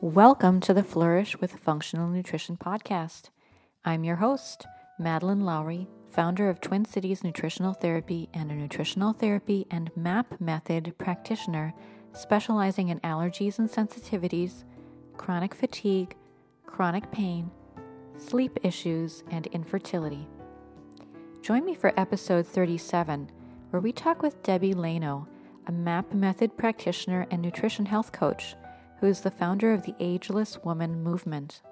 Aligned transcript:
Welcome 0.00 0.58
to 0.62 0.74
the 0.74 0.82
Flourish 0.82 1.40
with 1.40 1.52
Functional 1.52 2.08
Nutrition 2.08 2.56
podcast. 2.56 3.30
I'm 3.84 4.02
your 4.02 4.16
host, 4.16 4.66
Madeline 5.00 5.40
Lowry, 5.40 5.88
founder 6.10 6.50
of 6.50 6.60
Twin 6.60 6.84
Cities 6.84 7.24
Nutritional 7.24 7.72
Therapy 7.72 8.28
and 8.34 8.50
a 8.50 8.54
nutritional 8.54 9.14
therapy 9.14 9.66
and 9.70 9.90
MAP 9.96 10.38
method 10.38 10.94
practitioner 10.98 11.72
specializing 12.12 12.88
in 12.88 13.00
allergies 13.00 13.58
and 13.58 13.70
sensitivities, 13.70 14.64
chronic 15.16 15.54
fatigue, 15.54 16.14
chronic 16.66 17.10
pain, 17.10 17.50
sleep 18.18 18.58
issues, 18.62 19.24
and 19.30 19.46
infertility. 19.46 20.28
Join 21.40 21.64
me 21.64 21.74
for 21.74 21.98
episode 21.98 22.46
37, 22.46 23.30
where 23.70 23.80
we 23.80 23.92
talk 23.92 24.22
with 24.22 24.42
Debbie 24.42 24.74
Lano, 24.74 25.26
a 25.66 25.72
MAP 25.72 26.12
method 26.12 26.58
practitioner 26.58 27.26
and 27.30 27.40
nutrition 27.40 27.86
health 27.86 28.12
coach 28.12 28.54
who 29.00 29.06
is 29.06 29.22
the 29.22 29.30
founder 29.30 29.72
of 29.72 29.84
the 29.84 29.94
Ageless 29.98 30.58
Woman 30.62 31.02
movement. 31.02 31.62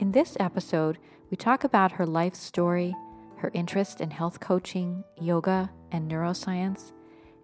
In 0.00 0.10
this 0.10 0.36
episode, 0.40 0.98
we 1.30 1.36
talk 1.36 1.62
about 1.62 1.92
her 1.92 2.06
life 2.06 2.34
story, 2.34 2.96
her 3.36 3.50
interest 3.54 4.00
in 4.00 4.10
health 4.10 4.40
coaching, 4.40 5.04
yoga, 5.20 5.70
and 5.92 6.10
neuroscience, 6.10 6.92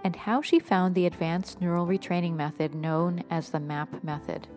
and 0.03 0.17
how 0.17 0.43
she 0.43 0.59
found 0.59 0.95
the 0.95 1.06
advanced 1.06 1.61
neural 1.61 1.87
retraining 1.87 2.34
method 2.34 2.75
known 2.75 3.23
as 3.31 3.51
the 3.51 3.61
MAP 3.61 4.03
method. 4.03 4.48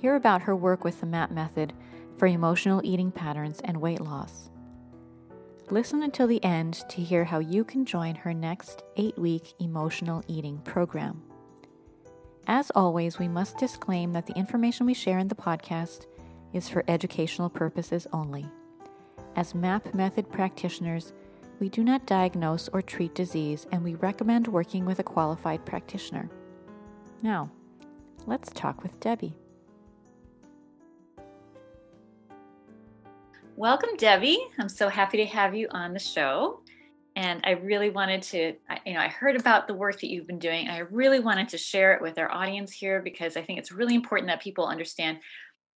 Hear 0.00 0.14
about 0.14 0.42
her 0.42 0.56
work 0.56 0.82
with 0.82 1.00
the 1.00 1.06
MAP 1.06 1.30
method 1.30 1.74
for 2.16 2.26
emotional 2.26 2.80
eating 2.82 3.10
patterns 3.10 3.60
and 3.62 3.76
weight 3.76 4.00
loss. 4.00 4.48
Listen 5.68 6.02
until 6.02 6.26
the 6.26 6.42
end 6.42 6.84
to 6.88 7.02
hear 7.02 7.24
how 7.24 7.38
you 7.38 7.64
can 7.64 7.84
join 7.84 8.14
her 8.14 8.32
next 8.32 8.82
eight 8.96 9.18
week 9.18 9.52
emotional 9.58 10.22
eating 10.26 10.58
program. 10.58 11.22
As 12.46 12.70
always, 12.74 13.18
we 13.18 13.28
must 13.28 13.58
disclaim 13.58 14.12
that 14.12 14.26
the 14.26 14.38
information 14.38 14.86
we 14.86 14.94
share 14.94 15.18
in 15.18 15.28
the 15.28 15.34
podcast 15.34 16.06
is 16.56 16.68
for 16.70 16.82
educational 16.88 17.50
purposes 17.50 18.06
only. 18.14 18.46
As 19.36 19.54
MAP 19.54 19.94
method 19.94 20.32
practitioners, 20.32 21.12
we 21.60 21.68
do 21.68 21.84
not 21.84 22.06
diagnose 22.06 22.68
or 22.68 22.80
treat 22.80 23.14
disease, 23.14 23.66
and 23.70 23.84
we 23.84 23.94
recommend 23.96 24.48
working 24.48 24.86
with 24.86 24.98
a 24.98 25.02
qualified 25.02 25.66
practitioner. 25.66 26.30
Now, 27.22 27.50
let's 28.26 28.50
talk 28.52 28.82
with 28.82 28.98
Debbie. 29.00 29.36
Welcome, 33.56 33.96
Debbie. 33.98 34.38
I'm 34.58 34.70
so 34.70 34.88
happy 34.88 35.18
to 35.18 35.26
have 35.26 35.54
you 35.54 35.68
on 35.70 35.92
the 35.92 35.98
show 35.98 36.60
and 37.16 37.40
I 37.44 37.52
really 37.52 37.88
wanted 37.88 38.20
to, 38.24 38.54
you 38.84 38.92
know, 38.92 39.00
I 39.00 39.08
heard 39.08 39.36
about 39.36 39.66
the 39.66 39.72
work 39.72 40.00
that 40.00 40.08
you've 40.08 40.26
been 40.26 40.38
doing, 40.38 40.66
and 40.66 40.76
I 40.76 40.80
really 40.80 41.18
wanted 41.18 41.48
to 41.48 41.58
share 41.58 41.94
it 41.94 42.02
with 42.02 42.18
our 42.18 42.30
audience 42.30 42.70
here 42.72 43.00
because 43.00 43.38
I 43.38 43.42
think 43.42 43.58
it's 43.58 43.72
really 43.72 43.94
important 43.94 44.28
that 44.28 44.42
people 44.42 44.66
understand 44.66 45.20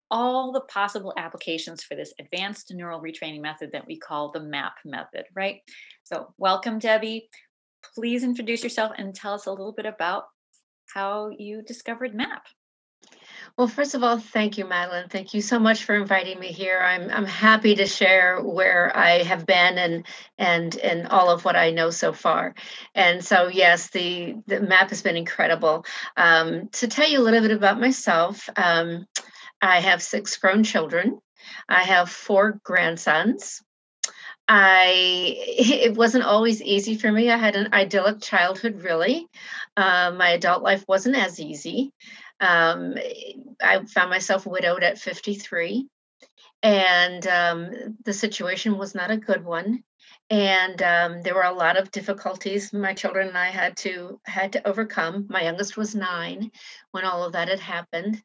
all 0.10 0.52
the 0.52 0.62
possible 0.62 1.14
applications 1.18 1.84
for 1.84 1.96
this 1.96 2.14
advanced 2.20 2.74
neural 2.74 3.02
retraining 3.02 3.42
method 3.42 3.72
that 3.74 3.86
we 3.88 3.98
call 3.98 4.32
the 4.32 4.40
MAP 4.40 4.74
method, 4.86 5.26
right? 5.36 5.62
So, 6.04 6.34
welcome, 6.38 6.80
Debbie. 6.80 7.30
Please 7.96 8.24
introduce 8.24 8.64
yourself 8.64 8.94
and 8.98 9.14
tell 9.14 9.34
us 9.34 9.46
a 9.46 9.52
little 9.52 9.74
bit 9.74 9.86
about 9.86 10.26
how 10.94 11.30
you 11.38 11.62
discovered 11.62 12.16
MAP. 12.16 12.44
Well, 13.58 13.68
first 13.68 13.96
of 13.96 14.04
all, 14.04 14.20
thank 14.20 14.58
you, 14.58 14.66
Madeline. 14.66 15.10
Thank 15.10 15.34
you 15.34 15.42
so 15.42 15.58
much 15.58 15.84
for 15.84 15.96
inviting 15.96 16.40
me 16.40 16.48
here. 16.48 16.80
I'm 16.80 17.10
I'm 17.10 17.26
happy 17.26 17.76
to 17.76 17.88
share 17.88 18.42
where 18.42 18.96
I 18.96 19.24
have 19.24 19.46
been 19.46 19.78
and 19.78 20.06
and 20.38 20.76
and 20.78 21.08
all 21.08 21.30
of 21.30 21.44
what 21.44 21.56
I 21.56 21.72
know 21.72 21.90
so 21.90 22.14
far. 22.14 22.54
And 22.94 23.24
so, 23.24 23.48
yes, 23.48 23.90
the 23.90 24.36
the 24.46 24.60
map 24.60 24.90
has 24.90 25.02
been 25.02 25.18
incredible. 25.18 25.86
Um, 26.16 26.70
to 26.74 26.88
tell 26.88 27.10
you 27.10 27.20
a 27.20 27.24
little 27.24 27.42
bit 27.42 27.52
about 27.52 27.80
myself, 27.80 28.48
um, 28.56 29.08
I 29.62 29.80
have 29.80 30.02
six 30.02 30.38
grown 30.38 30.64
children. 30.64 31.20
I 31.68 31.84
have 31.84 32.10
four 32.10 32.60
grandsons. 32.64 33.62
I 34.48 35.36
it 35.38 35.96
wasn't 35.96 36.24
always 36.24 36.62
easy 36.62 36.96
for 36.96 37.12
me. 37.12 37.30
I 37.30 37.38
had 37.38 37.56
an 37.56 37.74
idyllic 37.74 38.22
childhood, 38.22 38.82
really. 38.84 39.28
Uh, 39.76 40.12
my 40.16 40.30
adult 40.30 40.64
life 40.64 40.86
wasn't 40.88 41.18
as 41.18 41.40
easy. 41.40 41.92
Um, 42.40 42.96
I 43.62 43.84
found 43.86 44.10
myself 44.10 44.46
widowed 44.46 44.84
at 44.84 45.00
53, 45.00 45.88
and 46.62 47.26
um, 47.28 47.98
the 48.06 48.14
situation 48.14 48.78
was 48.78 48.94
not 48.94 49.12
a 49.12 49.18
good 49.18 49.44
one. 49.44 49.84
And 50.30 50.82
um, 50.84 51.22
there 51.22 51.36
were 51.36 51.44
a 51.44 51.54
lot 51.54 51.78
of 51.78 51.90
difficulties 51.90 52.74
my 52.74 52.94
children 52.94 53.30
and 53.30 53.38
I 53.38 53.48
had 53.48 53.78
to 53.78 54.20
had 54.26 54.54
to 54.54 54.68
overcome. 54.68 55.26
My 55.30 55.44
youngest 55.44 55.78
was 55.78 55.96
nine 55.96 56.52
when 56.92 57.06
all 57.06 57.24
of 57.24 57.32
that 57.32 57.48
had 57.48 57.62
happened, 57.62 58.22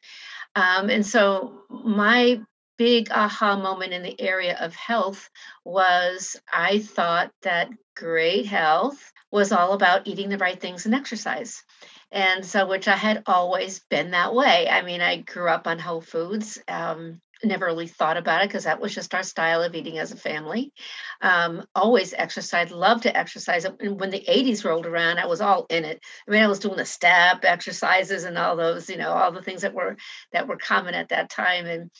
um, 0.54 0.90
and 0.90 1.04
so 1.04 1.62
my 1.68 2.40
big 2.78 3.10
aha 3.10 3.56
moment 3.56 3.92
in 3.92 4.02
the 4.02 4.20
area 4.20 4.56
of 4.60 4.74
health 4.74 5.30
was 5.64 6.36
I 6.52 6.80
thought 6.80 7.30
that 7.42 7.70
great 7.96 8.46
health 8.46 9.12
was 9.30 9.52
all 9.52 9.72
about 9.72 10.06
eating 10.06 10.28
the 10.28 10.38
right 10.38 10.60
things 10.60 10.84
and 10.84 10.94
exercise. 10.94 11.62
And 12.10 12.44
so, 12.44 12.66
which 12.66 12.88
I 12.88 12.96
had 12.96 13.22
always 13.26 13.80
been 13.88 14.10
that 14.10 14.34
way. 14.34 14.68
I 14.68 14.82
mean, 14.82 15.00
I 15.00 15.16
grew 15.18 15.48
up 15.48 15.66
on 15.66 15.78
whole 15.78 16.02
foods. 16.02 16.58
Um, 16.68 17.20
never 17.44 17.66
really 17.66 17.86
thought 17.86 18.16
about 18.16 18.42
it 18.42 18.48
because 18.48 18.64
that 18.64 18.80
was 18.80 18.94
just 18.94 19.14
our 19.14 19.22
style 19.22 19.62
of 19.62 19.74
eating 19.74 19.98
as 19.98 20.12
a 20.12 20.16
family. 20.16 20.72
Um, 21.20 21.64
always 21.74 22.14
exercise, 22.14 22.70
loved 22.70 23.04
to 23.04 23.16
exercise. 23.16 23.64
And 23.64 23.98
when 24.00 24.10
the 24.10 24.24
80s 24.28 24.64
rolled 24.64 24.86
around, 24.86 25.18
I 25.18 25.26
was 25.26 25.40
all 25.40 25.66
in 25.68 25.84
it. 25.84 26.00
I 26.26 26.30
mean, 26.30 26.42
I 26.42 26.48
was 26.48 26.58
doing 26.58 26.76
the 26.76 26.84
step 26.84 27.44
exercises 27.44 28.24
and 28.24 28.38
all 28.38 28.56
those, 28.56 28.88
you 28.88 28.96
know, 28.96 29.10
all 29.10 29.32
the 29.32 29.42
things 29.42 29.62
that 29.62 29.74
were 29.74 29.96
that 30.32 30.48
were 30.48 30.56
common 30.56 30.94
at 30.94 31.10
that 31.10 31.30
time. 31.30 31.66
And 31.66 31.90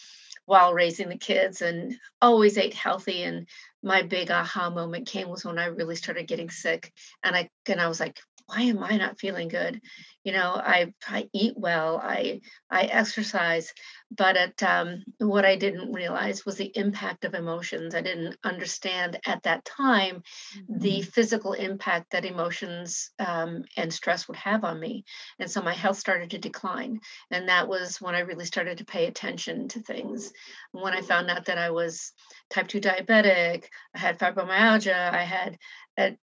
while 0.44 0.74
raising 0.74 1.08
the 1.08 1.18
kids 1.18 1.62
and 1.62 1.94
always 2.20 2.58
ate 2.58 2.74
healthy 2.74 3.22
and 3.22 3.48
my 3.82 4.02
big 4.02 4.30
aha 4.30 4.70
moment 4.70 5.06
came 5.06 5.28
was 5.28 5.44
when 5.44 5.58
I 5.58 5.66
really 5.66 5.96
started 5.96 6.28
getting 6.28 6.50
sick 6.50 6.92
and 7.22 7.34
I 7.34 7.48
and 7.68 7.80
I 7.80 7.88
was 7.88 8.00
like 8.00 8.20
why 8.52 8.62
am 8.62 8.82
I 8.82 8.96
not 8.96 9.18
feeling 9.18 9.48
good? 9.48 9.80
You 10.24 10.32
know, 10.32 10.52
I 10.54 10.92
I 11.08 11.28
eat 11.32 11.54
well, 11.56 12.00
I 12.02 12.42
I 12.70 12.82
exercise, 12.82 13.72
but 14.10 14.36
at, 14.36 14.62
um, 14.62 15.04
what 15.18 15.44
I 15.44 15.56
didn't 15.56 15.92
realize 15.92 16.46
was 16.46 16.56
the 16.56 16.70
impact 16.76 17.24
of 17.24 17.34
emotions. 17.34 17.94
I 17.94 18.02
didn't 18.02 18.36
understand 18.44 19.18
at 19.26 19.42
that 19.44 19.64
time 19.64 20.22
mm-hmm. 20.56 20.78
the 20.78 21.02
physical 21.02 21.54
impact 21.54 22.12
that 22.12 22.24
emotions 22.24 23.10
um, 23.18 23.64
and 23.76 23.92
stress 23.92 24.28
would 24.28 24.36
have 24.36 24.64
on 24.64 24.78
me, 24.78 25.04
and 25.38 25.50
so 25.50 25.62
my 25.62 25.74
health 25.74 25.98
started 25.98 26.30
to 26.30 26.38
decline. 26.38 27.00
And 27.30 27.48
that 27.48 27.66
was 27.66 28.00
when 28.00 28.14
I 28.14 28.20
really 28.20 28.44
started 28.44 28.78
to 28.78 28.84
pay 28.84 29.06
attention 29.06 29.68
to 29.68 29.80
things. 29.80 30.32
When 30.70 30.92
I 30.92 31.00
found 31.00 31.30
out 31.30 31.46
that 31.46 31.58
I 31.58 31.70
was 31.70 32.12
type 32.50 32.68
two 32.68 32.80
diabetic, 32.80 33.64
I 33.94 33.98
had 33.98 34.18
fibromyalgia, 34.18 35.12
I 35.12 35.24
had 35.24 35.58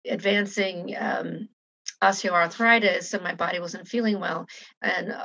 advancing 0.04 0.94
um, 0.98 1.48
osteoarthritis 2.02 3.14
and 3.14 3.22
my 3.22 3.34
body 3.34 3.60
wasn't 3.60 3.88
feeling 3.88 4.20
well 4.20 4.46
and 4.82 5.12
uh, 5.12 5.24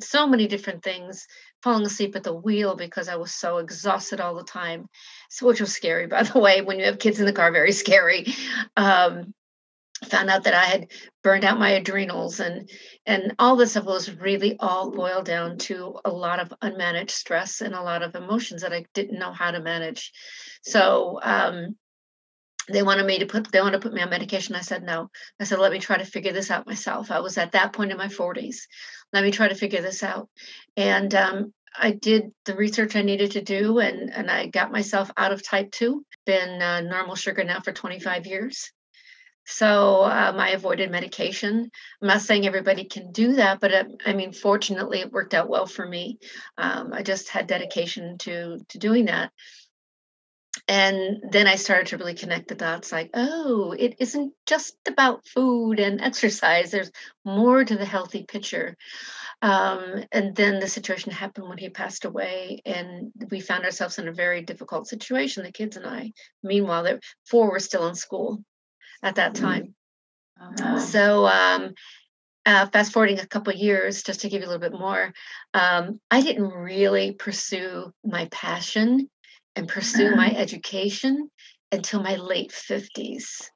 so 0.00 0.26
many 0.26 0.46
different 0.46 0.82
things 0.82 1.26
falling 1.62 1.86
asleep 1.86 2.14
at 2.16 2.22
the 2.22 2.34
wheel 2.34 2.76
because 2.76 3.08
i 3.08 3.16
was 3.16 3.32
so 3.32 3.58
exhausted 3.58 4.20
all 4.20 4.34
the 4.34 4.44
time 4.44 4.86
so 5.30 5.46
which 5.46 5.60
was 5.60 5.72
scary 5.72 6.06
by 6.16 6.22
the 6.22 6.38
way 6.38 6.60
when 6.60 6.78
you 6.78 6.86
have 6.86 6.98
kids 6.98 7.20
in 7.20 7.26
the 7.26 7.32
car 7.32 7.52
very 7.52 7.72
scary. 7.72 8.26
Um, 8.76 9.34
found 10.10 10.28
out 10.28 10.44
that 10.44 10.52
i 10.52 10.64
had 10.64 10.88
burned 11.24 11.42
out 11.42 11.58
my 11.58 11.70
adrenals 11.70 12.38
and 12.38 12.68
and 13.06 13.34
all 13.38 13.56
this 13.56 13.70
stuff 13.70 13.86
was 13.86 14.14
really 14.14 14.54
all 14.60 14.90
boiled 14.90 15.24
down 15.24 15.56
to 15.56 15.98
a 16.04 16.10
lot 16.10 16.38
of 16.38 16.52
unmanaged 16.62 17.10
stress 17.10 17.62
and 17.62 17.74
a 17.74 17.82
lot 17.82 18.02
of 18.02 18.14
emotions 18.14 18.60
that 18.60 18.74
i 18.74 18.84
didn't 18.92 19.18
know 19.18 19.32
how 19.32 19.50
to 19.50 19.60
manage. 19.60 20.12
So 20.62 21.18
um, 21.22 21.76
they 22.68 22.82
wanted 22.82 23.06
me 23.06 23.18
to 23.20 23.26
put 23.26 23.50
they 23.52 23.60
wanted 23.60 23.80
to 23.80 23.88
put 23.88 23.94
me 23.94 24.02
on 24.02 24.10
medication. 24.10 24.54
I 24.54 24.60
said 24.60 24.82
no. 24.82 25.10
I 25.40 25.44
said 25.44 25.58
let 25.58 25.72
me 25.72 25.78
try 25.78 25.98
to 25.98 26.04
figure 26.04 26.32
this 26.32 26.50
out 26.50 26.66
myself. 26.66 27.10
I 27.10 27.20
was 27.20 27.38
at 27.38 27.52
that 27.52 27.72
point 27.72 27.92
in 27.92 27.98
my 27.98 28.08
40s 28.08 28.56
let 29.12 29.24
me 29.24 29.30
try 29.30 29.48
to 29.48 29.54
figure 29.54 29.82
this 29.82 30.02
out. 30.02 30.28
And 30.76 31.14
um, 31.14 31.52
i 31.78 31.90
did 31.90 32.32
the 32.46 32.56
research 32.56 32.96
i 32.96 33.02
needed 33.02 33.32
to 33.32 33.42
do 33.42 33.80
and 33.80 34.10
and 34.10 34.30
i 34.30 34.46
got 34.46 34.72
myself 34.72 35.10
out 35.14 35.30
of 35.30 35.46
type 35.46 35.70
2 35.72 36.02
been 36.24 36.62
uh, 36.62 36.80
normal 36.80 37.14
sugar 37.14 37.44
now 37.44 37.60
for 37.60 37.70
25 37.70 38.26
years. 38.26 38.72
So 39.44 40.02
um, 40.04 40.40
i 40.40 40.50
avoided 40.50 40.90
medication. 40.90 41.70
I'm 42.00 42.08
not 42.08 42.22
saying 42.22 42.46
everybody 42.46 42.84
can 42.84 43.12
do 43.12 43.34
that 43.34 43.60
but 43.60 43.72
it, 43.72 43.86
uh, 43.86 44.10
i 44.10 44.14
mean 44.14 44.32
fortunately 44.32 45.00
it 45.00 45.12
worked 45.12 45.34
out 45.34 45.50
well 45.50 45.66
for 45.66 45.86
me. 45.86 46.18
Um, 46.56 46.92
i 46.92 47.02
just 47.02 47.28
had 47.28 47.46
dedication 47.46 48.18
to 48.18 48.58
to 48.70 48.78
doing 48.78 49.06
that 49.06 49.32
and 50.68 51.22
then 51.30 51.46
I 51.46 51.56
started 51.56 51.88
to 51.88 51.98
really 51.98 52.14
connect 52.14 52.48
the 52.48 52.56
dots 52.56 52.90
like, 52.90 53.10
oh, 53.14 53.74
it 53.78 53.96
isn't 54.00 54.32
just 54.46 54.76
about 54.88 55.26
food 55.26 55.78
and 55.78 56.00
exercise. 56.00 56.70
There's 56.70 56.90
more 57.24 57.64
to 57.64 57.76
the 57.76 57.84
healthy 57.84 58.24
picture. 58.24 58.76
Um, 59.42 60.04
and 60.10 60.34
then 60.34 60.58
the 60.58 60.66
situation 60.66 61.12
happened 61.12 61.48
when 61.48 61.58
he 61.58 61.68
passed 61.68 62.04
away, 62.04 62.62
and 62.64 63.12
we 63.30 63.40
found 63.40 63.64
ourselves 63.64 63.98
in 63.98 64.08
a 64.08 64.12
very 64.12 64.42
difficult 64.42 64.88
situation, 64.88 65.44
the 65.44 65.52
kids 65.52 65.76
and 65.76 65.86
I. 65.86 66.12
Meanwhile, 66.42 66.82
the 66.84 67.00
four 67.30 67.50
were 67.50 67.60
still 67.60 67.86
in 67.86 67.94
school 67.94 68.42
at 69.02 69.16
that 69.16 69.34
mm. 69.34 69.40
time. 69.40 69.74
Oh, 70.40 70.78
So, 70.78 71.26
um, 71.26 71.74
uh, 72.44 72.66
fast 72.66 72.92
forwarding 72.92 73.18
a 73.18 73.26
couple 73.26 73.52
years, 73.52 74.02
just 74.02 74.20
to 74.20 74.28
give 74.28 74.40
you 74.40 74.46
a 74.46 74.50
little 74.50 74.70
bit 74.70 74.78
more, 74.78 75.12
um, 75.52 76.00
I 76.10 76.22
didn't 76.22 76.48
really 76.48 77.12
pursue 77.12 77.92
my 78.04 78.28
passion 78.30 79.10
and 79.56 79.68
pursue 79.68 80.14
my 80.14 80.30
education 80.36 81.30
until 81.72 82.02
my 82.02 82.16
late 82.16 82.52
50s. 82.52 83.50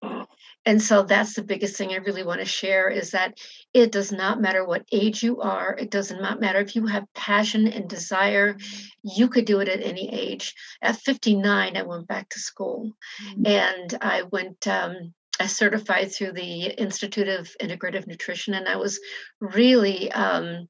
And 0.67 0.82
so 0.82 1.05
that's 1.05 1.35
the 1.35 1.43
biggest 1.43 1.76
thing 1.76 1.93
I 1.93 1.97
really 1.97 2.23
want 2.23 2.41
to 2.41 2.47
share 2.47 2.91
is 2.91 3.12
that 3.12 3.38
it 3.73 3.93
does 3.93 4.12
not 4.12 4.41
matter 4.41 4.64
what 4.64 4.85
age 4.93 5.23
you 5.23 5.41
are. 5.41 5.75
It 5.79 5.91
does 5.91 6.11
not 6.11 6.41
matter 6.41 6.58
if 6.58 6.76
you 6.76 6.87
have 6.87 7.12
passion 7.14 7.67
and 7.67 7.88
desire. 7.88 8.56
You 9.02 9.29
could 9.29 9.47
do 9.47 9.61
it 9.61 9.69
at 9.69 9.82
any 9.82 10.12
age. 10.12 10.55
At 10.82 10.97
59, 10.97 11.76
I 11.76 11.82
went 11.82 12.08
back 12.08 12.29
to 12.31 12.38
school 12.38 12.93
mm-hmm. 13.25 13.47
and 13.47 13.94
I 14.02 14.23
went, 14.23 14.67
um, 14.67 15.14
I 15.38 15.47
certified 15.47 16.12
through 16.12 16.32
the 16.32 16.64
Institute 16.64 17.29
of 17.29 17.49
Integrative 17.58 18.06
Nutrition, 18.06 18.52
and 18.52 18.69
I 18.69 18.76
was 18.76 19.00
really 19.41 20.12
um, 20.12 20.69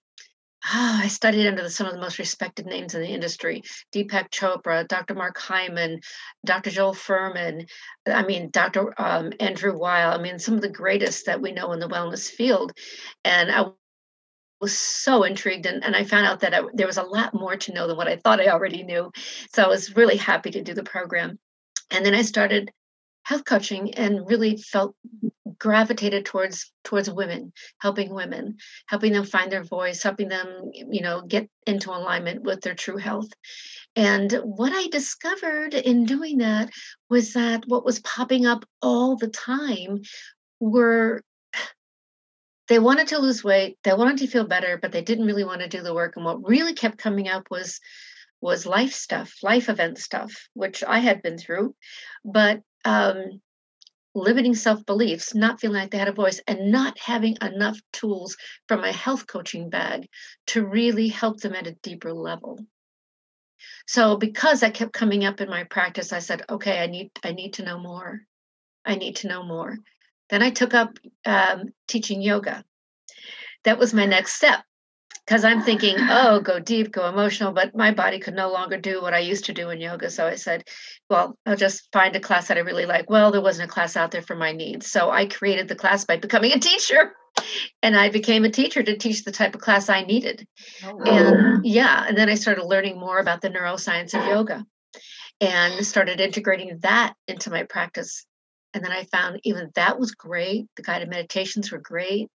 Ah, 0.65 1.03
I 1.03 1.09
studied 1.09 1.47
under 1.47 1.63
the, 1.63 1.71
some 1.71 1.87
of 1.87 1.95
the 1.95 2.01
most 2.01 2.19
respected 2.19 2.67
names 2.67 2.95
in 2.95 3.01
the 3.01 3.09
industry 3.09 3.63
Deepak 3.95 4.31
Chopra, 4.31 4.87
Dr. 4.87 5.15
Mark 5.15 5.39
Hyman, 5.39 6.01
Dr. 6.45 6.71
Joel 6.71 6.95
Fuhrman, 6.95 7.67
I 8.07 8.23
mean, 8.25 8.51
Dr. 8.51 8.93
Um, 9.01 9.33
Andrew 9.41 9.77
Weil. 9.77 10.13
I 10.13 10.19
mean, 10.19 10.39
some 10.39 10.55
of 10.55 10.61
the 10.61 10.69
greatest 10.69 11.27
that 11.27 11.41
we 11.41 11.53
know 11.53 11.73
in 11.73 11.81
the 11.81 11.89
wellness 11.89 12.29
field. 12.29 12.73
And 13.25 13.51
I 13.51 13.67
was 14.61 14.79
so 14.79 15.23
intrigued, 15.23 15.65
and, 15.65 15.83
and 15.83 15.97
I 15.97 16.05
found 16.05 16.27
out 16.27 16.41
that 16.41 16.53
I, 16.53 16.61
there 16.75 16.87
was 16.87 16.99
a 16.99 17.03
lot 17.03 17.33
more 17.33 17.57
to 17.57 17.73
know 17.73 17.87
than 17.87 17.97
what 17.97 18.09
I 18.09 18.17
thought 18.17 18.41
I 18.41 18.49
already 18.49 18.83
knew. 18.83 19.11
So 19.55 19.63
I 19.63 19.69
was 19.69 19.97
really 19.97 20.19
happy 20.19 20.51
to 20.51 20.63
do 20.63 20.75
the 20.75 20.83
program. 20.83 21.39
And 21.91 22.05
then 22.05 22.15
I 22.15 22.23
started 22.23 22.71
health 23.23 23.45
coaching 23.45 23.95
and 23.95 24.27
really 24.27 24.57
felt 24.57 24.95
gravitated 25.61 26.25
towards 26.25 26.73
towards 26.85 27.11
women 27.11 27.53
helping 27.81 28.13
women 28.13 28.57
helping 28.89 29.13
them 29.13 29.25
find 29.25 29.53
their 29.53 29.63
voice 29.63 30.03
helping 30.03 30.29
them 30.29 30.71
you 30.73 31.03
know 31.03 31.21
get 31.21 31.49
into 31.67 31.91
alignment 31.91 32.43
with 32.43 32.61
their 32.63 32.75
true 32.75 32.97
health. 32.97 33.29
And 33.95 34.33
what 34.33 34.73
i 34.73 34.89
discovered 34.89 35.75
in 35.75 36.07
doing 36.07 36.39
that 36.39 36.71
was 37.09 37.35
that 37.35 37.65
what 37.67 37.85
was 37.85 38.01
popping 38.01 38.47
up 38.47 38.65
all 38.81 39.17
the 39.17 39.29
time 39.29 40.01
were 40.59 41.23
they 42.69 42.79
wanted 42.79 43.09
to 43.09 43.19
lose 43.19 43.45
weight 43.45 43.77
they 43.85 43.93
wanted 43.93 44.19
to 44.19 44.29
feel 44.29 44.47
better 44.47 44.79
but 44.81 44.93
they 44.93 45.03
didn't 45.03 45.27
really 45.27 45.45
want 45.45 45.61
to 45.61 45.69
do 45.69 45.83
the 45.83 45.95
work. 45.95 46.17
And 46.17 46.25
what 46.25 46.49
really 46.49 46.73
kept 46.73 46.99
coming 46.99 47.29
up 47.29 47.49
was 47.51 47.81
was 48.41 48.65
life 48.65 48.93
stuff 48.93 49.35
life 49.43 49.69
event 49.69 49.99
stuff 49.99 50.49
which 50.55 50.83
i 50.85 50.99
had 50.99 51.21
been 51.21 51.37
through. 51.37 51.75
But 52.25 52.63
um, 52.85 53.41
limiting 54.15 54.55
self 54.55 54.85
beliefs, 54.87 55.35
not 55.35 55.61
feeling 55.61 55.77
like 55.77 55.91
they 55.91 55.99
had 55.99 56.09
a 56.09 56.13
voice, 56.13 56.41
and 56.47 56.71
not 56.71 56.99
having 56.99 57.37
enough 57.43 57.79
tools 57.93 58.37
from 58.69 58.81
my 58.81 58.93
health 58.93 59.27
coaching 59.27 59.71
bag 59.71 60.09
to 60.49 60.67
really 60.67 61.09
help 61.09 61.41
them 61.41 61.55
at 61.55 61.67
a 61.67 61.77
deeper 61.83 62.13
level. 62.13 62.59
So 63.87 64.17
because 64.17 64.61
that 64.61 64.75
kept 64.75 64.93
coming 64.93 65.25
up 65.25 65.41
in 65.41 65.49
my 65.49 65.65
practice, 65.65 66.13
I 66.13 66.21
said, 66.21 66.43
okay, 66.49 66.81
I 66.81 66.87
need 66.87 67.11
I 67.25 67.33
need 67.33 67.55
to 67.55 67.65
know 67.65 67.79
more. 67.79 68.21
I 68.85 68.97
need 68.97 69.17
to 69.17 69.29
know 69.29 69.43
more. 69.43 69.77
Then 70.31 70.43
I 70.43 70.51
took 70.51 70.75
up 70.75 70.99
um, 71.27 71.65
teaching 71.89 72.23
yoga. 72.23 72.65
That 73.65 73.79
was 73.79 73.93
my 73.93 74.07
next 74.07 74.35
step 74.35 74.65
because 75.31 75.45
I'm 75.45 75.63
thinking, 75.63 75.95
oh, 76.01 76.41
go 76.41 76.59
deep, 76.59 76.91
go 76.91 77.09
emotional, 77.09 77.53
but 77.53 77.73
my 77.73 77.93
body 77.93 78.19
could 78.19 78.35
no 78.35 78.51
longer 78.51 78.77
do 78.77 79.01
what 79.01 79.15
I 79.15 79.21
used 79.21 79.45
to 79.45 79.53
do 79.53 79.71
in 79.71 79.81
yoga. 79.81 80.11
So 80.11 80.27
I 80.27 80.35
said, 80.35 80.65
well, 81.09 81.39
I'll 81.47 81.55
just 81.55 81.87
find 81.93 82.17
a 82.17 82.21
class 82.21 82.49
that 82.49 82.57
I 82.57 82.63
really 82.63 82.85
like. 82.85 83.09
Well, 83.09 83.31
there 83.31 83.41
wasn't 83.41 83.71
a 83.71 83.73
class 83.73 83.97
out 83.97 84.11
there 84.11 84.23
for 84.23 84.35
my 84.35 84.51
needs. 84.51 84.91
So 84.91 85.09
I 85.09 85.27
created 85.27 85.69
the 85.69 85.77
class 85.77 86.05
by 86.05 86.17
becoming 86.17 86.53
a 86.53 86.59
teacher. 86.59 87.13
And 87.83 87.97
I 87.97 88.11
became 88.11 88.45
a 88.45 88.51
teacher 88.51 88.83
to 88.83 88.99
teach 88.99 89.25
the 89.25 89.31
type 89.31 89.55
of 89.55 89.61
class 89.61 89.89
I 89.89 90.03
needed. 90.03 90.47
Oh, 90.85 90.97
wow. 90.97 91.05
And 91.05 91.65
yeah, 91.65 92.05
and 92.07 92.19
then 92.19 92.29
I 92.29 92.35
started 92.35 92.65
learning 92.65 92.99
more 92.99 93.19
about 93.19 93.41
the 93.41 93.49
neuroscience 93.49 94.13
of 94.13 94.27
yoga 94.27 94.67
and 95.41 95.87
started 95.87 96.21
integrating 96.21 96.77
that 96.83 97.15
into 97.29 97.51
my 97.51 97.63
practice. 97.63 98.27
And 98.75 98.85
then 98.85 98.93
I 98.93 99.05
found 99.05 99.41
even 99.45 99.71
that 99.77 99.99
was 99.99 100.11
great. 100.11 100.67
The 100.77 100.83
guided 100.83 101.09
meditations 101.09 101.73
were 101.73 101.79
great 101.79 102.29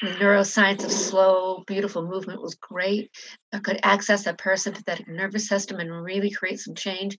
the 0.00 0.08
neuroscience 0.08 0.84
of 0.84 0.90
slow, 0.92 1.62
beautiful 1.66 2.06
movement 2.06 2.42
was 2.42 2.56
great. 2.56 3.10
I 3.52 3.58
could 3.58 3.80
access 3.82 4.24
that 4.24 4.38
parasympathetic 4.38 5.08
nervous 5.08 5.48
system 5.48 5.78
and 5.78 6.04
really 6.04 6.30
create 6.30 6.60
some 6.60 6.74
change. 6.74 7.16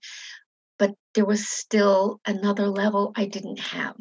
But 0.78 0.94
there 1.14 1.24
was 1.24 1.48
still 1.48 2.20
another 2.26 2.68
level 2.68 3.12
I 3.16 3.26
didn't 3.26 3.60
have. 3.60 3.96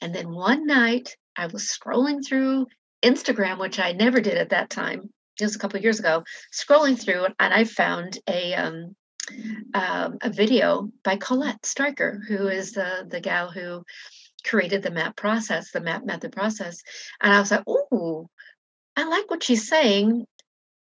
And 0.00 0.14
then 0.14 0.30
one 0.30 0.66
night 0.66 1.16
I 1.36 1.46
was 1.46 1.64
scrolling 1.64 2.24
through 2.24 2.66
Instagram, 3.02 3.58
which 3.58 3.78
I 3.78 3.92
never 3.92 4.20
did 4.20 4.36
at 4.36 4.50
that 4.50 4.70
time, 4.70 5.10
It 5.40 5.44
was 5.44 5.56
a 5.56 5.58
couple 5.58 5.80
years 5.80 6.00
ago, 6.00 6.24
scrolling 6.52 7.00
through, 7.00 7.26
and 7.38 7.54
I 7.54 7.64
found 7.64 8.18
a 8.28 8.54
um, 8.54 8.96
um, 9.74 10.18
a 10.22 10.30
video 10.30 10.90
by 11.02 11.16
Colette 11.16 11.64
Stryker, 11.64 12.22
who 12.28 12.48
is 12.48 12.72
the 12.72 13.06
the 13.08 13.20
gal 13.20 13.50
who 13.50 13.84
created 14.44 14.82
the 14.82 14.90
map 14.90 15.16
process, 15.16 15.70
the 15.70 15.80
map 15.80 16.04
method 16.04 16.32
process. 16.32 16.82
And 17.20 17.32
I 17.32 17.40
was 17.40 17.50
like, 17.50 17.64
oh, 17.66 18.28
I 18.96 19.04
like 19.04 19.30
what 19.30 19.42
she's 19.42 19.68
saying. 19.68 20.26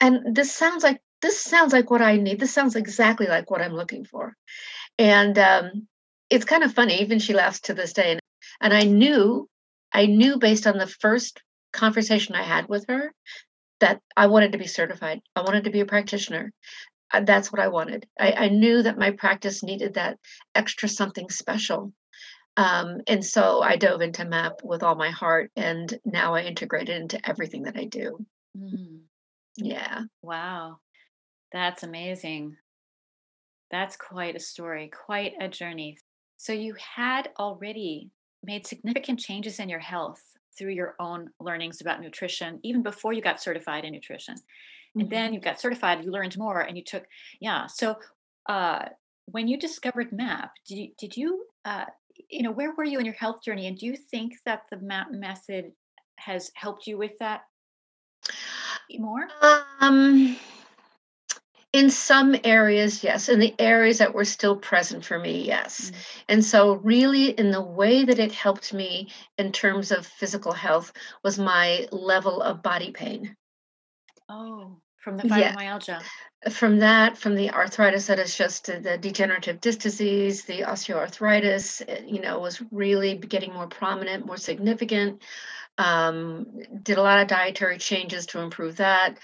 And 0.00 0.34
this 0.34 0.54
sounds 0.54 0.82
like 0.82 1.00
this 1.20 1.40
sounds 1.40 1.72
like 1.72 1.90
what 1.90 2.02
I 2.02 2.16
need. 2.16 2.40
This 2.40 2.52
sounds 2.52 2.74
exactly 2.74 3.26
like 3.26 3.50
what 3.50 3.62
I'm 3.62 3.74
looking 3.74 4.04
for. 4.04 4.34
And 4.98 5.38
um, 5.38 5.86
it's 6.28 6.44
kind 6.44 6.64
of 6.64 6.74
funny, 6.74 7.00
even 7.00 7.20
she 7.20 7.32
laughs 7.32 7.60
to 7.62 7.74
this 7.74 7.92
day. 7.92 8.12
And, 8.12 8.20
and 8.60 8.74
I 8.74 8.82
knew, 8.82 9.48
I 9.92 10.06
knew 10.06 10.38
based 10.38 10.66
on 10.66 10.78
the 10.78 10.86
first 10.86 11.40
conversation 11.72 12.34
I 12.34 12.42
had 12.42 12.68
with 12.68 12.86
her 12.88 13.12
that 13.80 14.00
I 14.16 14.26
wanted 14.26 14.52
to 14.52 14.58
be 14.58 14.66
certified. 14.66 15.20
I 15.36 15.42
wanted 15.42 15.64
to 15.64 15.70
be 15.70 15.80
a 15.80 15.86
practitioner. 15.86 16.52
That's 17.12 17.52
what 17.52 17.60
I 17.60 17.68
wanted. 17.68 18.06
I, 18.18 18.32
I 18.32 18.48
knew 18.48 18.82
that 18.82 18.98
my 18.98 19.10
practice 19.10 19.62
needed 19.62 19.94
that 19.94 20.18
extra 20.54 20.88
something 20.88 21.28
special. 21.30 21.92
Um, 22.56 23.00
and 23.06 23.24
so 23.24 23.62
I 23.62 23.76
dove 23.76 24.02
into 24.02 24.24
MAP 24.24 24.62
with 24.62 24.82
all 24.82 24.94
my 24.94 25.10
heart, 25.10 25.50
and 25.56 25.98
now 26.04 26.34
I 26.34 26.42
integrate 26.42 26.88
it 26.88 27.00
into 27.00 27.28
everything 27.28 27.62
that 27.62 27.76
I 27.76 27.84
do. 27.84 28.18
Mm. 28.56 29.00
Yeah. 29.56 30.02
Wow. 30.22 30.78
That's 31.52 31.82
amazing. 31.82 32.56
That's 33.70 33.96
quite 33.96 34.36
a 34.36 34.40
story, 34.40 34.90
quite 35.06 35.32
a 35.40 35.48
journey. 35.48 35.96
So 36.36 36.52
you 36.52 36.74
had 36.74 37.30
already 37.38 38.10
made 38.42 38.66
significant 38.66 39.18
changes 39.18 39.58
in 39.58 39.68
your 39.68 39.78
health 39.78 40.22
through 40.58 40.72
your 40.72 40.94
own 40.98 41.30
learnings 41.40 41.80
about 41.80 42.00
nutrition, 42.00 42.58
even 42.62 42.82
before 42.82 43.12
you 43.12 43.22
got 43.22 43.40
certified 43.40 43.84
in 43.84 43.92
nutrition. 43.92 44.34
And 44.94 45.04
mm-hmm. 45.04 45.10
then 45.10 45.32
you 45.32 45.40
got 45.40 45.60
certified, 45.60 46.04
you 46.04 46.10
learned 46.10 46.36
more, 46.36 46.60
and 46.60 46.76
you 46.76 46.84
took, 46.84 47.04
yeah. 47.40 47.66
So 47.66 47.96
uh, 48.48 48.86
when 49.26 49.48
you 49.48 49.58
discovered 49.58 50.12
MAP, 50.12 50.50
did 50.66 50.78
you, 50.78 50.88
did 50.98 51.16
you 51.16 51.46
uh, 51.64 51.86
you 52.28 52.42
know, 52.42 52.52
where 52.52 52.74
were 52.74 52.84
you 52.84 52.98
in 52.98 53.04
your 53.04 53.14
health 53.14 53.42
journey? 53.42 53.66
And 53.66 53.78
do 53.78 53.86
you 53.86 53.96
think 53.96 54.34
that 54.44 54.62
the 54.70 54.78
MAP 54.78 55.12
method 55.12 55.72
has 56.16 56.50
helped 56.54 56.86
you 56.86 56.98
with 56.98 57.12
that 57.18 57.42
more? 58.98 59.26
Um, 59.80 60.36
in 61.72 61.90
some 61.90 62.36
areas, 62.44 63.02
yes. 63.02 63.28
In 63.28 63.38
the 63.38 63.54
areas 63.58 63.98
that 63.98 64.14
were 64.14 64.24
still 64.24 64.56
present 64.56 65.04
for 65.04 65.18
me, 65.18 65.46
yes. 65.46 65.90
Mm-hmm. 65.90 66.00
And 66.28 66.44
so, 66.44 66.74
really, 66.74 67.30
in 67.30 67.50
the 67.50 67.62
way 67.62 68.04
that 68.04 68.18
it 68.18 68.32
helped 68.32 68.74
me 68.74 69.08
in 69.38 69.52
terms 69.52 69.90
of 69.90 70.06
physical 70.06 70.52
health 70.52 70.92
was 71.24 71.38
my 71.38 71.86
level 71.90 72.42
of 72.42 72.62
body 72.62 72.90
pain. 72.90 73.36
Oh, 74.28 74.81
from 75.02 75.16
the 75.16 75.24
fibromyalgia. 75.24 75.88
Yeah 75.88 76.02
from 76.50 76.80
that, 76.80 77.16
from 77.16 77.36
the 77.36 77.50
arthritis 77.50 78.06
that 78.08 78.18
is 78.18 78.36
just 78.36 78.66
the 78.66 78.98
degenerative 78.98 79.60
disc 79.60 79.78
disease, 79.78 80.44
the 80.44 80.62
osteoarthritis, 80.62 81.82
eh, 81.86 82.02
you 82.04 82.20
know, 82.20 82.40
was 82.40 82.60
really 82.72 83.16
getting 83.16 83.52
more 83.52 83.68
prominent, 83.68 84.26
more 84.26 84.36
significant. 84.36 85.22
Um, 85.78 86.46
did 86.82 86.98
a 86.98 87.02
lot 87.02 87.20
of 87.20 87.28
dietary 87.28 87.78
changes 87.78 88.26
to 88.26 88.40
improve 88.40 88.76
that. 88.76 89.18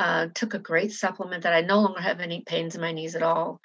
Uh, 0.00 0.26
took 0.34 0.54
a 0.54 0.58
great 0.58 0.92
supplement 0.92 1.44
that 1.44 1.52
I 1.52 1.60
no 1.60 1.80
longer 1.80 2.00
have 2.00 2.18
any 2.18 2.42
pains 2.42 2.74
in 2.74 2.80
my 2.80 2.90
knees 2.90 3.14
at 3.14 3.22
all. 3.22 3.60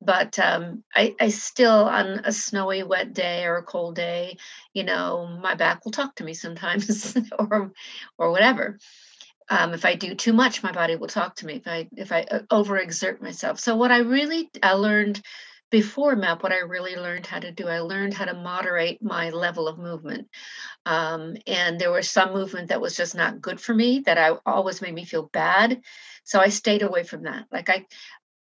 But 0.00 0.38
um, 0.38 0.84
I, 0.94 1.16
I 1.20 1.28
still, 1.28 1.86
on 1.88 2.20
a 2.24 2.30
snowy, 2.30 2.84
wet 2.84 3.12
day 3.12 3.44
or 3.44 3.56
a 3.56 3.64
cold 3.64 3.96
day, 3.96 4.36
you 4.72 4.84
know, 4.84 5.26
my 5.42 5.56
back 5.56 5.84
will 5.84 5.90
talk 5.90 6.14
to 6.16 6.24
me 6.24 6.34
sometimes 6.34 7.16
or, 7.38 7.72
or 8.16 8.30
whatever 8.30 8.78
um, 9.52 9.74
if 9.74 9.84
I 9.84 9.94
do 9.96 10.14
too 10.14 10.32
much, 10.32 10.62
my 10.62 10.72
body 10.72 10.96
will 10.96 11.08
talk 11.08 11.36
to 11.36 11.46
me. 11.46 11.56
If 11.56 11.68
I 11.68 11.88
if 11.94 12.10
I 12.10 12.22
uh, 12.22 12.40
overexert 12.50 13.20
myself, 13.20 13.60
so 13.60 13.76
what 13.76 13.92
I 13.92 13.98
really 13.98 14.48
I 14.62 14.72
learned 14.72 15.20
before 15.70 16.16
MAP, 16.16 16.42
what 16.42 16.52
I 16.52 16.60
really 16.60 16.96
learned 16.96 17.26
how 17.26 17.38
to 17.38 17.52
do, 17.52 17.68
I 17.68 17.80
learned 17.80 18.14
how 18.14 18.24
to 18.24 18.34
moderate 18.34 19.02
my 19.02 19.28
level 19.28 19.68
of 19.68 19.78
movement. 19.78 20.28
Um, 20.86 21.36
and 21.46 21.78
there 21.78 21.90
was 21.90 22.08
some 22.08 22.32
movement 22.32 22.68
that 22.68 22.80
was 22.80 22.96
just 22.96 23.14
not 23.14 23.42
good 23.42 23.60
for 23.60 23.74
me 23.74 24.00
that 24.06 24.16
I 24.16 24.36
always 24.46 24.80
made 24.80 24.94
me 24.94 25.04
feel 25.04 25.28
bad. 25.32 25.82
So 26.24 26.40
I 26.40 26.48
stayed 26.48 26.82
away 26.82 27.04
from 27.04 27.24
that. 27.24 27.46
Like 27.50 27.70
I, 27.70 27.86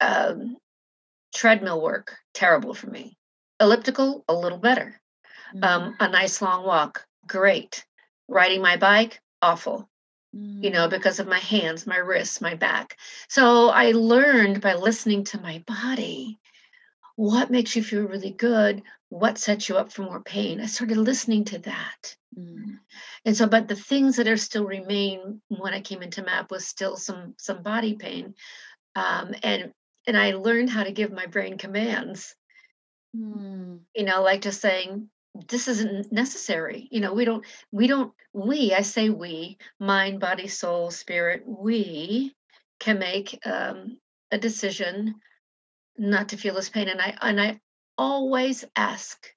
um, 0.01 0.57
treadmill 1.35 1.81
work, 1.81 2.17
terrible 2.33 2.73
for 2.73 2.87
me. 2.87 3.15
Elliptical, 3.59 4.25
a 4.27 4.33
little 4.33 4.57
better. 4.59 4.99
Um, 5.53 5.61
mm-hmm. 5.61 5.87
Um, 5.87 5.95
a 5.99 6.09
nice 6.09 6.41
long 6.41 6.65
walk, 6.65 7.05
great. 7.27 7.83
Riding 8.27 8.61
my 8.61 8.77
bike, 8.77 9.19
awful. 9.41 9.89
Mm-hmm. 10.35 10.63
You 10.63 10.69
know, 10.69 10.87
mm. 10.87 10.91
because 10.91 11.19
of 11.19 11.27
my 11.27 11.39
hands, 11.39 11.87
my 11.87 11.97
wrists, 11.97 12.39
my 12.39 12.55
back. 12.55 12.97
So 13.27 13.69
I 13.69 13.91
learned 13.91 14.61
by 14.61 14.75
listening 14.75 15.23
to 15.25 15.41
my 15.41 15.63
body 15.65 16.39
what 17.19 17.51
makes 17.51 17.75
you 17.75 17.83
feel 17.83 18.03
really 18.03 18.31
good 18.31 18.81
what 19.09 19.37
sets 19.37 19.67
you 19.67 19.75
up 19.75 19.91
for 19.91 20.03
more 20.03 20.21
pain 20.21 20.61
i 20.61 20.65
started 20.65 20.95
listening 20.95 21.43
to 21.43 21.59
that 21.59 22.15
mm. 22.33 22.77
and 23.25 23.35
so 23.35 23.45
but 23.45 23.67
the 23.67 23.75
things 23.75 24.15
that 24.15 24.27
are 24.29 24.37
still 24.37 24.63
remain 24.63 25.41
when 25.49 25.73
i 25.73 25.81
came 25.81 26.01
into 26.01 26.23
map 26.23 26.49
was 26.49 26.65
still 26.65 26.95
some 26.95 27.33
some 27.37 27.61
body 27.61 27.93
pain 27.95 28.33
um, 28.95 29.35
and 29.43 29.73
and 30.07 30.15
i 30.15 30.31
learned 30.31 30.69
how 30.69 30.85
to 30.85 30.93
give 30.93 31.11
my 31.11 31.25
brain 31.25 31.57
commands 31.57 32.35
mm. 33.13 33.79
you 33.93 34.05
know 34.05 34.21
like 34.23 34.41
just 34.41 34.61
saying 34.61 35.09
this 35.47 35.67
isn't 35.67 36.11
necessary 36.11 36.87
you 36.91 36.99
know 36.99 37.13
we 37.13 37.25
don't 37.25 37.45
we 37.71 37.87
don't 37.87 38.11
we 38.33 38.73
i 38.73 38.81
say 38.81 39.09
we 39.09 39.57
mind 39.79 40.19
body 40.19 40.47
soul 40.47 40.91
spirit 40.91 41.43
we 41.45 42.35
can 42.79 42.99
make 42.99 43.39
um, 43.45 43.97
a 44.31 44.37
decision 44.37 45.15
not 45.97 46.29
to 46.29 46.37
feel 46.37 46.55
this 46.55 46.69
pain. 46.69 46.87
And 46.87 47.01
I 47.01 47.15
and 47.21 47.39
I 47.39 47.59
always 47.97 48.65
ask 48.75 49.27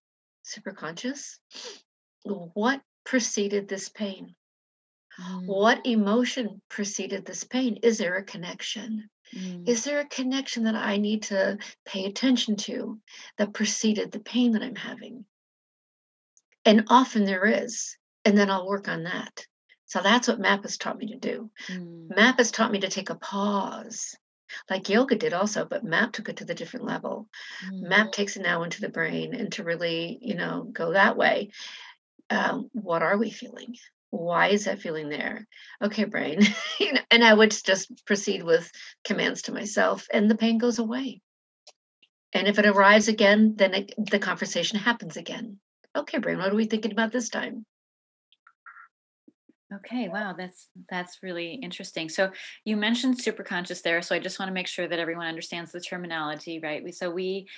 superconscious, 0.44 1.38
what 2.24 2.80
preceded 3.04 3.68
this 3.68 3.88
pain? 3.88 4.34
Mm. 5.20 5.46
What 5.46 5.84
emotion 5.86 6.62
preceded 6.70 7.26
this 7.26 7.44
pain? 7.44 7.78
Is 7.82 7.98
there 7.98 8.16
a 8.16 8.24
connection? 8.24 9.10
Mm. 9.34 9.68
Is 9.68 9.84
there 9.84 10.00
a 10.00 10.06
connection 10.06 10.64
that 10.64 10.76
I 10.76 10.96
need 10.96 11.24
to 11.24 11.58
pay 11.84 12.06
attention 12.06 12.56
to 12.56 13.00
that 13.38 13.52
preceded 13.52 14.12
the 14.12 14.20
pain 14.20 14.52
that 14.52 14.62
I'm 14.62 14.76
having? 14.76 15.24
And 16.64 16.84
often 16.88 17.24
there 17.24 17.46
is. 17.46 17.96
And 18.24 18.36
then 18.36 18.50
I'll 18.50 18.68
work 18.68 18.88
on 18.88 19.04
that. 19.04 19.46
So 19.86 20.00
that's 20.00 20.28
what 20.28 20.40
MAP 20.40 20.62
has 20.62 20.78
taught 20.78 20.98
me 20.98 21.08
to 21.08 21.18
do. 21.18 21.50
Mm. 21.68 22.14
MAP 22.14 22.38
has 22.38 22.50
taught 22.50 22.72
me 22.72 22.80
to 22.80 22.88
take 22.88 23.10
a 23.10 23.14
pause 23.14 24.16
like 24.70 24.88
yoga 24.88 25.16
did 25.16 25.32
also, 25.32 25.64
but 25.64 25.84
MAP 25.84 26.12
took 26.12 26.28
it 26.28 26.38
to 26.38 26.44
the 26.44 26.54
different 26.54 26.86
level. 26.86 27.28
Mm. 27.66 27.88
MAP 27.88 28.12
takes 28.12 28.36
it 28.36 28.42
now 28.42 28.62
into 28.62 28.80
the 28.80 28.88
brain 28.88 29.34
and 29.34 29.52
to 29.52 29.64
really, 29.64 30.18
you 30.20 30.34
know, 30.34 30.68
go 30.70 30.92
that 30.92 31.16
way. 31.16 31.50
Um, 32.30 32.70
what 32.72 33.02
are 33.02 33.16
we 33.16 33.30
feeling? 33.30 33.76
Why 34.10 34.48
is 34.48 34.66
that 34.66 34.80
feeling 34.80 35.08
there? 35.08 35.46
Okay, 35.82 36.04
brain. 36.04 36.40
you 36.80 36.92
know, 36.92 37.00
and 37.10 37.24
I 37.24 37.32
would 37.32 37.50
just 37.50 38.04
proceed 38.04 38.42
with 38.42 38.70
commands 39.04 39.42
to 39.42 39.52
myself, 39.52 40.06
and 40.12 40.30
the 40.30 40.36
pain 40.36 40.58
goes 40.58 40.78
away. 40.78 41.20
And 42.34 42.46
if 42.46 42.58
it 42.58 42.66
arrives 42.66 43.08
again, 43.08 43.54
then 43.56 43.74
it, 43.74 43.94
the 43.96 44.18
conversation 44.18 44.78
happens 44.78 45.16
again. 45.16 45.58
Okay, 45.96 46.18
brain, 46.18 46.38
what 46.38 46.52
are 46.52 46.56
we 46.56 46.64
thinking 46.64 46.92
about 46.92 47.12
this 47.12 47.28
time? 47.28 47.66
Okay, 49.74 50.08
wow, 50.08 50.34
that's 50.36 50.68
that's 50.90 51.22
really 51.22 51.54
interesting. 51.54 52.08
So 52.08 52.30
you 52.64 52.76
mentioned 52.76 53.18
superconscious 53.18 53.82
there, 53.82 54.02
so 54.02 54.14
I 54.14 54.18
just 54.18 54.38
want 54.38 54.48
to 54.48 54.54
make 54.54 54.66
sure 54.66 54.86
that 54.86 54.98
everyone 54.98 55.26
understands 55.26 55.72
the 55.72 55.80
terminology, 55.80 56.60
right? 56.60 56.84
We, 56.84 56.92
so 56.92 57.10
we 57.10 57.48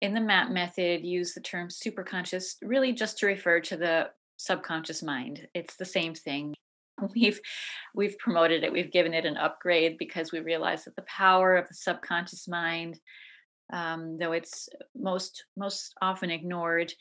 in 0.00 0.14
the 0.14 0.20
MAP 0.20 0.50
method 0.50 1.04
use 1.04 1.34
the 1.34 1.40
term 1.40 1.68
superconscious 1.68 2.56
really 2.62 2.92
just 2.92 3.18
to 3.18 3.26
refer 3.26 3.60
to 3.60 3.76
the 3.76 4.10
subconscious 4.36 5.02
mind. 5.02 5.48
It's 5.54 5.76
the 5.76 5.84
same 5.84 6.14
thing. 6.14 6.54
We've 7.14 7.40
we've 7.96 8.16
promoted 8.18 8.62
it, 8.62 8.72
we've 8.72 8.92
given 8.92 9.14
it 9.14 9.24
an 9.24 9.36
upgrade 9.36 9.98
because 9.98 10.30
we 10.30 10.38
realize 10.38 10.84
that 10.84 10.94
the 10.94 11.02
power 11.02 11.56
of 11.56 11.66
the 11.66 11.74
subconscious 11.74 12.46
mind, 12.46 13.00
um, 13.72 14.16
though 14.16 14.30
it's 14.30 14.68
most 14.94 15.44
most 15.56 15.92
often 16.00 16.30
ignored, 16.30 16.92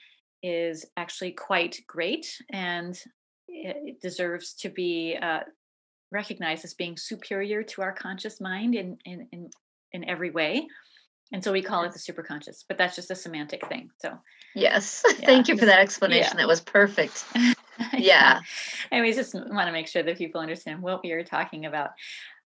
is 0.44 0.86
actually 0.98 1.32
quite 1.32 1.80
great 1.88 2.38
and 2.52 3.00
it 3.48 4.02
deserves 4.02 4.54
to 4.54 4.70
be 4.70 5.18
uh, 5.20 5.40
recognized 6.12 6.66
as 6.66 6.74
being 6.74 6.98
superior 6.98 7.64
to 7.64 7.82
our 7.82 7.94
conscious 7.94 8.42
mind 8.42 8.76
in, 8.76 8.98
in, 9.06 9.28
in, 9.32 9.50
in 9.94 10.10
every 10.10 10.30
way. 10.30 10.68
And 11.32 11.44
so 11.44 11.52
we 11.52 11.64
call 11.64 11.84
it 11.84 11.94
the 11.94 12.00
superconscious, 12.00 12.64
but 12.68 12.78
that's 12.78 12.96
just 12.96 13.10
a 13.10 13.16
semantic 13.16 13.68
thing. 13.68 13.90
So, 14.00 14.20
yes, 14.54 15.04
yeah, 15.20 15.26
thank 15.26 15.48
you 15.48 15.58
for 15.58 15.66
that 15.66 15.80
explanation. 15.80 16.34
Yeah. 16.34 16.44
That 16.44 16.48
was 16.48 16.62
perfect. 16.62 17.26
yeah. 17.98 18.42
Anyways, 18.92 19.16
just 19.16 19.34
want 19.34 19.68
to 19.68 19.72
make 19.72 19.88
sure 19.88 20.04
that 20.04 20.18
people 20.18 20.42
understand 20.42 20.82
what 20.82 21.04
we 21.04 21.12
are 21.14 21.24
talking 21.24 21.66
about. 21.66 21.92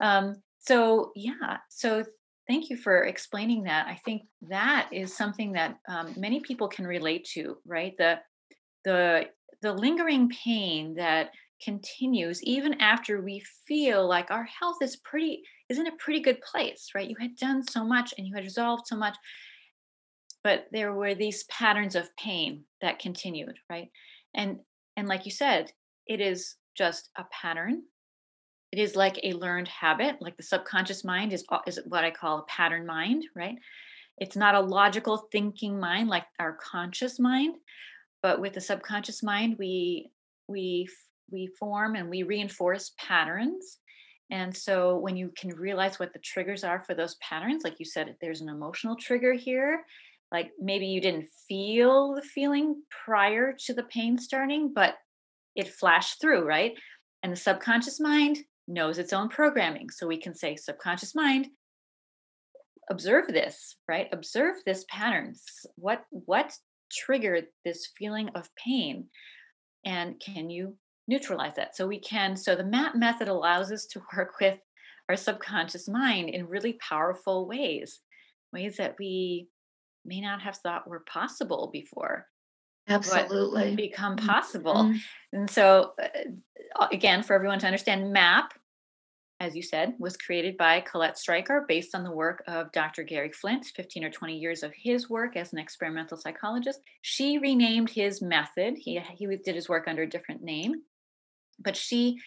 Um, 0.01 0.43
so, 0.59 1.13
yeah, 1.15 1.59
so 1.69 2.05
thank 2.49 2.71
you 2.71 2.77
for 2.77 3.05
explaining 3.05 3.65
that. 3.65 3.87
I 3.87 4.01
think 4.05 4.23
that 4.49 4.89
is 4.93 5.17
something 5.17 5.53
that 5.53 5.79
um, 5.89 6.15
many 6.17 6.41
people 6.41 6.69
can 6.69 6.87
relate 6.87 7.25
to, 7.35 7.57
right? 7.67 7.95
The 7.99 8.19
the 8.85 9.27
the 9.63 9.73
lingering 9.73 10.29
pain 10.29 10.95
that 10.95 11.31
continues 11.63 12.43
even 12.43 12.75
after 12.81 13.21
we 13.21 13.43
feel 13.67 14.07
like 14.07 14.31
our 14.31 14.45
health 14.45 14.79
is 14.83 14.97
pretty 14.97 15.43
is 15.69 15.79
in 15.79 15.87
a 15.87 15.97
pretty 15.97 16.21
good 16.21 16.41
place 16.41 16.89
right 16.95 17.09
you 17.09 17.15
had 17.21 17.37
done 17.37 17.63
so 17.63 17.85
much 17.85 18.13
and 18.19 18.27
you 18.27 18.35
had 18.35 18.43
resolved 18.43 18.85
so 18.87 18.97
much 18.97 19.17
but 20.43 20.67
there 20.73 20.93
were 20.93 21.15
these 21.15 21.45
patterns 21.45 21.95
of 21.95 22.09
pain 22.17 22.65
that 22.81 22.99
continued 22.99 23.57
right 23.71 23.89
and 24.35 24.59
and 24.97 25.07
like 25.07 25.25
you 25.25 25.31
said 25.31 25.71
it 26.09 26.21
is 26.21 26.57
just 26.77 27.11
a 27.17 27.25
pattern 27.31 27.83
it 28.73 28.79
is 28.79 28.97
like 28.97 29.21
a 29.23 29.35
learned 29.35 29.69
habit 29.69 30.17
like 30.21 30.37
the 30.37 30.43
subconscious 30.43 31.05
mind 31.05 31.33
is 31.33 31.45
is 31.67 31.79
what 31.87 32.05
i 32.05 32.11
call 32.11 32.39
a 32.39 32.45
pattern 32.45 32.87
mind 32.87 33.25
right? 33.37 33.57
It's 34.19 34.37
not 34.37 34.55
a 34.55 34.61
logical 34.61 35.29
thinking 35.33 35.81
mind 35.81 36.09
like 36.09 36.25
our 36.39 36.55
conscious 36.55 37.19
mind 37.19 37.57
but 38.23 38.41
with 38.41 38.55
the 38.55 38.61
subconscious 38.61 39.23
mind 39.23 39.57
we 39.59 40.11
we 40.49 40.89
we 41.31 41.49
form 41.59 41.97
and 41.97 42.11
we 42.11 42.23
reinforce 42.23 42.93
patterns. 42.99 43.79
And 44.31 44.55
so 44.55 44.99
when 44.99 45.17
you 45.17 45.33
can 45.37 45.51
realize 45.51 45.99
what 45.99 46.13
the 46.13 46.19
triggers 46.19 46.63
are 46.63 46.83
for 46.85 46.95
those 46.95 47.17
patterns 47.17 47.65
like 47.65 47.79
you 47.79 47.85
said 47.85 48.15
there's 48.21 48.41
an 48.41 48.49
emotional 48.49 48.97
trigger 48.97 49.33
here 49.33 49.85
like 50.31 50.51
maybe 50.59 50.87
you 50.87 51.01
didn't 51.01 51.29
feel 51.49 52.15
the 52.15 52.23
feeling 52.23 52.83
prior 53.05 53.55
to 53.67 53.75
the 53.75 53.83
pain 53.85 54.19
starting 54.19 54.73
but 54.75 54.95
it 55.57 55.69
flashed 55.69 56.21
through 56.21 56.47
right? 56.47 56.75
And 57.23 57.33
the 57.33 57.37
subconscious 57.37 58.01
mind 58.01 58.39
knows 58.69 58.99
its 58.99 59.13
own 59.13 59.29
programming 59.29 59.91
so 59.91 60.07
we 60.07 60.17
can 60.17 60.35
say 60.35 60.57
subconscious 60.57 61.15
mind 61.15 61.49
observe 62.91 63.27
this 63.29 63.77
right? 63.89 64.09
Observe 64.13 64.57
this 64.65 64.85
patterns 64.89 65.45
what 65.77 66.05
what 66.11 66.53
triggered 66.91 67.47
this 67.65 67.89
feeling 67.97 68.29
of 68.35 68.49
pain? 68.57 69.07
And 69.85 70.21
can 70.21 70.51
you 70.51 70.77
neutralize 71.09 71.55
that? 71.57 71.77
So 71.77 71.87
we 71.87 72.01
can 72.01 72.37
so 72.37 72.55
the 72.55 72.65
map 72.65 72.95
method 72.95 73.29
allows 73.29 73.73
us 73.73 73.87
to 73.87 74.03
work 74.17 74.35
with 74.41 74.59
our 75.09 75.17
subconscious 75.17 75.89
mind 75.89 76.31
in 76.31 76.49
really 76.49 76.75
powerful 76.75 77.49
ways 77.49 78.01
ways 78.53 78.77
that 78.77 78.97
we 78.99 79.49
may 80.05 80.21
not 80.21 80.43
have 80.43 80.57
thought 80.57 80.89
were 80.89 81.05
possible 81.11 81.71
before 81.73 82.27
absolutely 82.89 83.75
become 83.77 84.17
possible 84.17 84.75
mm-hmm. 84.75 84.97
and 85.33 85.49
so 85.49 85.93
uh, 86.03 86.87
again 86.91 87.23
for 87.23 87.35
everyone 87.35 87.59
to 87.59 87.67
understand 87.67 88.13
map 88.13 88.55
as 89.43 89.57
you 89.57 89.63
said, 89.63 89.95
was 89.99 90.17
created 90.17 90.57
by 90.57 90.81
Colette 90.81 91.19
Stryker 91.19 91.65
based 91.67 91.97
on 91.97 92.05
the 92.05 92.13
work 92.13 92.45
of 92.47 92.71
Dr. 92.71 93.03
Gary 93.03 93.33
Flint, 93.33 93.67
15 93.75 94.05
or 94.05 94.11
20 94.11 94.39
years 94.39 94.63
of 94.63 94.73
his 94.73 95.11
work 95.11 95.37
as 95.37 95.53
an 95.53 95.59
experimental 95.59 96.17
psychologist. 96.17 96.79
She 97.01 97.39
renamed 97.39 97.91
his 97.91 98.23
method. 98.23 98.75
He, 98.79 99.01
he 99.01 99.27
did 99.27 99.57
his 99.57 99.69
work 99.69 99.89
under 99.89 100.03
a 100.03 100.09
different 100.09 100.45
name, 100.45 100.83
but 101.59 101.77
she 101.77 102.21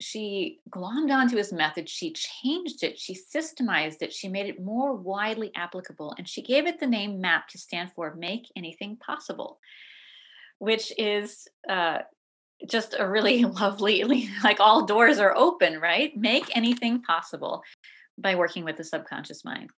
she 0.00 0.60
glommed 0.70 1.10
onto 1.10 1.36
his 1.36 1.52
method 1.52 1.88
she 1.88 2.12
changed 2.12 2.82
it 2.82 2.98
she 2.98 3.14
systemized 3.14 4.00
it 4.00 4.12
she 4.12 4.28
made 4.28 4.46
it 4.46 4.62
more 4.62 4.94
widely 4.94 5.50
applicable 5.54 6.14
and 6.16 6.28
she 6.28 6.42
gave 6.42 6.66
it 6.66 6.80
the 6.80 6.86
name 6.86 7.20
map 7.20 7.48
to 7.48 7.58
stand 7.58 7.90
for 7.92 8.14
make 8.14 8.50
anything 8.56 8.96
possible 8.96 9.58
which 10.58 10.92
is 10.98 11.48
uh, 11.68 11.98
just 12.68 12.94
a 12.98 13.08
really 13.08 13.44
lovely 13.60 14.28
like 14.44 14.60
all 14.60 14.86
doors 14.86 15.18
are 15.18 15.36
open 15.36 15.80
right? 15.80 16.16
Make 16.16 16.56
anything 16.56 17.02
possible 17.02 17.62
by 18.16 18.36
working 18.36 18.64
with 18.64 18.76
the 18.76 18.84
subconscious 18.84 19.44
mind. 19.44 19.70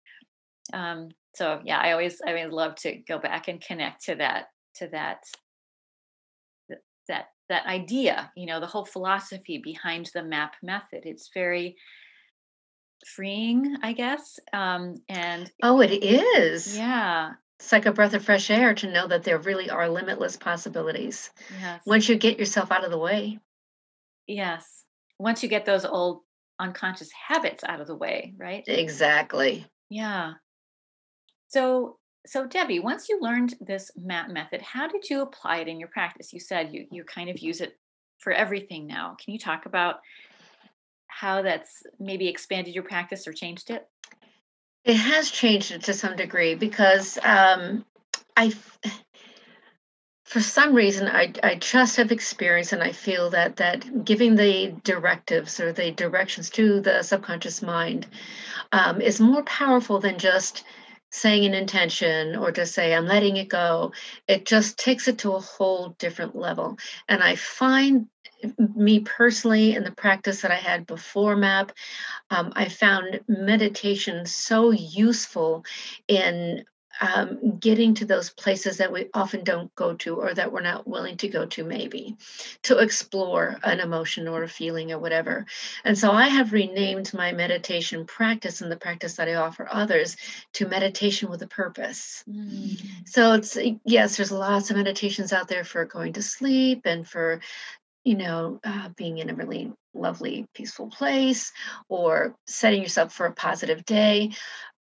Um, 0.72 1.10
so 1.34 1.60
yeah 1.64 1.78
i 1.78 1.92
always 1.92 2.20
i 2.26 2.30
always 2.30 2.52
love 2.52 2.74
to 2.74 2.92
go 2.92 3.18
back 3.18 3.48
and 3.48 3.60
connect 3.60 4.04
to 4.04 4.16
that 4.16 4.46
to 4.74 4.88
that 4.88 5.22
that 7.11 7.26
that 7.49 7.67
idea 7.67 8.33
you 8.37 8.47
know 8.47 8.61
the 8.61 8.67
whole 8.67 8.85
philosophy 8.87 9.59
behind 9.62 10.11
the 10.14 10.23
map 10.23 10.55
method 10.62 11.02
it's 11.05 11.31
very 11.35 11.76
freeing 13.07 13.76
i 13.83 13.93
guess 13.93 14.38
um 14.52 14.95
and 15.09 15.50
oh 15.62 15.81
it 15.81 15.90
is 16.05 16.76
yeah 16.76 17.33
it's 17.59 17.73
like 17.73 17.85
a 17.85 17.93
breath 17.93 18.14
of 18.14 18.25
fresh 18.25 18.50
air 18.50 18.73
to 18.73 18.90
know 18.90 19.07
that 19.07 19.23
there 19.23 19.38
really 19.38 19.69
are 19.69 19.88
limitless 19.88 20.37
possibilities 20.38 21.31
Yes. 21.61 21.83
once 21.85 22.09
you 22.09 22.17
get 22.17 22.38
yourself 22.38 22.73
out 22.73 22.87
of 22.87 22.90
the 22.90 22.97
way. 22.97 23.38
Yes. 24.26 24.85
Once 25.19 25.43
you 25.43 25.49
get 25.50 25.67
those 25.67 25.85
old 25.85 26.23
unconscious 26.59 27.11
habits 27.12 27.62
out 27.62 27.83
of 27.83 27.87
the 27.87 27.95
way, 27.95 28.33
right? 28.38 28.64
Exactly. 28.67 29.67
Yeah. 29.90 30.35
So, 31.49 31.99
so 32.26 32.46
Debbie, 32.46 32.80
once 32.80 33.08
you 33.08 33.18
learned 33.20 33.54
this 33.60 33.90
MAP 33.96 34.30
method, 34.30 34.60
how 34.62 34.86
did 34.86 35.08
you 35.08 35.22
apply 35.22 35.58
it 35.58 35.68
in 35.68 35.80
your 35.80 35.88
practice? 35.88 36.32
You 36.32 36.40
said 36.40 36.72
you 36.72 36.86
you 36.90 37.04
kind 37.04 37.30
of 37.30 37.38
use 37.38 37.60
it 37.60 37.78
for 38.18 38.32
everything 38.32 38.86
now. 38.86 39.16
Can 39.22 39.32
you 39.32 39.38
talk 39.38 39.66
about 39.66 40.00
how 41.06 41.42
that's 41.42 41.82
maybe 41.98 42.28
expanded 42.28 42.74
your 42.74 42.84
practice 42.84 43.26
or 43.26 43.32
changed 43.32 43.70
it? 43.70 43.86
It 44.84 44.96
has 44.96 45.30
changed 45.30 45.72
it 45.72 45.84
to 45.84 45.94
some 45.94 46.16
degree 46.16 46.54
because 46.54 47.18
um, 47.22 47.84
I, 48.36 48.52
for 50.24 50.40
some 50.40 50.74
reason, 50.74 51.06
I, 51.08 51.32
I 51.42 51.56
just 51.56 51.96
have 51.96 52.12
experience 52.12 52.72
and 52.72 52.82
I 52.82 52.92
feel 52.92 53.30
that 53.30 53.56
that 53.56 54.04
giving 54.04 54.36
the 54.36 54.74
directives 54.84 55.60
or 55.60 55.72
the 55.72 55.90
directions 55.90 56.48
to 56.50 56.80
the 56.80 57.02
subconscious 57.02 57.60
mind 57.60 58.06
um, 58.72 59.02
is 59.02 59.20
more 59.20 59.42
powerful 59.42 59.98
than 59.98 60.18
just 60.18 60.64
saying 61.11 61.45
an 61.45 61.55
intention 61.55 62.37
or 62.37 62.52
to 62.52 62.64
say 62.67 62.95
i'm 62.95 63.07
letting 63.07 63.37
it 63.37 63.49
go 63.49 63.93
it 64.29 64.47
just 64.47 64.79
takes 64.79 65.09
it 65.09 65.19
to 65.19 65.33
a 65.33 65.40
whole 65.40 65.90
different 65.99 66.37
level. 66.37 66.79
And 67.09 67.23
i 67.23 67.37
find 67.37 68.07
me 68.75 69.00
personally 69.00 69.75
in 69.75 69.85
the 69.85 69.93
practice 69.93 70.40
that 70.43 70.50
i 70.50 70.57
had 70.57 70.87
before 70.87 71.37
map 71.37 71.73
um, 72.31 72.52
i 72.57 72.69
found 72.69 73.21
meditation 73.29 74.25
so 74.25 74.71
useful 74.71 75.64
in 76.09 76.64
um, 77.00 77.59
getting 77.59 77.94
to 77.94 78.04
those 78.04 78.30
places 78.30 78.78
that 78.78 78.92
we 78.92 79.09
often 79.14 79.44
don't 79.44 79.75
go 79.75 79.94
to 79.94 80.16
or 80.16 80.35
that 80.35 80.52
we're 80.52 80.61
not 80.61 80.87
willing 80.87 81.16
to 81.18 81.28
go 81.28 81.47
to 81.47 81.64
maybe 81.64 82.16
to 82.62 82.78
explore 82.78 83.59
an 83.62 83.80
emotion 83.80 84.28
or 84.28 84.42
a 84.42 84.49
feeling 84.49 84.92
or 84.92 84.99
whatever. 84.99 85.47
And 85.85 85.97
so 85.97 86.11
i 86.11 86.28
have 86.28 86.52
renamed 86.52 87.14
my 87.14 87.32
meditation 87.32 88.04
practice 88.06 88.61
and 88.61 88.70
the 88.70 88.76
practice 88.76 89.16
that 89.16 89.28
i 89.28 89.35
offer 89.35 89.68
others 89.70 90.16
to 90.54 90.68
meditation 90.68 91.30
with 91.30 91.42
a 91.42 91.47
purpose. 91.47 92.25
Mm. 92.28 92.80
so 93.06 93.32
it's 93.35 93.56
yes 93.85 94.16
there's 94.16 94.32
lots 94.32 94.70
of 94.70 94.76
meditations 94.76 95.32
out 95.32 95.49
there 95.49 95.64
for 95.64 95.85
going 95.85 96.14
to 96.14 96.23
sleep 96.23 96.82
and 96.85 97.06
for 97.06 97.40
you 98.04 98.16
know 98.16 98.61
uh, 98.64 98.88
being 98.97 99.18
in 99.18 99.30
a 99.30 99.35
really 99.35 99.73
lovely 99.94 100.47
peaceful 100.54 100.88
place 100.88 101.52
or 101.88 102.35
setting 102.47 102.82
yourself 102.82 103.12
for 103.12 103.26
a 103.26 103.32
positive 103.32 103.85
day. 103.85 104.32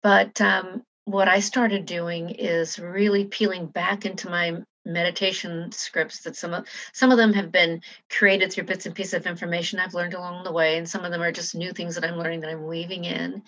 But 0.01 0.39
um, 0.41 0.83
what 1.09 1.27
I 1.27 1.39
started 1.39 1.87
doing 1.87 2.29
is 2.29 2.77
really 2.77 3.25
peeling 3.25 3.65
back 3.65 4.05
into 4.05 4.29
my 4.29 4.57
meditation 4.85 5.71
scripts 5.71 6.21
that 6.21 6.35
some 6.35 6.53
of 6.53 6.67
some 6.93 7.11
of 7.11 7.17
them 7.17 7.33
have 7.33 7.51
been 7.51 7.81
created 8.11 8.53
through 8.53 8.65
bits 8.65 8.85
and 8.85 8.93
pieces 8.93 9.15
of 9.15 9.25
information 9.25 9.79
I've 9.79 9.95
learned 9.95 10.13
along 10.13 10.43
the 10.43 10.51
way, 10.51 10.77
and 10.77 10.87
some 10.87 11.03
of 11.05 11.11
them 11.11 11.21
are 11.23 11.31
just 11.31 11.55
new 11.55 11.73
things 11.73 11.95
that 11.95 12.03
I'm 12.03 12.17
learning 12.17 12.41
that 12.41 12.51
I'm 12.51 12.67
weaving 12.67 13.05
in. 13.05 13.41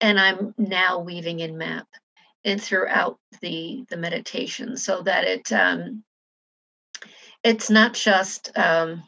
And 0.00 0.20
I'm 0.20 0.54
now 0.58 1.00
weaving 1.00 1.40
in 1.40 1.58
map 1.58 1.88
and 2.44 2.62
throughout 2.62 3.18
the 3.40 3.84
the 3.88 3.96
meditation 3.96 4.76
so 4.76 5.02
that 5.02 5.24
it 5.24 5.52
um 5.52 6.04
it's 7.42 7.68
not 7.68 7.94
just 7.94 8.56
um 8.56 9.02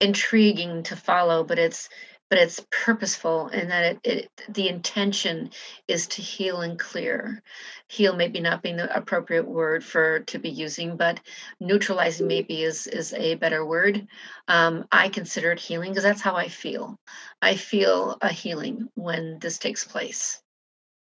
intriguing 0.00 0.82
to 0.82 0.96
follow, 0.96 1.44
but 1.44 1.60
it's 1.60 1.88
but 2.32 2.40
it's 2.40 2.64
purposeful 2.70 3.48
and 3.48 3.70
that 3.70 3.84
it, 3.84 4.00
it 4.04 4.30
the 4.54 4.66
intention 4.66 5.50
is 5.86 6.06
to 6.06 6.22
heal 6.22 6.62
and 6.62 6.78
clear. 6.78 7.42
Heal 7.88 8.16
maybe 8.16 8.40
not 8.40 8.62
being 8.62 8.78
the 8.78 8.96
appropriate 8.96 9.46
word 9.46 9.84
for 9.84 10.20
to 10.20 10.38
be 10.38 10.48
using, 10.48 10.96
but 10.96 11.20
neutralizing 11.60 12.26
maybe 12.26 12.62
is 12.62 12.86
is 12.86 13.12
a 13.12 13.34
better 13.34 13.66
word. 13.66 14.06
Um, 14.48 14.86
I 14.90 15.10
consider 15.10 15.52
it 15.52 15.60
healing 15.60 15.90
because 15.90 16.04
that's 16.04 16.22
how 16.22 16.34
I 16.34 16.48
feel. 16.48 16.98
I 17.42 17.54
feel 17.54 18.16
a 18.22 18.32
healing 18.32 18.88
when 18.94 19.38
this 19.38 19.58
takes 19.58 19.84
place. 19.84 20.40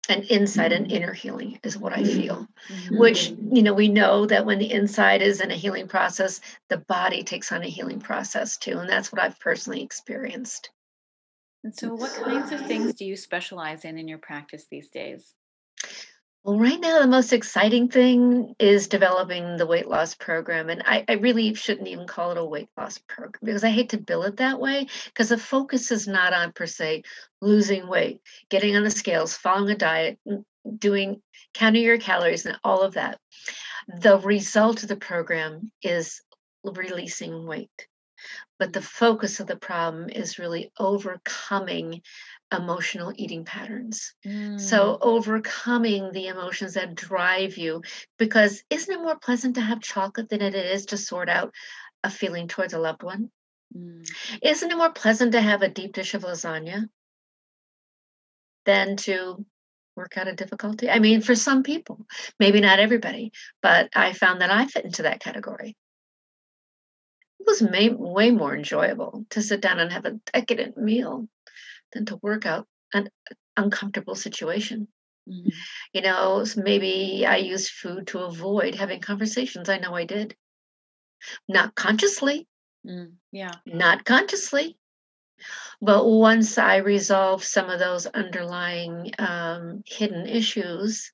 And 0.09 0.23
inside 0.27 0.71
and 0.73 0.93
inner 0.93 1.13
healing 1.13 1.59
is 1.65 1.77
what 1.77 1.93
I 1.93 2.05
feel 2.05 2.47
Mhm. 2.71 2.97
which 2.97 3.33
you 3.51 3.65
know 3.65 3.75
we 3.75 3.89
know 3.89 4.25
that 4.27 4.47
when 4.47 4.61
the 4.61 4.71
inside 4.71 5.21
is 5.21 5.41
in 5.41 5.51
a 5.51 5.57
healing 5.57 5.89
process 5.89 6.41
the 6.69 6.79
body 6.79 7.25
takes 7.25 7.51
on 7.51 7.65
a 7.65 7.69
healing 7.69 7.99
process 7.99 8.57
too 8.57 8.79
and 8.79 8.89
that's 8.89 9.11
what 9.11 9.21
i've 9.21 9.41
personally 9.41 9.83
experienced 9.83 10.71
And 11.65 11.75
so, 11.75 11.95
what 11.95 12.15
kinds 12.15 12.53
of 12.53 12.67
things 12.67 12.95
do 12.95 13.05
you 13.05 13.17
specialize 13.17 13.85
in 13.85 13.99
in 13.99 14.09
your 14.09 14.19
practice 14.19 14.67
these 14.71 14.89
days? 14.89 15.35
well 16.45 16.59
right 16.59 16.81
now 16.81 17.01
the 17.01 17.07
most 17.07 17.33
exciting 17.33 17.89
thing 17.89 18.55
is 18.59 18.89
developing 18.89 19.57
the 19.57 19.67
weight 19.67 19.87
loss 19.87 20.15
program 20.15 20.71
and 20.71 20.83
i, 20.87 21.05
I 21.09 21.15
really 21.15 21.53
shouldn't 21.55 21.89
even 21.89 22.07
call 22.07 22.31
it 22.31 22.39
a 22.39 22.45
weight 22.45 22.69
loss 22.77 22.99
program 23.07 23.41
because 23.43 23.65
i 23.65 23.71
hate 23.71 23.91
to 23.91 23.99
bill 23.99 24.23
it 24.23 24.39
that 24.39 24.61
way 24.61 24.87
because 25.07 25.29
the 25.29 25.39
focus 25.39 25.91
is 25.91 26.07
not 26.07 26.33
on 26.33 26.53
per 26.53 26.67
se 26.67 27.03
losing 27.41 27.89
weight 27.89 28.21
getting 28.51 28.77
on 28.77 28.85
the 28.85 28.91
scales 28.91 29.37
following 29.37 29.75
a 29.75 29.77
diet 29.77 30.19
doing 30.79 31.21
counting 31.55 31.83
your 31.83 31.99
calories 31.99 32.47
and 32.47 32.59
all 32.65 32.83
of 32.83 32.95
that 32.95 33.19
the 34.01 34.19
result 34.21 34.83
of 34.83 34.89
the 34.89 34.97
program 34.97 35.71
is 35.83 36.23
releasing 36.65 37.47
weight 37.47 37.89
but 38.59 38.73
the 38.73 38.83
focus 38.83 39.41
of 39.41 39.47
the 39.47 39.57
problem 39.57 40.09
is 40.11 40.39
really 40.39 40.71
overcoming 40.79 42.03
emotional 42.53 43.13
eating 43.17 43.45
patterns 43.45 44.15
Mm. 44.25 44.59
so 44.61 44.99
overcoming 45.01 46.13
the 46.13 46.29
emotions 46.29 46.75
that 46.75 46.95
drive 46.95 47.57
you 47.59 47.83
because 48.19 48.63
isn't 48.71 48.95
it 48.95 49.01
more 49.03 49.19
pleasant 49.19 49.57
to 49.57 49.61
have 49.61 49.81
chocolate 49.81 50.29
than 50.31 50.41
it 50.43 50.55
is 50.55 50.87
to 50.87 50.97
sort 50.97 51.29
out 51.29 51.53
a 52.03 52.11
feeling 52.11 52.49
towards 52.49 52.73
a 52.75 52.79
loved 52.79 53.03
one 53.03 53.31
Mm. 53.77 54.11
isn't 54.43 54.73
it 54.73 54.77
more 54.79 54.93
pleasant 54.93 55.33
to 55.33 55.41
have 55.43 55.61
a 55.63 55.69
deep 55.69 55.93
dish 55.93 56.15
of 56.15 56.23
lasagna 56.23 56.89
than 58.65 58.97
to 58.97 59.45
work 59.97 60.17
out 60.17 60.29
a 60.29 60.33
difficulty 60.33 60.89
i 60.89 60.99
mean 61.01 61.21
for 61.21 61.35
some 61.35 61.63
people 61.63 62.07
maybe 62.39 62.61
not 62.61 62.79
everybody 62.79 63.33
but 63.63 63.91
i 63.95 64.13
found 64.13 64.41
that 64.41 64.51
i 64.51 64.67
fit 64.67 64.85
into 64.85 65.03
that 65.03 65.21
category 65.21 65.77
it 67.41 67.47
was 67.47 67.63
may, 67.63 67.89
way 67.91 68.31
more 68.31 68.57
enjoyable 68.57 69.27
to 69.31 69.43
sit 69.43 69.61
down 69.61 69.81
and 69.81 69.93
have 69.93 70.05
a 70.07 70.21
decadent 70.33 70.77
meal 70.77 71.29
than 71.93 72.07
to 72.07 72.17
work 72.23 72.47
out 72.47 72.69
an 72.95 73.11
uncomfortable 73.57 74.15
situation. 74.17 74.89
Mhm. 75.29 75.53
You 75.95 76.03
know, 76.03 76.45
maybe 76.57 77.27
I 77.27 77.37
used 77.37 77.71
food 77.71 78.09
to 78.09 78.21
avoid 78.21 78.75
having 78.77 79.01
conversations. 79.01 79.69
I 79.69 79.79
know 79.79 79.95
I 79.95 80.05
did. 80.05 80.37
Not 81.49 81.75
consciously, 81.75 82.47
Mm. 82.87 83.17
Yeah. 83.33 83.53
not 83.67 84.05
consciously. 84.05 84.77
But 85.81 86.07
once 86.07 86.59
I 86.59 86.77
resolved 86.77 87.45
some 87.45 87.71
of 87.71 87.79
those 87.79 88.07
underlying 88.07 89.13
um, 89.19 89.83
hidden 89.87 90.27
issues, 90.27 91.13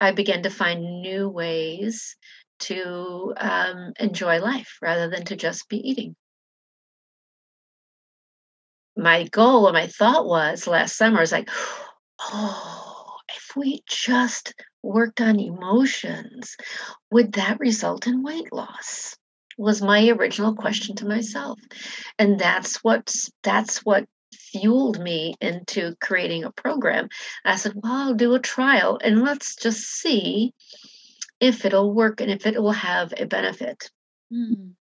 I 0.00 0.12
began 0.12 0.42
to 0.44 0.50
find 0.50 1.02
new 1.02 1.28
ways 1.28 2.16
to 2.60 3.34
um, 3.36 3.92
enjoy 3.98 4.40
life 4.40 4.78
rather 4.80 5.08
than 5.08 5.24
to 5.26 5.36
just 5.36 5.68
be 5.68 5.76
eating. 5.78 6.16
my 9.00 9.24
goal 9.28 9.68
or 9.68 9.72
my 9.72 9.86
thought 9.86 10.26
was 10.26 10.66
last 10.66 10.96
summer 10.96 11.22
is 11.22 11.32
like, 11.32 11.48
oh, 12.20 13.16
if 13.34 13.56
we 13.56 13.82
just 13.88 14.54
worked 14.82 15.20
on 15.20 15.40
emotions, 15.40 16.56
would 17.10 17.32
that 17.32 17.60
result 17.60 18.06
in 18.06 18.22
weight 18.22 18.52
loss? 18.52 19.16
Was 19.58 19.82
my 19.82 20.08
original 20.08 20.54
question 20.54 20.96
to 20.96 21.06
myself. 21.06 21.58
And 22.18 22.38
that's 22.38 22.82
what 22.82 23.14
that's 23.42 23.78
what 23.84 24.06
fueled 24.32 25.00
me 25.00 25.34
into 25.40 25.94
creating 26.00 26.44
a 26.44 26.52
program. 26.52 27.08
I 27.44 27.56
said, 27.56 27.72
well, 27.74 27.92
I'll 27.92 28.14
do 28.14 28.34
a 28.34 28.40
trial 28.40 28.98
and 29.02 29.22
let's 29.22 29.56
just 29.56 29.80
see 29.80 30.54
if 31.40 31.64
it'll 31.64 31.92
work 31.92 32.20
and 32.20 32.30
if 32.30 32.46
it 32.46 32.60
will 32.62 32.72
have 32.72 33.12
a 33.16 33.26
benefit. 33.26 33.90
Mm. 34.32 34.74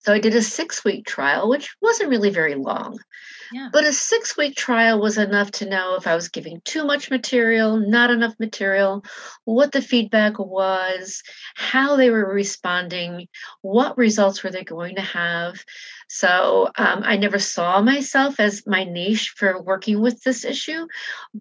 So 0.00 0.12
I 0.12 0.20
did 0.20 0.34
a 0.34 0.42
six 0.42 0.84
week 0.84 1.04
trial, 1.06 1.48
which 1.48 1.74
wasn't 1.82 2.10
really 2.10 2.30
very 2.30 2.54
long. 2.54 2.98
Yeah. 3.52 3.68
But 3.72 3.84
a 3.84 3.92
six 3.92 4.36
week 4.36 4.56
trial 4.56 5.00
was 5.00 5.18
enough 5.18 5.50
to 5.52 5.68
know 5.68 5.96
if 5.96 6.06
I 6.06 6.14
was 6.14 6.28
giving 6.28 6.60
too 6.64 6.84
much 6.84 7.10
material, 7.10 7.76
not 7.76 8.10
enough 8.10 8.34
material, 8.38 9.04
what 9.44 9.72
the 9.72 9.82
feedback 9.82 10.38
was, 10.38 11.22
how 11.54 11.96
they 11.96 12.10
were 12.10 12.32
responding, 12.32 13.28
what 13.62 13.98
results 13.98 14.42
were 14.42 14.50
they 14.50 14.64
going 14.64 14.96
to 14.96 15.02
have. 15.02 15.64
So 16.08 16.70
um, 16.76 17.02
I 17.04 17.16
never 17.16 17.38
saw 17.38 17.80
myself 17.80 18.38
as 18.38 18.64
my 18.66 18.84
niche 18.84 19.34
for 19.36 19.60
working 19.60 20.00
with 20.00 20.22
this 20.22 20.44
issue, 20.44 20.86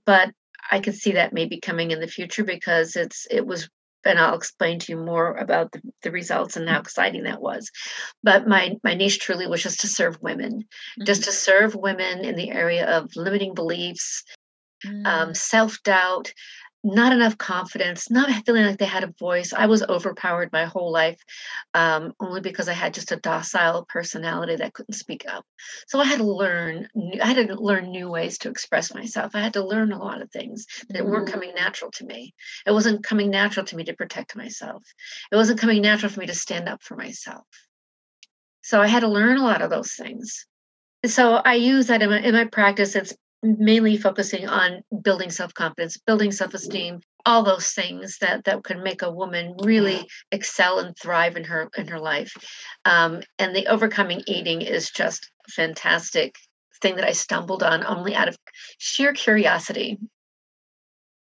but 0.05 0.31
I 0.71 0.79
could 0.79 0.95
see 0.95 1.13
that 1.13 1.33
maybe 1.33 1.59
coming 1.59 1.91
in 1.91 1.99
the 1.99 2.07
future 2.07 2.43
because 2.43 2.95
it's 2.95 3.27
it 3.29 3.45
was 3.45 3.69
and 4.05 4.19
I'll 4.19 4.35
explain 4.35 4.79
to 4.79 4.91
you 4.93 4.97
more 4.99 5.35
about 5.35 5.71
the, 5.71 5.81
the 6.03 6.11
results 6.11 6.57
and 6.57 6.69
how 6.69 6.79
exciting 6.79 7.23
that 7.23 7.41
was. 7.41 7.69
But 8.23 8.47
my 8.47 8.75
my 8.83 8.93
niche 8.95 9.19
truly 9.19 9.47
was 9.47 9.63
just 9.63 9.81
to 9.81 9.87
serve 9.87 10.21
women 10.21 10.63
just 11.05 11.21
Mhm. 11.21 11.25
to 11.25 11.31
serve 11.31 11.75
women 11.75 12.25
in 12.25 12.35
the 12.35 12.51
area 12.51 12.85
of 12.87 13.15
limiting 13.15 13.53
beliefs, 13.53 14.23
um, 15.05 15.31
Mm. 15.31 15.37
self 15.37 15.81
doubt, 15.83 16.33
not 16.85 17.11
enough 17.11 17.35
confidence, 17.39 18.11
not 18.11 18.29
feeling 18.45 18.63
like 18.63 18.77
they 18.77 18.85
had 18.85 19.03
a 19.03 19.13
voice. 19.19 19.53
I 19.53 19.65
was 19.65 19.81
overpowered 19.81 20.51
my 20.53 20.65
whole 20.65 20.91
life, 20.91 21.19
um, 21.73 22.13
only 22.19 22.41
because 22.41 22.69
I 22.69 22.73
had 22.73 22.93
just 22.93 23.11
a 23.11 23.15
docile 23.15 23.87
personality 23.89 24.57
that 24.57 24.73
couldn't 24.73 24.93
speak 24.93 25.25
up. 25.27 25.43
So 25.87 25.99
I 25.99 26.05
had 26.05 26.19
to 26.19 26.23
learn. 26.23 26.87
I 27.21 27.25
had 27.25 27.47
to 27.47 27.55
learn 27.55 27.89
new 27.89 28.07
ways 28.09 28.37
to 28.39 28.49
express 28.49 28.93
myself. 28.93 29.31
I 29.33 29.41
had 29.41 29.53
to 29.53 29.65
learn 29.65 29.91
a 29.91 29.97
lot 29.97 30.21
of 30.21 30.29
things 30.29 30.67
that 30.89 31.01
mm-hmm. 31.01 31.09
weren't 31.09 31.31
coming 31.31 31.55
natural 31.55 31.89
to 31.91 32.05
me. 32.05 32.35
It 32.67 32.71
wasn't 32.71 33.03
coming 33.03 33.31
natural 33.31 33.65
to 33.65 33.75
me 33.75 33.83
to 33.85 33.93
protect 33.93 34.35
myself. 34.35 34.83
It 35.31 35.35
wasn't 35.35 35.59
coming 35.59 35.81
natural 35.81 36.11
for 36.11 36.19
me 36.19 36.27
to 36.27 36.35
stand 36.35 36.69
up 36.69 36.83
for 36.83 36.95
myself. 36.95 37.45
So 38.61 38.79
I 38.79 38.87
had 38.87 38.99
to 38.99 39.07
learn 39.07 39.37
a 39.37 39.43
lot 39.43 39.63
of 39.63 39.71
those 39.71 39.93
things. 39.93 40.45
So 41.05 41.35
I 41.35 41.55
use 41.55 41.87
that 41.87 42.03
in 42.03 42.09
my, 42.09 42.19
in 42.19 42.33
my 42.33 42.45
practice. 42.45 42.95
It's 42.95 43.15
mainly 43.45 43.97
focusing 43.97 44.47
on 44.47 44.81
building 45.03 45.29
self-confidence 45.29 45.97
building 46.05 46.31
self-esteem 46.31 46.99
all 47.25 47.43
those 47.43 47.71
things 47.71 48.17
that 48.19 48.43
that 48.43 48.63
could 48.63 48.81
make 48.81 49.01
a 49.01 49.11
woman 49.11 49.55
really 49.63 50.07
excel 50.31 50.79
and 50.79 50.95
thrive 50.97 51.35
in 51.35 51.43
her 51.43 51.69
in 51.75 51.87
her 51.87 51.99
life. 51.99 52.33
Um, 52.85 53.21
and 53.39 53.55
the 53.55 53.67
overcoming 53.67 54.21
eating 54.27 54.61
is 54.61 54.91
just 54.91 55.31
fantastic 55.49 56.35
thing 56.81 56.97
that 56.97 57.07
i 57.07 57.11
stumbled 57.13 57.63
on 57.63 57.85
only 57.85 58.13
out 58.13 58.27
of 58.27 58.37
sheer 58.77 59.13
curiosity. 59.13 59.97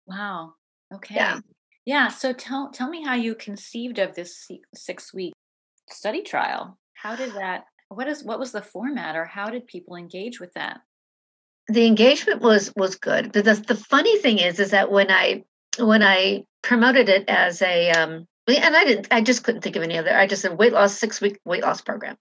Wow. 0.06 0.54
Okay. 0.93 1.15
Yeah. 1.15 1.39
Yeah 1.86 2.08
so 2.10 2.34
tell 2.34 2.72
tell 2.72 2.89
me 2.89 3.04
how 3.04 3.15
you 3.15 3.36
conceived 3.36 4.00
of 4.00 4.15
this 4.15 4.48
six 4.76 5.13
week 5.13 5.34
study 5.89 6.22
trial. 6.22 6.78
How 6.96 7.15
did 7.15 7.34
that 7.36 7.65
what 7.89 8.08
is 8.08 8.24
what 8.24 8.39
was 8.39 8.52
the 8.52 8.62
format 8.62 9.15
or 9.15 9.26
how 9.26 9.50
did 9.50 9.67
people 9.67 9.96
engage 9.96 10.39
with 10.41 10.54
that 10.54 10.82
the 11.67 11.86
engagement 11.86 12.41
was 12.41 12.73
was 12.75 12.95
good. 12.95 13.32
But 13.32 13.45
the, 13.45 13.53
the 13.56 13.75
funny 13.75 14.17
thing 14.19 14.39
is, 14.39 14.60
is 14.60 14.71
that 14.71 14.91
when 14.91 15.12
I 15.12 15.43
when 15.80 16.03
I 16.03 16.45
promoted 16.62 17.10
it 17.10 17.25
as 17.27 17.62
a 17.62 17.91
um, 17.91 18.27
and 18.47 18.75
I 18.75 18.86
didn't, 18.86 19.08
I 19.12 19.21
just 19.21 19.43
couldn't 19.43 19.62
think 19.62 19.75
of 19.75 19.84
any 19.84 19.97
other. 19.97 20.15
I 20.15 20.27
just 20.27 20.41
said 20.41 20.58
weight 20.58 20.73
loss 20.73 20.97
six 20.97 21.19
week 21.19 21.39
weight 21.45 21.63
loss 21.63 21.82
program. 21.82 22.17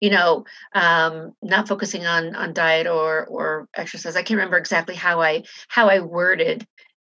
You 0.00 0.10
know, 0.10 0.44
um, 0.74 1.32
not 1.42 1.68
focusing 1.68 2.06
on 2.06 2.36
on 2.36 2.52
diet 2.52 2.86
or 2.86 3.26
or 3.26 3.68
exercise. 3.74 4.16
I 4.16 4.22
can't 4.22 4.38
remember 4.38 4.58
exactly 4.58 4.94
how 4.94 5.20
I 5.20 5.42
how 5.68 5.88
I 5.88 6.00
worded 6.00 6.66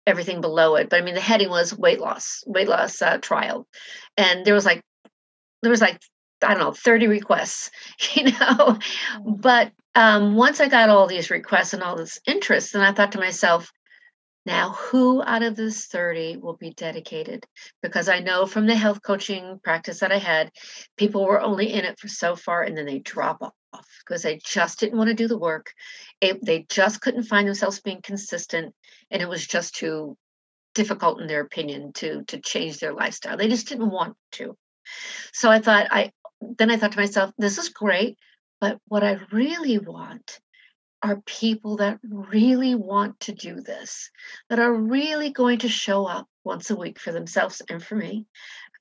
everything 0.07 0.41
below 0.41 0.77
it, 0.77 0.89
but 0.89 1.01
I 1.01 1.05
mean 1.05 1.15
the 1.15 1.21
heading 1.21 1.51
was 1.51 1.77
weight 1.77 2.01
loss 2.01 2.43
weight 2.47 2.69
loss 2.69 3.03
uh, 3.03 3.19
trial, 3.19 3.67
and 4.17 4.45
there 4.45 4.55
was 4.55 4.65
like 4.65 4.83
there 5.61 5.71
was 5.71 5.81
like 5.81 6.01
I 6.43 6.55
don't 6.55 6.63
know, 6.63 6.73
30 6.73 7.07
requests, 7.07 7.71
you 8.15 8.25
know. 8.25 8.33
Mm-hmm. 8.33 9.33
But 9.35 9.73
um, 9.95 10.35
once 10.37 10.61
I 10.61 10.69
got 10.69 10.91
all 10.91 11.07
these 11.07 11.31
requests 11.31 11.75
and 11.75 11.83
all 11.83 11.97
this 11.97 12.19
interest, 12.27 12.73
then 12.73 12.83
I 12.83 12.93
thought 12.93 13.13
to 13.13 13.19
myself, 13.19 13.71
now 14.45 14.71
who 14.71 15.23
out 15.23 15.43
of 15.43 15.55
this 15.55 15.87
30 15.87 16.39
will 16.39 16.57
be 16.57 16.73
dedicated? 16.73 17.47
Because 17.81 18.09
I 18.09 18.19
know 18.19 18.47
from 18.47 18.67
the 18.67 18.75
health 18.75 19.01
coaching 19.03 19.61
practice 19.63 20.01
that 20.01 20.11
I 20.11 20.19
had, 20.19 20.51
people 20.97 21.25
were 21.25 21.41
only 21.41 21.73
in 21.73 21.85
it 21.85 22.01
for 22.01 22.09
so 22.09 22.35
far 22.35 22.63
and 22.63 22.77
then 22.77 22.87
they 22.87 22.99
drop 22.99 23.41
off 23.41 23.87
because 24.05 24.23
they 24.23 24.41
just 24.45 24.81
didn't 24.81 24.99
want 24.99 25.09
to 25.09 25.15
do 25.15 25.29
the 25.29 25.39
work. 25.39 25.73
It, 26.21 26.45
they 26.45 26.67
just 26.69 27.01
couldn't 27.01 27.25
find 27.25 27.47
themselves 27.47 27.81
being 27.81 28.03
consistent 28.03 28.75
and 29.11 29.23
it 29.23 29.29
was 29.29 29.47
just 29.47 29.77
too 29.77 30.17
difficult 30.75 31.21
in 31.21 31.27
their 31.27 31.43
opinion 31.43 31.93
to 31.93 32.25
to 32.25 32.41
change 32.41 32.79
their 32.79 32.95
lifestyle. 32.95 33.37
They 33.37 33.49
just 33.49 33.69
didn't 33.69 33.91
want 33.91 34.17
to. 34.33 34.57
So 35.33 35.51
I 35.51 35.61
thought 35.61 35.89
I 35.91 36.13
then 36.59 36.71
I 36.71 36.77
thought 36.77 36.93
to 36.93 36.99
myself, 36.99 37.33
this 37.39 37.59
is 37.59 37.69
great, 37.69 38.19
but 38.61 38.79
what 38.89 39.05
I 39.05 39.21
really 39.31 39.79
want 39.79 40.41
are 41.03 41.21
people 41.27 41.79
that 41.79 41.99
really 42.05 42.75
want 42.75 43.19
to 43.21 43.33
do 43.33 43.61
this, 43.61 44.11
that 44.49 44.61
are 44.61 44.73
really 44.73 45.31
going 45.31 45.59
to 45.59 45.69
show 45.69 46.07
up 46.07 46.29
once 46.45 46.71
a 46.71 46.77
week 46.77 46.99
for 46.99 47.13
themselves 47.13 47.61
and 47.69 47.83
for 47.83 47.97
me, 47.97 48.27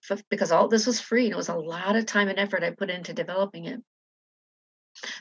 for, 0.01 0.17
because 0.29 0.51
all 0.51 0.67
this 0.67 0.85
was 0.85 0.99
free 0.99 1.25
and 1.25 1.33
it 1.33 1.37
was 1.37 1.49
a 1.49 1.55
lot 1.55 1.95
of 1.95 2.05
time 2.05 2.27
and 2.27 2.37
effort 2.37 2.63
I 2.63 2.71
put 2.71 2.91
into 2.91 3.13
developing 3.13 3.65
it. 3.65 3.81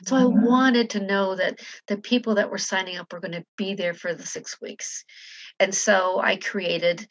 So 0.05 0.15
I 0.15 0.23
mm-hmm. 0.23 0.45
wanted 0.45 0.91
to 0.91 1.05
know 1.05 1.35
that 1.35 1.59
the 1.87 1.97
people 1.97 2.35
that 2.35 2.51
were 2.51 2.57
signing 2.57 2.97
up 2.97 3.11
were 3.11 3.19
going 3.19 3.31
to 3.31 3.45
be 3.57 3.73
there 3.73 3.93
for 3.93 4.13
the 4.13 4.25
six 4.25 4.59
weeks. 4.61 5.05
And 5.59 5.73
so 5.73 6.19
I 6.19 6.35
created 6.35 7.07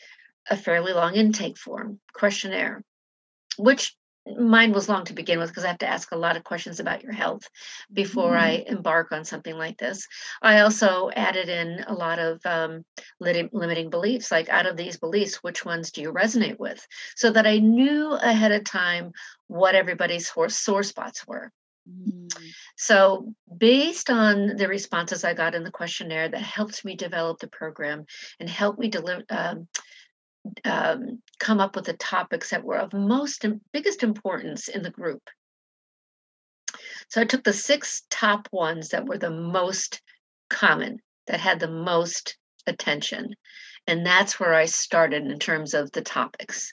a 0.48 0.56
fairly 0.56 0.92
long 0.92 1.14
intake 1.14 1.58
form 1.58 2.00
questionnaire, 2.12 2.84
which 3.56 3.96
mine 4.26 4.72
was 4.72 4.88
long 4.88 5.04
to 5.04 5.14
begin 5.14 5.38
with 5.38 5.48
because 5.48 5.64
I 5.64 5.68
have 5.68 5.78
to 5.78 5.88
ask 5.88 6.12
a 6.12 6.16
lot 6.16 6.36
of 6.36 6.44
questions 6.44 6.80
about 6.80 7.02
your 7.02 7.12
health 7.12 7.48
before 7.92 8.32
mm-hmm. 8.32 8.44
I 8.44 8.64
embark 8.66 9.12
on 9.12 9.24
something 9.24 9.56
like 9.56 9.78
this. 9.78 10.06
I 10.42 10.60
also 10.60 11.10
added 11.14 11.48
in 11.48 11.84
a 11.86 11.94
lot 11.94 12.18
of 12.18 12.40
um, 12.44 12.84
limiting 13.20 13.90
beliefs, 13.90 14.30
like 14.30 14.48
out 14.48 14.66
of 14.66 14.76
these 14.76 14.98
beliefs, 14.98 15.42
which 15.42 15.64
ones 15.64 15.90
do 15.90 16.02
you 16.02 16.12
resonate 16.12 16.58
with? 16.58 16.86
So 17.16 17.30
that 17.30 17.46
I 17.46 17.58
knew 17.58 18.12
ahead 18.12 18.52
of 18.52 18.64
time 18.64 19.12
what 19.46 19.74
everybody's 19.74 20.30
sore 20.30 20.82
spots 20.82 21.26
were. 21.26 21.50
Mm. 21.88 22.30
So, 22.76 23.34
based 23.56 24.10
on 24.10 24.56
the 24.56 24.68
responses 24.68 25.24
I 25.24 25.34
got 25.34 25.54
in 25.54 25.64
the 25.64 25.70
questionnaire, 25.70 26.28
that 26.28 26.42
helped 26.42 26.84
me 26.84 26.94
develop 26.94 27.38
the 27.38 27.48
program 27.48 28.04
and 28.38 28.48
helped 28.48 28.78
me 28.78 28.88
deliver, 28.88 29.24
um, 29.30 29.68
um, 30.64 31.22
come 31.38 31.60
up 31.60 31.76
with 31.76 31.84
the 31.84 31.94
topics 31.94 32.50
that 32.50 32.64
were 32.64 32.78
of 32.78 32.92
most 32.92 33.44
biggest 33.72 34.02
importance 34.02 34.68
in 34.68 34.82
the 34.82 34.90
group. 34.90 35.22
So 37.08 37.20
I 37.20 37.24
took 37.24 37.44
the 37.44 37.52
six 37.52 38.02
top 38.10 38.48
ones 38.52 38.90
that 38.90 39.06
were 39.06 39.18
the 39.18 39.30
most 39.30 40.00
common, 40.48 41.00
that 41.26 41.40
had 41.40 41.60
the 41.60 41.70
most 41.70 42.36
attention. 42.66 43.34
And 43.86 44.06
that's 44.06 44.38
where 44.38 44.54
I 44.54 44.66
started 44.66 45.26
in 45.26 45.38
terms 45.38 45.74
of 45.74 45.90
the 45.92 46.02
topics. 46.02 46.72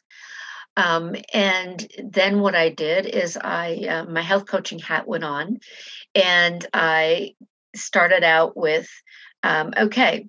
Um, 0.76 1.16
and 1.34 1.88
then 2.04 2.42
what 2.42 2.54
I 2.54 2.70
did 2.70 3.08
is 3.08 3.36
I, 3.36 3.88
uh, 3.90 4.06
my 4.06 4.22
health 4.22 4.46
coaching 4.46 4.78
hat 4.78 5.08
went 5.08 5.24
on, 5.24 5.58
and 6.14 6.64
I 6.72 7.34
started 7.76 8.24
out 8.24 8.56
with, 8.56 8.88
um, 9.42 9.74
okay, 9.76 10.28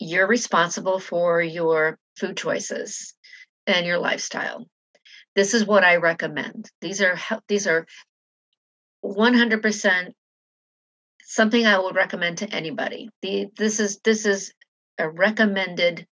you're 0.00 0.26
responsible 0.26 0.98
for 0.98 1.40
your 1.40 1.98
food 2.16 2.36
choices 2.36 3.14
and 3.66 3.86
your 3.86 3.98
lifestyle. 3.98 4.66
This 5.34 5.54
is 5.54 5.66
what 5.66 5.84
I 5.84 5.96
recommend. 5.96 6.70
These 6.80 7.02
are 7.02 7.18
these 7.48 7.66
are 7.66 7.86
100% 9.04 10.12
something 11.24 11.66
I 11.66 11.78
would 11.78 11.96
recommend 11.96 12.38
to 12.38 12.54
anybody. 12.54 13.10
The 13.22 13.48
this 13.56 13.80
is 13.80 13.98
this 14.04 14.26
is 14.26 14.52
a 14.98 15.10
recommended 15.10 16.06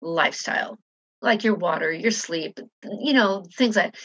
lifestyle 0.00 0.78
like 1.22 1.44
your 1.44 1.54
water, 1.54 1.90
your 1.90 2.10
sleep, 2.10 2.60
you 2.84 3.12
know, 3.12 3.44
things 3.56 3.76
like 3.76 3.96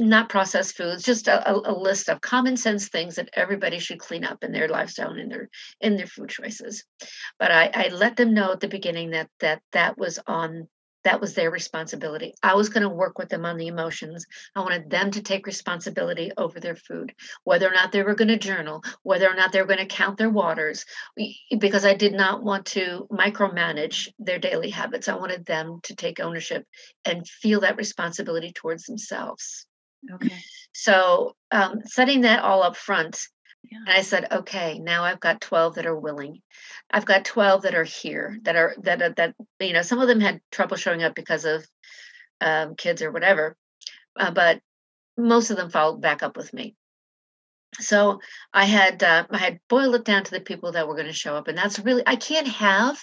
not 0.00 0.28
processed 0.28 0.76
foods, 0.76 1.02
just 1.02 1.28
a, 1.28 1.50
a, 1.50 1.72
list 1.72 2.08
of 2.08 2.20
common 2.20 2.56
sense 2.56 2.88
things 2.88 3.16
that 3.16 3.30
everybody 3.34 3.78
should 3.78 3.98
clean 3.98 4.24
up 4.24 4.42
in 4.42 4.52
their 4.52 4.68
lifestyle 4.68 5.10
and 5.10 5.20
in 5.20 5.28
their 5.28 5.48
in 5.80 5.96
their 5.96 6.06
food 6.06 6.28
choices. 6.28 6.84
But 7.38 7.50
I, 7.50 7.70
I 7.74 7.88
let 7.88 8.16
them 8.16 8.34
know 8.34 8.52
at 8.52 8.60
the 8.60 8.68
beginning 8.68 9.10
that 9.10 9.28
that 9.40 9.62
that 9.72 9.98
was 9.98 10.18
on 10.26 10.68
that 11.04 11.20
was 11.20 11.34
their 11.34 11.50
responsibility. 11.50 12.34
I 12.42 12.54
was 12.54 12.68
going 12.68 12.82
to 12.82 12.88
work 12.88 13.18
with 13.18 13.28
them 13.28 13.44
on 13.44 13.56
the 13.56 13.68
emotions. 13.68 14.26
I 14.54 14.60
wanted 14.60 14.90
them 14.90 15.10
to 15.12 15.22
take 15.22 15.46
responsibility 15.46 16.30
over 16.36 16.60
their 16.60 16.76
food, 16.76 17.14
whether 17.44 17.66
or 17.66 17.72
not 17.72 17.92
they 17.92 18.02
were 18.02 18.14
going 18.14 18.28
to 18.28 18.38
journal, 18.38 18.82
whether 19.02 19.28
or 19.28 19.34
not 19.34 19.52
they 19.52 19.60
were 19.60 19.66
going 19.66 19.78
to 19.78 19.86
count 19.86 20.18
their 20.18 20.30
waters, 20.30 20.84
because 21.58 21.86
I 21.86 21.94
did 21.94 22.12
not 22.12 22.42
want 22.42 22.66
to 22.66 23.06
micromanage 23.10 24.08
their 24.18 24.38
daily 24.38 24.70
habits. 24.70 25.08
I 25.08 25.16
wanted 25.16 25.46
them 25.46 25.80
to 25.84 25.96
take 25.96 26.20
ownership 26.20 26.66
and 27.04 27.26
feel 27.26 27.60
that 27.60 27.76
responsibility 27.76 28.52
towards 28.52 28.84
themselves. 28.84 29.66
Okay. 30.12 30.36
So, 30.72 31.36
um, 31.50 31.80
setting 31.84 32.22
that 32.22 32.42
all 32.42 32.62
up 32.62 32.76
front, 32.76 33.18
yeah. 33.70 33.78
And 33.86 33.90
I 33.90 34.02
said, 34.02 34.26
okay, 34.32 34.78
now 34.78 35.04
I've 35.04 35.20
got 35.20 35.40
12 35.40 35.74
that 35.74 35.86
are 35.86 35.98
willing. 35.98 36.40
I've 36.90 37.04
got 37.04 37.24
12 37.24 37.62
that 37.62 37.74
are 37.74 37.84
here 37.84 38.38
that 38.42 38.56
are 38.56 38.74
that 38.82 39.02
are, 39.02 39.10
that 39.10 39.34
you 39.60 39.72
know 39.72 39.82
some 39.82 40.00
of 40.00 40.08
them 40.08 40.20
had 40.20 40.40
trouble 40.50 40.76
showing 40.76 41.02
up 41.02 41.14
because 41.14 41.44
of 41.44 41.66
um, 42.40 42.74
kids 42.74 43.02
or 43.02 43.12
whatever, 43.12 43.56
uh, 44.18 44.30
but 44.30 44.60
most 45.16 45.50
of 45.50 45.56
them 45.56 45.70
followed 45.70 46.00
back 46.00 46.22
up 46.22 46.36
with 46.36 46.52
me. 46.54 46.74
So 47.78 48.20
I 48.52 48.64
had 48.64 49.02
uh, 49.02 49.26
I 49.30 49.38
had 49.38 49.60
boiled 49.68 49.94
it 49.94 50.04
down 50.04 50.24
to 50.24 50.30
the 50.30 50.40
people 50.40 50.72
that 50.72 50.88
were 50.88 50.96
going 50.96 51.06
to 51.06 51.12
show 51.12 51.36
up, 51.36 51.46
and 51.46 51.56
that's 51.56 51.78
really 51.78 52.02
I 52.06 52.16
can't 52.16 52.48
have 52.48 52.98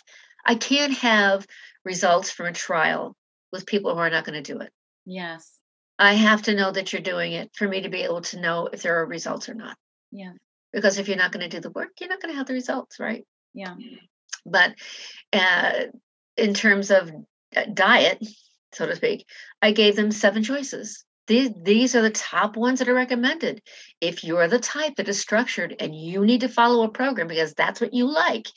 I 0.45 0.55
can't 0.55 0.93
have 0.93 1.45
results 1.85 2.31
from 2.31 2.47
a 2.47 2.53
trial 2.53 3.15
with 3.51 3.65
people 3.65 3.93
who 3.93 3.99
are 3.99 4.09
not 4.09 4.25
going 4.25 4.41
to 4.41 4.53
do 4.53 4.59
it. 4.59 4.71
Yes. 5.05 5.56
I 5.99 6.13
have 6.13 6.43
to 6.43 6.55
know 6.55 6.71
that 6.71 6.93
you're 6.93 7.01
doing 7.01 7.33
it 7.33 7.51
for 7.55 7.67
me 7.67 7.81
to 7.81 7.89
be 7.89 8.03
able 8.03 8.21
to 8.21 8.39
know 8.39 8.69
if 8.71 8.83
there 8.83 8.99
are 9.01 9.05
results 9.05 9.49
or 9.49 9.53
not. 9.53 9.75
Yeah. 10.11 10.33
Because 10.71 10.99
if 10.99 11.07
you're 11.07 11.17
not 11.17 11.31
going 11.31 11.47
to 11.47 11.55
do 11.55 11.61
the 11.61 11.71
work 11.71 11.89
you're 11.99 12.09
not 12.09 12.21
going 12.21 12.33
to 12.33 12.37
have 12.37 12.47
the 12.47 12.53
results 12.53 12.99
right? 12.99 13.25
Yeah. 13.53 13.75
But 14.45 14.75
uh, 15.33 15.85
in 16.35 16.53
terms 16.53 16.91
of 16.91 17.11
diet 17.73 18.23
so 18.73 18.85
to 18.85 18.95
speak 18.95 19.25
i 19.61 19.71
gave 19.71 19.95
them 19.95 20.11
seven 20.11 20.43
choices. 20.43 21.03
These, 21.27 21.51
these 21.61 21.95
are 21.95 22.01
the 22.01 22.09
top 22.09 22.55
ones 22.55 22.79
that 22.79 22.87
are 22.87 22.93
recommended. 22.93 23.61
If 23.99 24.23
you're 24.23 24.47
the 24.47 24.59
type 24.59 24.95
that 24.95 25.09
is 25.09 25.19
structured 25.19 25.75
and 25.77 25.93
you 25.93 26.25
need 26.25 26.41
to 26.41 26.47
follow 26.47 26.83
a 26.83 26.89
program 26.89 27.27
because 27.27 27.53
that's 27.53 27.81
what 27.81 27.93
you 27.93 28.09
like 28.09 28.47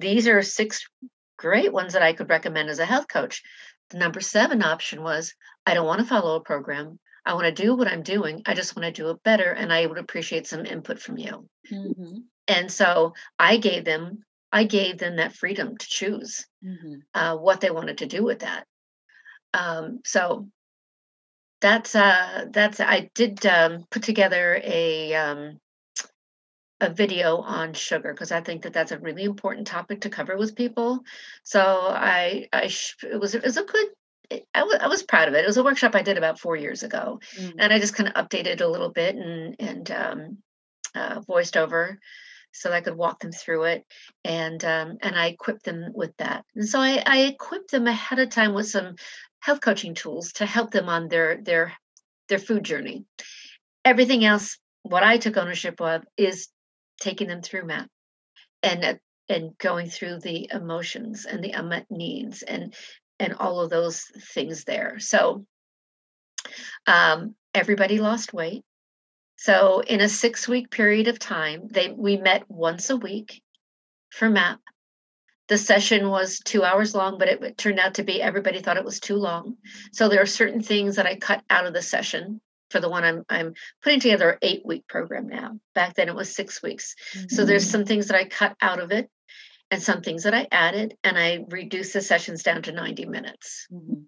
these 0.00 0.26
are 0.26 0.42
six 0.42 0.88
great 1.36 1.72
ones 1.72 1.92
that 1.92 2.02
I 2.02 2.12
could 2.12 2.30
recommend 2.30 2.68
as 2.70 2.78
a 2.78 2.86
health 2.86 3.06
coach. 3.08 3.42
The 3.90 3.98
number 3.98 4.20
seven 4.20 4.62
option 4.62 5.02
was 5.02 5.34
I 5.66 5.74
don't 5.74 5.86
want 5.86 6.00
to 6.00 6.06
follow 6.06 6.36
a 6.36 6.40
program. 6.40 6.98
I 7.24 7.34
want 7.34 7.54
to 7.54 7.62
do 7.62 7.74
what 7.74 7.88
I'm 7.88 8.02
doing. 8.02 8.42
I 8.46 8.54
just 8.54 8.76
want 8.76 8.86
to 8.86 9.02
do 9.02 9.10
it 9.10 9.22
better. 9.22 9.52
And 9.52 9.72
I 9.72 9.84
would 9.86 9.98
appreciate 9.98 10.46
some 10.46 10.64
input 10.64 11.00
from 11.00 11.18
you. 11.18 11.48
Mm-hmm. 11.70 12.18
And 12.48 12.72
so 12.72 13.14
I 13.38 13.58
gave 13.58 13.84
them, 13.84 14.24
I 14.50 14.64
gave 14.64 14.98
them 14.98 15.16
that 15.16 15.34
freedom 15.34 15.76
to 15.76 15.86
choose 15.88 16.46
mm-hmm. 16.64 16.94
uh, 17.14 17.36
what 17.36 17.60
they 17.60 17.70
wanted 17.70 17.98
to 17.98 18.06
do 18.06 18.24
with 18.24 18.40
that. 18.40 18.66
Um, 19.52 20.00
so 20.04 20.48
that's 21.60 21.94
uh 21.94 22.46
that's 22.50 22.80
I 22.80 23.10
did 23.14 23.44
um, 23.44 23.84
put 23.90 24.02
together 24.02 24.60
a 24.64 25.14
um, 25.14 25.60
a 26.80 26.90
video 26.90 27.38
on 27.38 27.74
sugar 27.74 28.12
because 28.12 28.32
I 28.32 28.40
think 28.40 28.62
that 28.62 28.72
that's 28.72 28.92
a 28.92 28.98
really 28.98 29.24
important 29.24 29.66
topic 29.66 30.02
to 30.02 30.10
cover 30.10 30.36
with 30.36 30.56
people. 30.56 31.00
So 31.42 31.60
I 31.60 32.48
I 32.52 32.68
sh- 32.68 32.96
it 33.02 33.20
was 33.20 33.34
it 33.34 33.42
was 33.42 33.56
a 33.56 33.64
good 33.64 33.86
I, 34.32 34.60
w- 34.60 34.78
I 34.80 34.86
was 34.86 35.02
proud 35.02 35.28
of 35.28 35.34
it. 35.34 35.44
It 35.44 35.48
was 35.48 35.56
a 35.56 35.64
workshop 35.64 35.94
I 35.94 36.02
did 36.02 36.16
about 36.16 36.38
four 36.38 36.54
years 36.56 36.82
ago, 36.84 37.20
mm. 37.36 37.54
and 37.58 37.72
I 37.72 37.80
just 37.80 37.94
kind 37.94 38.08
of 38.08 38.14
updated 38.14 38.60
a 38.60 38.66
little 38.66 38.90
bit 38.90 39.16
and 39.16 39.56
and 39.58 39.90
um, 39.90 40.38
uh, 40.94 41.20
voiced 41.20 41.56
over 41.56 41.98
so 42.52 42.72
I 42.72 42.80
could 42.80 42.96
walk 42.96 43.20
them 43.20 43.32
through 43.32 43.64
it, 43.64 43.84
and 44.24 44.64
um, 44.64 44.98
and 45.02 45.16
I 45.16 45.26
equipped 45.26 45.64
them 45.64 45.92
with 45.94 46.16
that. 46.18 46.44
And 46.54 46.68
so 46.68 46.80
I, 46.80 47.02
I 47.04 47.18
equipped 47.22 47.70
them 47.70 47.86
ahead 47.86 48.18
of 48.18 48.30
time 48.30 48.54
with 48.54 48.68
some 48.68 48.96
health 49.40 49.60
coaching 49.60 49.94
tools 49.94 50.32
to 50.34 50.46
help 50.46 50.70
them 50.70 50.88
on 50.88 51.08
their 51.08 51.40
their 51.42 51.72
their 52.28 52.38
food 52.38 52.64
journey. 52.64 53.04
Everything 53.84 54.24
else, 54.24 54.58
what 54.82 55.02
I 55.02 55.18
took 55.18 55.36
ownership 55.36 55.80
of, 55.80 56.04
is 56.16 56.48
taking 57.00 57.26
them 57.26 57.42
through 57.42 57.66
MAP 57.66 57.88
and 58.62 58.84
uh, 58.84 58.94
and 59.28 59.56
going 59.58 59.88
through 59.88 60.18
the 60.20 60.48
emotions 60.52 61.24
and 61.24 61.42
the 61.42 61.52
unmet 61.52 61.86
needs 61.90 62.42
and 62.42 62.74
and 63.18 63.34
all 63.34 63.60
of 63.60 63.70
those 63.70 64.04
things 64.34 64.64
there. 64.64 64.98
So 64.98 65.44
um, 66.86 67.34
everybody 67.54 67.98
lost 67.98 68.32
weight. 68.32 68.62
So 69.36 69.80
in 69.80 70.00
a 70.00 70.08
six 70.08 70.48
week 70.48 70.70
period 70.70 71.08
of 71.08 71.18
time, 71.18 71.68
they 71.70 71.90
we 71.90 72.16
met 72.16 72.44
once 72.48 72.90
a 72.90 72.96
week 72.96 73.42
for 74.10 74.28
MAP. 74.28 74.60
The 75.48 75.58
session 75.58 76.08
was 76.08 76.38
two 76.38 76.62
hours 76.62 76.94
long, 76.94 77.18
but 77.18 77.28
it 77.28 77.58
turned 77.58 77.80
out 77.80 77.94
to 77.94 78.04
be 78.04 78.22
everybody 78.22 78.60
thought 78.60 78.76
it 78.76 78.84
was 78.84 79.00
too 79.00 79.16
long. 79.16 79.56
So 79.92 80.08
there 80.08 80.22
are 80.22 80.26
certain 80.26 80.62
things 80.62 80.96
that 80.96 81.06
I 81.06 81.16
cut 81.16 81.42
out 81.50 81.66
of 81.66 81.72
the 81.72 81.82
session 81.82 82.40
for 82.70 82.80
the 82.80 82.88
one 82.88 83.04
I'm 83.04 83.24
I'm 83.28 83.54
putting 83.82 84.00
together 84.00 84.30
an 84.30 84.38
eight 84.42 84.62
week 84.64 84.86
program 84.88 85.28
now. 85.28 85.58
Back 85.74 85.94
then 85.94 86.08
it 86.08 86.14
was 86.14 86.34
six 86.34 86.62
weeks. 86.62 86.94
Mm-hmm. 87.14 87.28
So 87.28 87.44
there's 87.44 87.64
mm-hmm. 87.64 87.72
some 87.72 87.84
things 87.84 88.08
that 88.08 88.16
I 88.16 88.24
cut 88.24 88.56
out 88.60 88.80
of 88.80 88.92
it 88.92 89.10
and 89.70 89.82
some 89.82 90.02
things 90.02 90.24
that 90.24 90.34
I 90.34 90.48
added, 90.50 90.96
and 91.04 91.16
I 91.16 91.44
reduced 91.48 91.92
the 91.92 92.00
sessions 92.00 92.42
down 92.42 92.62
to 92.62 92.72
90 92.72 93.06
minutes, 93.06 93.68
mm-hmm. 93.72 94.02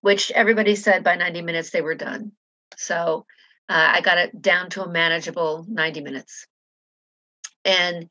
which 0.00 0.30
everybody 0.30 0.76
said 0.76 1.02
by 1.02 1.16
90 1.16 1.42
minutes 1.42 1.70
they 1.70 1.82
were 1.82 1.96
done. 1.96 2.32
So 2.76 3.26
uh, 3.68 3.90
I 3.94 4.00
got 4.00 4.18
it 4.18 4.40
down 4.40 4.70
to 4.70 4.84
a 4.84 4.88
manageable 4.88 5.66
90 5.68 6.02
minutes. 6.02 6.46
And 7.64 8.08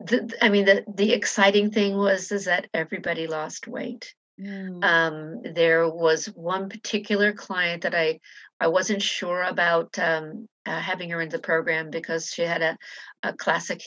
the, 0.00 0.36
I 0.42 0.48
mean, 0.48 0.64
the, 0.64 0.84
the 0.92 1.12
exciting 1.12 1.70
thing 1.70 1.96
was 1.96 2.32
is 2.32 2.46
that 2.46 2.68
everybody 2.74 3.28
lost 3.28 3.68
weight. 3.68 4.14
Mm. 4.40 4.82
Um, 4.82 5.42
there 5.54 5.88
was 5.88 6.26
one 6.26 6.68
particular 6.68 7.32
client 7.32 7.82
that 7.82 7.94
I 7.94 8.18
I 8.64 8.68
wasn't 8.68 9.02
sure 9.02 9.42
about 9.42 9.98
um, 9.98 10.48
uh, 10.64 10.80
having 10.80 11.10
her 11.10 11.20
in 11.20 11.28
the 11.28 11.38
program 11.38 11.90
because 11.90 12.30
she 12.30 12.42
had 12.42 12.62
a, 12.62 12.78
a 13.22 13.34
classic 13.34 13.82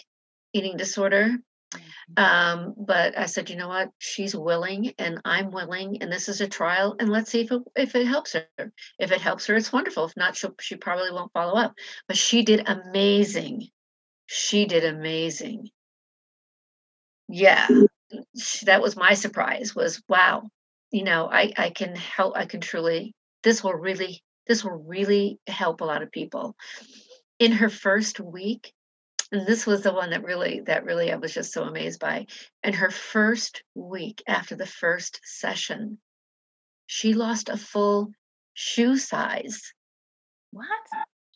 eating 0.53 0.77
disorder. 0.77 1.35
Mm-hmm. 1.73 2.23
Um, 2.23 2.75
but 2.77 3.17
I 3.17 3.25
said, 3.25 3.49
you 3.49 3.55
know 3.55 3.69
what? 3.69 3.89
She's 3.97 4.35
willing, 4.35 4.93
and 4.99 5.19
I'm 5.25 5.49
willing, 5.49 6.03
and 6.03 6.11
this 6.11 6.29
is 6.29 6.41
a 6.41 6.47
trial, 6.47 6.95
and 6.99 7.09
let's 7.09 7.31
see 7.31 7.41
if 7.41 7.51
it, 7.51 7.61
if 7.75 7.95
it 7.95 8.05
helps 8.05 8.33
her. 8.33 8.71
If 8.99 9.11
it 9.11 9.19
helps 9.19 9.47
her, 9.47 9.55
it's 9.55 9.73
wonderful. 9.73 10.05
If 10.05 10.15
not, 10.15 10.37
she 10.37 10.47
she 10.61 10.75
probably 10.75 11.11
won't 11.11 11.33
follow 11.33 11.59
up. 11.59 11.73
But 12.07 12.17
she 12.17 12.43
did 12.43 12.69
amazing. 12.69 13.67
She 14.27 14.65
did 14.65 14.85
amazing. 14.85 15.69
Yeah, 17.27 17.67
that 18.65 18.81
was 18.81 18.95
my 18.95 19.15
surprise 19.15 19.75
was 19.75 20.01
wow 20.07 20.43
you 20.91 21.03
know 21.03 21.27
i 21.29 21.51
i 21.57 21.69
can 21.69 21.95
help 21.95 22.37
i 22.37 22.45
can 22.45 22.61
truly 22.61 23.13
this 23.43 23.63
will 23.63 23.73
really 23.73 24.21
this 24.47 24.63
will 24.63 24.83
really 24.87 25.39
help 25.47 25.81
a 25.81 25.85
lot 25.85 26.03
of 26.03 26.11
people. 26.11 26.55
In 27.39 27.51
her 27.51 27.69
first 27.69 28.19
week 28.19 28.73
and 29.31 29.45
this 29.45 29.67
was 29.67 29.81
the 29.81 29.93
one 29.93 30.11
that 30.11 30.23
really 30.23 30.61
that 30.61 30.85
really 30.85 31.11
i 31.11 31.17
was 31.17 31.33
just 31.33 31.51
so 31.51 31.63
amazed 31.63 31.99
by 31.99 32.25
in 32.63 32.73
her 32.73 32.89
first 32.89 33.61
week 33.75 34.23
after 34.25 34.55
the 34.55 34.65
first 34.65 35.19
session 35.23 35.99
she 36.87 37.13
lost 37.13 37.49
a 37.49 37.57
full 37.57 38.11
shoe 38.53 38.97
size. 38.97 39.73
What? 40.51 40.67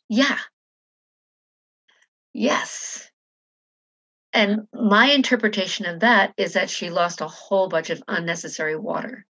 Yeah. 0.08 0.38
Yes. 2.32 3.08
And 4.32 4.66
my 4.72 5.12
interpretation 5.12 5.86
of 5.86 6.00
that 6.00 6.32
is 6.38 6.54
that 6.54 6.70
she 6.70 6.90
lost 6.90 7.20
a 7.20 7.28
whole 7.28 7.68
bunch 7.68 7.90
of 7.90 8.02
unnecessary 8.08 8.76
water. 8.76 9.26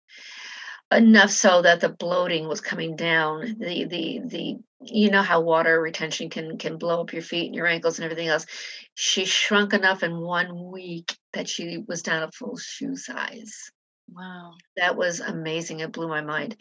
Enough 0.92 1.31
so 1.31 1.62
that 1.62 1.81
the 1.81 1.88
bloating 1.88 2.46
was 2.46 2.61
coming 2.61 2.94
down. 2.94 3.57
The 3.59 3.85
the 3.87 4.20
the 4.25 4.57
you 4.83 5.11
know 5.11 5.22
how 5.22 5.40
water 5.40 5.81
retention 5.81 6.31
can 6.31 6.59
can 6.59 6.79
blow 6.79 7.01
up 7.01 7.12
your 7.12 7.22
feet 7.22 7.46
and 7.46 7.55
your 7.55 7.66
ankles 7.66 7.99
and 7.99 8.05
everything 8.05 8.29
else. 8.29 8.46
She 8.94 9.25
shrunk 9.25 9.72
enough 9.72 10.05
in 10.05 10.20
one 10.20 10.70
week 10.70 11.16
that 11.33 11.49
she 11.49 11.79
was 11.79 12.03
down 12.03 12.22
a 12.22 12.31
full 12.31 12.57
shoe 12.57 12.94
size. 12.94 13.70
Wow. 14.12 14.55
That 14.77 14.96
was 14.96 15.20
amazing. 15.20 15.81
It 15.81 15.92
blew 15.92 16.09
my 16.09 16.20
mind. 16.20 16.57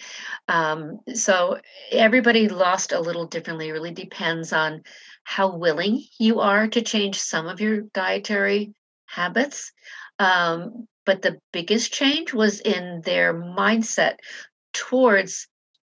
Um, 0.47 1.01
so 1.13 1.59
everybody 1.91 2.49
lost 2.49 2.91
a 2.91 2.99
little 2.99 3.27
differently. 3.27 3.69
It 3.69 3.73
really 3.73 3.93
depends 3.93 4.51
on 4.51 4.81
how 5.23 5.55
willing 5.55 6.03
you 6.19 6.39
are 6.39 6.67
to 6.67 6.81
change 6.81 7.19
some 7.19 7.47
of 7.47 7.61
your 7.61 7.81
dietary 7.81 8.73
habits. 9.05 9.71
Um, 10.17 10.87
but 11.05 11.21
the 11.21 11.39
biggest 11.53 11.93
change 11.93 12.33
was 12.33 12.59
in 12.59 13.01
their 13.01 13.33
mindset 13.33 14.17
towards 14.73 15.47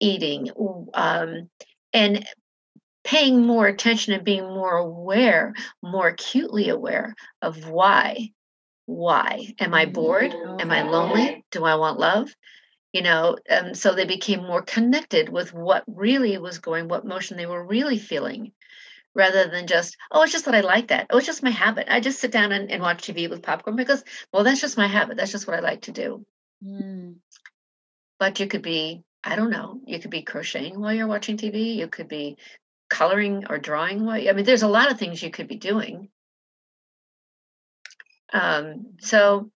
eating 0.00 0.50
um, 0.94 1.48
and 1.92 2.26
paying 3.04 3.46
more 3.46 3.66
attention 3.66 4.12
and 4.12 4.24
being 4.24 4.44
more 4.44 4.76
aware, 4.76 5.54
more 5.82 6.08
acutely 6.08 6.68
aware 6.68 7.14
of 7.40 7.68
why. 7.68 8.30
Why? 8.86 9.54
Am 9.58 9.74
i 9.74 9.86
bored? 9.86 10.32
Am 10.32 10.70
i 10.70 10.82
lonely? 10.82 11.44
Do 11.50 11.64
i 11.64 11.74
want 11.74 11.98
love? 11.98 12.34
You 12.92 13.02
know 13.02 13.36
um, 13.50 13.74
so 13.74 13.94
they 13.94 14.04
became 14.06 14.40
more 14.40 14.62
connected 14.62 15.28
with 15.28 15.52
what 15.52 15.84
really 15.86 16.38
was 16.38 16.58
going 16.58 16.88
what 16.88 17.04
motion 17.04 17.36
they 17.36 17.46
were 17.46 17.64
really 17.66 17.98
feeling 17.98 18.52
rather 19.16 19.48
than 19.48 19.66
just 19.66 19.96
oh 20.12 20.22
it's 20.22 20.32
just 20.32 20.44
that 20.44 20.54
i 20.54 20.60
like 20.60 20.88
that. 20.88 21.06
Oh 21.10 21.18
it's 21.18 21.26
just 21.26 21.42
my 21.42 21.50
habit. 21.50 21.86
I 21.90 22.00
just 22.00 22.20
sit 22.20 22.30
down 22.30 22.52
and, 22.52 22.70
and 22.70 22.82
watch 22.82 23.02
tv 23.02 23.28
with 23.28 23.42
popcorn 23.42 23.74
because 23.74 24.04
well 24.32 24.44
that's 24.44 24.60
just 24.60 24.76
my 24.76 24.86
habit. 24.86 25.16
That's 25.16 25.32
just 25.32 25.48
what 25.48 25.56
i 25.56 25.60
like 25.60 25.82
to 25.82 25.92
do. 25.92 26.24
Mm. 26.64 27.16
but 28.18 28.40
you 28.40 28.46
could 28.46 28.62
be 28.62 29.02
i 29.22 29.36
don't 29.36 29.50
know 29.50 29.80
you 29.86 29.98
could 29.98 30.10
be 30.10 30.22
crocheting 30.22 30.80
while 30.80 30.94
you're 30.94 31.06
watching 31.06 31.36
tv 31.36 31.76
you 31.76 31.86
could 31.86 32.08
be 32.08 32.38
coloring 32.88 33.44
or 33.50 33.58
drawing 33.58 34.06
while 34.06 34.26
i 34.26 34.32
mean 34.32 34.46
there's 34.46 34.62
a 34.62 34.68
lot 34.68 34.90
of 34.90 34.98
things 34.98 35.22
you 35.22 35.30
could 35.30 35.48
be 35.48 35.56
doing. 35.56 36.08
Um, 38.32 38.96
so 39.00 39.50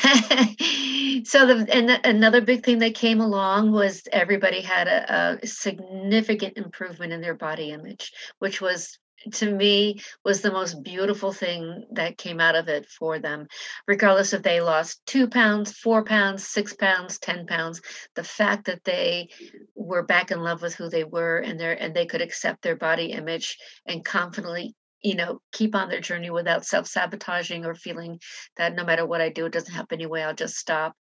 so 1.24 1.46
the 1.46 1.66
and 1.72 1.88
the, 1.88 2.00
another 2.04 2.40
big 2.40 2.64
thing 2.64 2.78
that 2.78 2.94
came 2.94 3.20
along 3.20 3.72
was 3.72 4.02
everybody 4.12 4.60
had 4.60 4.88
a, 4.88 5.38
a, 5.42 5.46
significant 5.46 6.56
improvement 6.56 7.12
in 7.12 7.20
their 7.20 7.34
body 7.34 7.70
image 7.70 8.12
which 8.38 8.60
was 8.60 8.98
to 9.32 9.50
me 9.50 10.00
was 10.24 10.40
the 10.40 10.50
most 10.50 10.82
beautiful 10.82 11.32
thing 11.32 11.84
that 11.92 12.16
came 12.16 12.40
out 12.40 12.56
of 12.56 12.68
it 12.68 12.88
for 12.88 13.18
them. 13.18 13.46
Regardless 13.86 14.32
if 14.32 14.42
they 14.42 14.60
lost 14.60 15.04
two 15.06 15.28
pounds 15.28 15.72
four 15.72 16.04
pounds 16.04 16.46
six 16.46 16.72
pounds 16.74 17.18
ten 17.18 17.46
pounds 17.46 17.82
the 18.14 18.24
fact 18.24 18.66
that 18.66 18.84
they 18.84 19.28
were 19.74 20.02
back 20.02 20.30
in 20.30 20.40
love 20.40 20.62
with 20.62 20.74
who 20.74 20.88
they 20.88 21.04
were 21.04 21.38
and 21.38 21.60
their 21.60 21.72
and 21.72 21.94
they 21.94 22.06
could 22.06 22.22
accept 22.22 22.62
their 22.62 22.76
body 22.76 23.12
image 23.12 23.58
and 23.86 24.04
confidently 24.04 24.74
you 25.02 25.14
know 25.14 25.40
keep 25.52 25.74
on 25.74 25.88
their 25.88 26.00
journey 26.00 26.30
without 26.30 26.66
self-sabotaging 26.66 27.64
or 27.64 27.74
feeling 27.74 28.18
that 28.56 28.74
no 28.74 28.84
matter 28.84 29.06
what 29.06 29.20
i 29.20 29.28
do 29.28 29.46
it 29.46 29.52
doesn't 29.52 29.74
help 29.74 29.92
anyway 29.92 30.22
i'll 30.22 30.34
just 30.34 30.56
stop. 30.56 30.94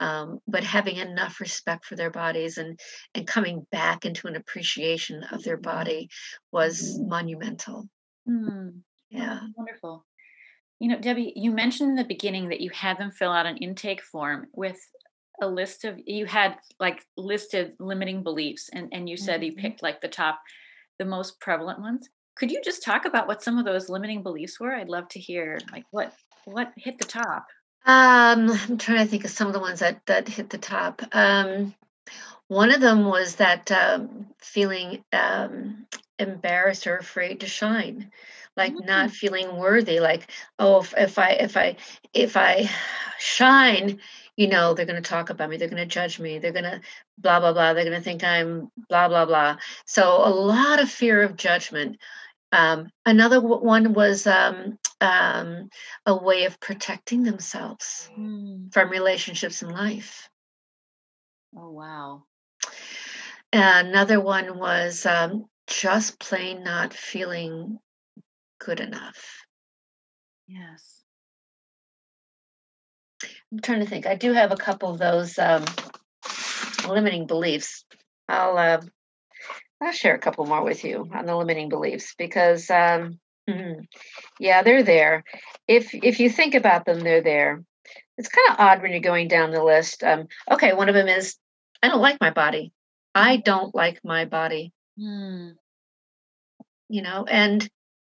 Um, 0.00 0.40
but 0.46 0.64
having 0.64 0.96
enough 0.96 1.40
respect 1.40 1.86
for 1.86 1.96
their 1.96 2.10
bodies 2.10 2.58
and 2.58 2.78
and 3.14 3.26
coming 3.26 3.66
back 3.70 4.04
into 4.04 4.26
an 4.26 4.36
appreciation 4.36 5.24
of 5.32 5.42
their 5.42 5.56
body 5.56 6.08
was 6.52 6.98
monumental. 7.00 7.88
Mm. 8.28 8.80
yeah. 9.10 9.40
wonderful. 9.56 10.04
You 10.80 10.88
know 10.88 11.00
debbie 11.00 11.32
you 11.36 11.52
mentioned 11.52 11.90
in 11.90 11.96
the 11.96 12.04
beginning 12.04 12.48
that 12.48 12.60
you 12.60 12.70
had 12.70 12.98
them 12.98 13.10
fill 13.10 13.32
out 13.32 13.46
an 13.46 13.58
intake 13.58 14.02
form 14.02 14.46
with 14.52 14.78
a 15.40 15.46
list 15.48 15.84
of 15.84 15.98
you 16.04 16.26
had 16.26 16.56
like 16.78 17.04
listed 17.16 17.72
limiting 17.78 18.22
beliefs 18.22 18.68
and 18.72 18.88
and 18.92 19.08
you 19.08 19.16
said 19.16 19.40
mm-hmm. 19.40 19.44
you 19.44 19.52
picked 19.56 19.82
like 19.82 20.00
the 20.00 20.08
top 20.08 20.40
the 20.98 21.04
most 21.04 21.40
prevalent 21.40 21.80
ones 21.80 22.08
could 22.36 22.50
you 22.50 22.60
just 22.64 22.82
talk 22.82 23.04
about 23.04 23.26
what 23.28 23.42
some 23.42 23.58
of 23.58 23.64
those 23.64 23.88
limiting 23.88 24.22
beliefs 24.22 24.58
were? 24.58 24.72
I'd 24.72 24.88
love 24.88 25.08
to 25.10 25.20
hear 25.20 25.58
like 25.72 25.84
what 25.90 26.12
what 26.44 26.72
hit 26.76 26.98
the 26.98 27.04
top. 27.04 27.46
Um, 27.86 28.50
I'm 28.50 28.78
trying 28.78 28.98
to 28.98 29.06
think 29.06 29.24
of 29.24 29.30
some 29.30 29.46
of 29.46 29.52
the 29.52 29.60
ones 29.60 29.80
that 29.80 30.00
that 30.06 30.28
hit 30.28 30.50
the 30.50 30.58
top. 30.58 31.02
Um, 31.12 31.74
one 32.48 32.70
of 32.72 32.80
them 32.80 33.06
was 33.06 33.36
that 33.36 33.70
um, 33.72 34.26
feeling 34.38 35.04
um, 35.12 35.86
embarrassed 36.18 36.86
or 36.86 36.96
afraid 36.96 37.40
to 37.40 37.46
shine, 37.46 38.10
like 38.56 38.74
not 38.74 39.10
Mm. 39.10 39.12
feeling 39.12 39.56
worthy. 39.56 40.00
Like, 40.00 40.30
oh, 40.58 40.80
if, 40.80 40.94
if 40.96 41.18
I 41.18 41.30
if 41.32 41.56
I 41.56 41.76
if 42.12 42.36
I 42.36 42.70
shine, 43.18 44.00
you 44.36 44.48
know, 44.48 44.74
they're 44.74 44.86
going 44.86 45.02
to 45.02 45.08
talk 45.08 45.30
about 45.30 45.48
me. 45.50 45.56
They're 45.56 45.68
going 45.68 45.82
to 45.82 45.86
judge 45.86 46.20
me. 46.20 46.38
They're 46.38 46.52
going 46.52 46.64
to 46.64 46.80
blah 47.18 47.40
blah 47.40 47.52
blah. 47.52 47.72
They're 47.72 47.84
going 47.84 47.96
to 47.96 48.02
think 48.02 48.24
I'm 48.24 48.70
blah 48.88 49.08
blah 49.08 49.26
blah. 49.26 49.56
So 49.86 50.04
a 50.24 50.30
lot 50.30 50.80
of 50.82 50.90
fear 50.90 51.22
of 51.22 51.36
judgment. 51.36 51.98
Um, 52.54 52.88
another 53.04 53.40
one 53.40 53.94
was 53.94 54.28
um, 54.28 54.78
um, 55.00 55.68
a 56.06 56.16
way 56.16 56.44
of 56.44 56.60
protecting 56.60 57.24
themselves 57.24 58.10
Mm. 58.16 58.72
from 58.72 58.90
relationships 58.90 59.62
in 59.62 59.70
life. 59.70 60.28
Oh, 61.56 61.72
wow. 61.72 62.22
Another 63.52 64.20
one 64.20 64.56
was 64.56 65.04
um, 65.04 65.46
just 65.66 66.20
plain 66.20 66.62
not 66.62 66.94
feeling 66.94 67.78
good 68.60 68.78
enough. 68.78 69.44
Yes. 70.46 71.02
I'm 73.50 73.60
trying 73.60 73.80
to 73.80 73.86
think. 73.86 74.06
I 74.06 74.14
do 74.14 74.32
have 74.32 74.52
a 74.52 74.56
couple 74.56 74.90
of 74.90 74.98
those 74.98 75.38
um, 75.38 75.64
limiting 76.88 77.26
beliefs. 77.26 77.84
I'll 78.28 78.56
uh, 78.56 78.80
I'll 79.80 79.92
share 79.92 80.14
a 80.14 80.18
couple 80.18 80.46
more 80.46 80.62
with 80.64 80.84
you 80.84 81.08
on 81.12 81.26
the 81.26 81.36
limiting 81.36 81.68
beliefs 81.68 82.14
because 82.16 82.70
um, 82.70 83.18
mhm, 83.48 83.86
yeah, 84.38 84.62
they're 84.62 84.82
there. 84.82 85.24
If 85.68 85.94
if 85.94 86.20
you 86.20 86.30
think 86.30 86.54
about 86.54 86.84
them, 86.84 87.00
they're 87.00 87.22
there. 87.22 87.62
It's 88.16 88.28
kind 88.28 88.50
of 88.50 88.56
odd 88.60 88.82
when 88.82 88.92
you're 88.92 89.00
going 89.00 89.28
down 89.28 89.50
the 89.50 89.62
list. 89.62 90.02
Um, 90.02 90.28
okay, 90.50 90.72
one 90.72 90.88
of 90.88 90.94
them 90.94 91.08
is 91.08 91.36
I 91.82 91.88
don't 91.88 92.00
like 92.00 92.20
my 92.20 92.30
body. 92.30 92.72
I 93.14 93.36
don't 93.36 93.74
like 93.74 94.00
my 94.04 94.24
body. 94.24 94.72
Mm. 94.98 95.54
You 96.88 97.02
know, 97.02 97.24
and 97.28 97.68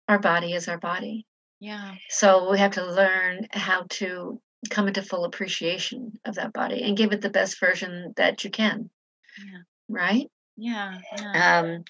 our 0.08 0.20
body 0.20 0.54
is 0.54 0.68
our 0.68 0.78
body. 0.80 1.26
Yeah. 1.60 1.94
So 2.10 2.52
we 2.52 2.58
have 2.60 2.72
to 2.72 2.86
learn 2.86 3.48
how 3.52 3.86
to 3.92 4.42
come 4.70 4.88
into 4.88 5.04
full 5.04 5.26
appreciation 5.26 6.14
of 6.26 6.36
that 6.36 6.54
body 6.54 6.84
and 6.84 6.98
give 6.98 7.12
it 7.14 7.22
the 7.22 7.30
best 7.30 7.60
version 7.60 8.14
that 8.18 8.44
you 8.44 8.50
can, 8.50 8.90
Yeah. 9.38 9.60
right? 9.88 10.28
Yeah. 10.58 10.98
Yeah. 11.18 11.60
Um, 11.60 11.84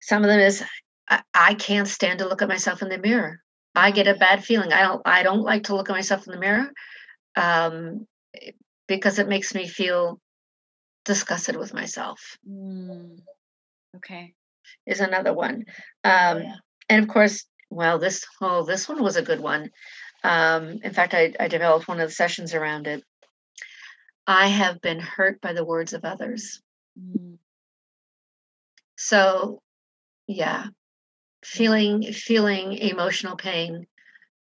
some 0.00 0.22
of 0.22 0.28
them 0.28 0.40
is 0.40 0.64
I, 1.08 1.22
I 1.34 1.54
can't 1.54 1.88
stand 1.88 2.20
to 2.20 2.28
look 2.28 2.42
at 2.42 2.48
myself 2.48 2.82
in 2.82 2.88
the 2.88 2.98
mirror. 2.98 3.40
I 3.74 3.90
get 3.90 4.08
a 4.08 4.14
bad 4.14 4.44
feeling. 4.44 4.72
I 4.72 4.82
don't 4.82 5.02
I 5.04 5.22
don't 5.22 5.42
like 5.42 5.64
to 5.64 5.76
look 5.76 5.88
at 5.90 5.96
myself 5.96 6.26
in 6.26 6.32
the 6.32 6.40
mirror 6.40 6.70
um, 7.36 8.06
eh, 8.34 8.52
because 8.86 9.18
it 9.18 9.28
makes 9.28 9.54
me 9.54 9.68
feel 9.68 10.20
disgusted 11.04 11.56
with 11.56 11.74
myself. 11.74 12.38
Mm. 12.48 13.20
Okay. 13.96 14.34
Is 14.86 15.00
another 15.00 15.32
one, 15.32 15.64
um, 16.04 16.42
Yeah. 16.42 16.54
and 16.90 17.02
of 17.02 17.08
course, 17.08 17.46
well, 17.70 17.98
this 17.98 18.26
oh 18.42 18.64
this 18.64 18.88
one 18.88 19.02
was 19.02 19.16
a 19.16 19.22
good 19.22 19.40
one. 19.40 19.70
Um, 20.24 20.80
in 20.82 20.92
fact, 20.92 21.14
I, 21.14 21.32
I 21.38 21.48
developed 21.48 21.88
one 21.88 22.00
of 22.00 22.08
the 22.08 22.14
sessions 22.14 22.52
around 22.54 22.86
it. 22.86 23.02
I 24.26 24.48
have 24.48 24.80
been 24.82 25.00
hurt 25.00 25.40
by 25.40 25.52
the 25.54 25.64
words 25.64 25.94
of 25.94 26.04
others. 26.04 26.60
Mm. 27.00 27.38
So, 28.98 29.62
yeah, 30.26 30.66
feeling 31.44 32.02
feeling 32.12 32.72
emotional 32.72 33.36
pain 33.36 33.86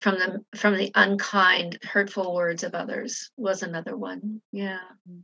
from 0.02 0.16
the 0.16 0.58
from 0.58 0.78
the 0.78 0.92
unkind, 0.94 1.80
hurtful 1.84 2.34
words 2.34 2.64
of 2.64 2.76
others 2.76 3.32
was 3.38 3.64
another 3.64 3.98
one. 3.98 4.42
Yeah. 4.52 4.80
Mm. 5.10 5.22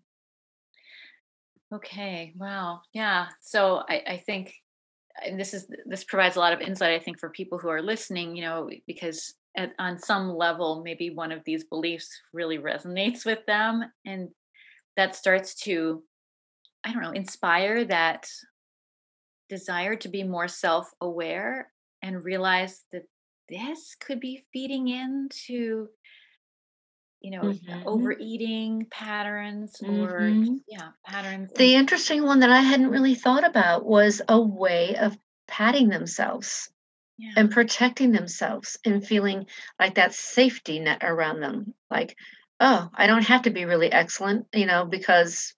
Okay. 1.73 2.33
Wow. 2.35 2.81
Yeah. 2.93 3.27
So 3.39 3.83
I, 3.87 4.03
I 4.07 4.17
think 4.17 4.55
and 5.23 5.39
this 5.39 5.53
is 5.53 5.67
this 5.85 6.03
provides 6.03 6.35
a 6.35 6.39
lot 6.39 6.53
of 6.53 6.61
insight, 6.61 6.99
I 6.99 7.03
think, 7.03 7.19
for 7.19 7.29
people 7.29 7.59
who 7.59 7.69
are 7.69 7.81
listening, 7.81 8.35
you 8.35 8.41
know, 8.41 8.69
because 8.87 9.35
at, 9.55 9.73
on 9.77 9.99
some 9.99 10.35
level, 10.35 10.81
maybe 10.83 11.11
one 11.11 11.31
of 11.31 11.43
these 11.45 11.63
beliefs 11.65 12.09
really 12.33 12.57
resonates 12.57 13.25
with 13.25 13.45
them. 13.45 13.83
And 14.05 14.29
that 14.97 15.15
starts 15.15 15.55
to, 15.63 16.03
I 16.83 16.91
don't 16.91 17.03
know, 17.03 17.11
inspire 17.11 17.85
that 17.85 18.27
desire 19.51 19.97
to 19.97 20.07
be 20.07 20.23
more 20.23 20.47
self 20.47 20.89
aware 21.01 21.73
and 22.01 22.23
realize 22.23 22.85
that 22.93 23.03
this 23.49 23.95
could 23.99 24.21
be 24.21 24.45
feeding 24.53 24.87
into 24.87 25.89
you 27.19 27.31
know 27.31 27.49
Mhm. 27.49 27.83
overeating 27.85 28.87
patterns 28.89 29.83
or 29.85 30.17
Mhm. 30.17 30.61
yeah 30.69 30.91
patterns 31.05 31.51
The 31.57 31.75
interesting 31.75 32.23
one 32.23 32.39
that 32.39 32.49
I 32.49 32.61
hadn't 32.61 32.91
really 32.91 33.13
thought 33.15 33.43
about 33.43 33.85
was 33.85 34.21
a 34.29 34.39
way 34.41 34.95
of 34.95 35.17
patting 35.47 35.89
themselves 35.89 36.69
yeah 37.17 37.33
and 37.35 37.51
protecting 37.51 38.11
themselves 38.13 38.77
and 38.85 39.05
feeling 39.05 39.47
like 39.79 39.95
that 39.95 40.13
safety 40.13 40.79
net 40.79 41.03
around 41.03 41.41
them. 41.41 41.75
Like, 41.89 42.17
oh, 42.61 42.89
I 42.93 43.07
don't 43.07 43.27
have 43.27 43.43
to 43.43 43.51
be 43.51 43.65
really 43.65 43.91
excellent, 43.91 44.47
you 44.53 44.65
know, 44.65 44.85
because 44.85 45.53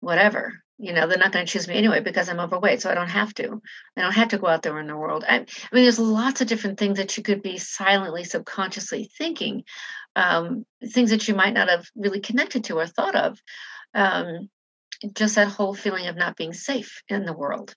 whatever, 0.00 0.62
you 0.78 0.92
know, 0.92 1.06
they're 1.06 1.18
not 1.18 1.32
going 1.32 1.44
to 1.44 1.52
choose 1.52 1.66
me 1.66 1.74
anyway 1.74 2.00
because 2.00 2.28
I'm 2.28 2.40
overweight. 2.40 2.80
So 2.80 2.90
I 2.90 2.94
don't 2.94 3.10
have 3.10 3.34
to. 3.34 3.60
I 3.96 4.00
don't 4.00 4.12
have 4.12 4.28
to 4.28 4.38
go 4.38 4.46
out 4.46 4.62
there 4.62 4.78
in 4.78 4.86
the 4.86 4.96
world. 4.96 5.24
I, 5.28 5.36
I 5.36 5.46
mean, 5.72 5.84
there's 5.84 5.98
lots 5.98 6.40
of 6.40 6.46
different 6.46 6.78
things 6.78 6.98
that 6.98 7.16
you 7.16 7.22
could 7.22 7.42
be 7.42 7.58
silently, 7.58 8.24
subconsciously 8.24 9.10
thinking, 9.18 9.64
um, 10.14 10.64
things 10.84 11.10
that 11.10 11.26
you 11.26 11.34
might 11.34 11.54
not 11.54 11.68
have 11.68 11.86
really 11.96 12.20
connected 12.20 12.64
to 12.64 12.78
or 12.78 12.86
thought 12.86 13.16
of. 13.16 13.38
Um, 13.94 14.48
just 15.14 15.36
that 15.36 15.48
whole 15.48 15.74
feeling 15.74 16.06
of 16.06 16.16
not 16.16 16.36
being 16.36 16.52
safe 16.52 17.02
in 17.08 17.24
the 17.24 17.32
world. 17.32 17.74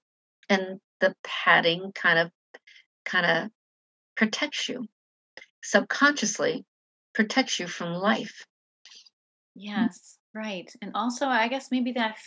And 0.50 0.80
the 1.00 1.16
padding 1.24 1.92
kind 1.94 2.20
of 2.20 2.32
kind 3.04 3.26
of 3.26 3.52
protects 4.16 4.70
you 4.70 4.88
subconsciously 5.64 6.66
protects 7.14 7.60
you 7.60 7.68
from 7.68 7.94
life 7.94 8.46
yes 9.56 10.18
right 10.34 10.72
and 10.82 10.92
also 10.96 11.26
i 11.26 11.48
guess 11.48 11.70
maybe 11.72 11.94
that 11.94 12.18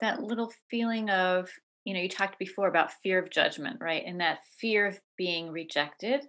that 0.00 0.22
little 0.22 0.52
feeling 0.70 1.10
of 1.10 1.50
you 1.84 1.94
know 1.94 2.00
you 2.00 2.08
talked 2.08 2.38
before 2.38 2.68
about 2.68 2.92
fear 3.02 3.18
of 3.18 3.30
judgment 3.30 3.78
right 3.80 4.04
and 4.06 4.20
that 4.20 4.38
fear 4.60 4.86
of 4.86 4.98
being 5.16 5.50
rejected 5.50 6.22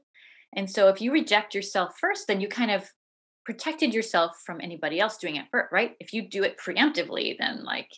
and 0.55 0.69
so 0.69 0.87
if 0.87 1.01
you 1.01 1.11
reject 1.11 1.53
yourself 1.53 1.95
first 1.99 2.27
then 2.27 2.39
you 2.39 2.47
kind 2.47 2.71
of 2.71 2.89
protected 3.45 3.93
yourself 3.93 4.33
from 4.45 4.59
anybody 4.61 4.99
else 4.99 5.17
doing 5.17 5.37
it 5.37 5.45
right? 5.71 5.95
If 6.01 6.11
you 6.13 6.27
do 6.27 6.43
it 6.43 6.57
preemptively 6.57 7.35
then 7.39 7.63
like 7.63 7.89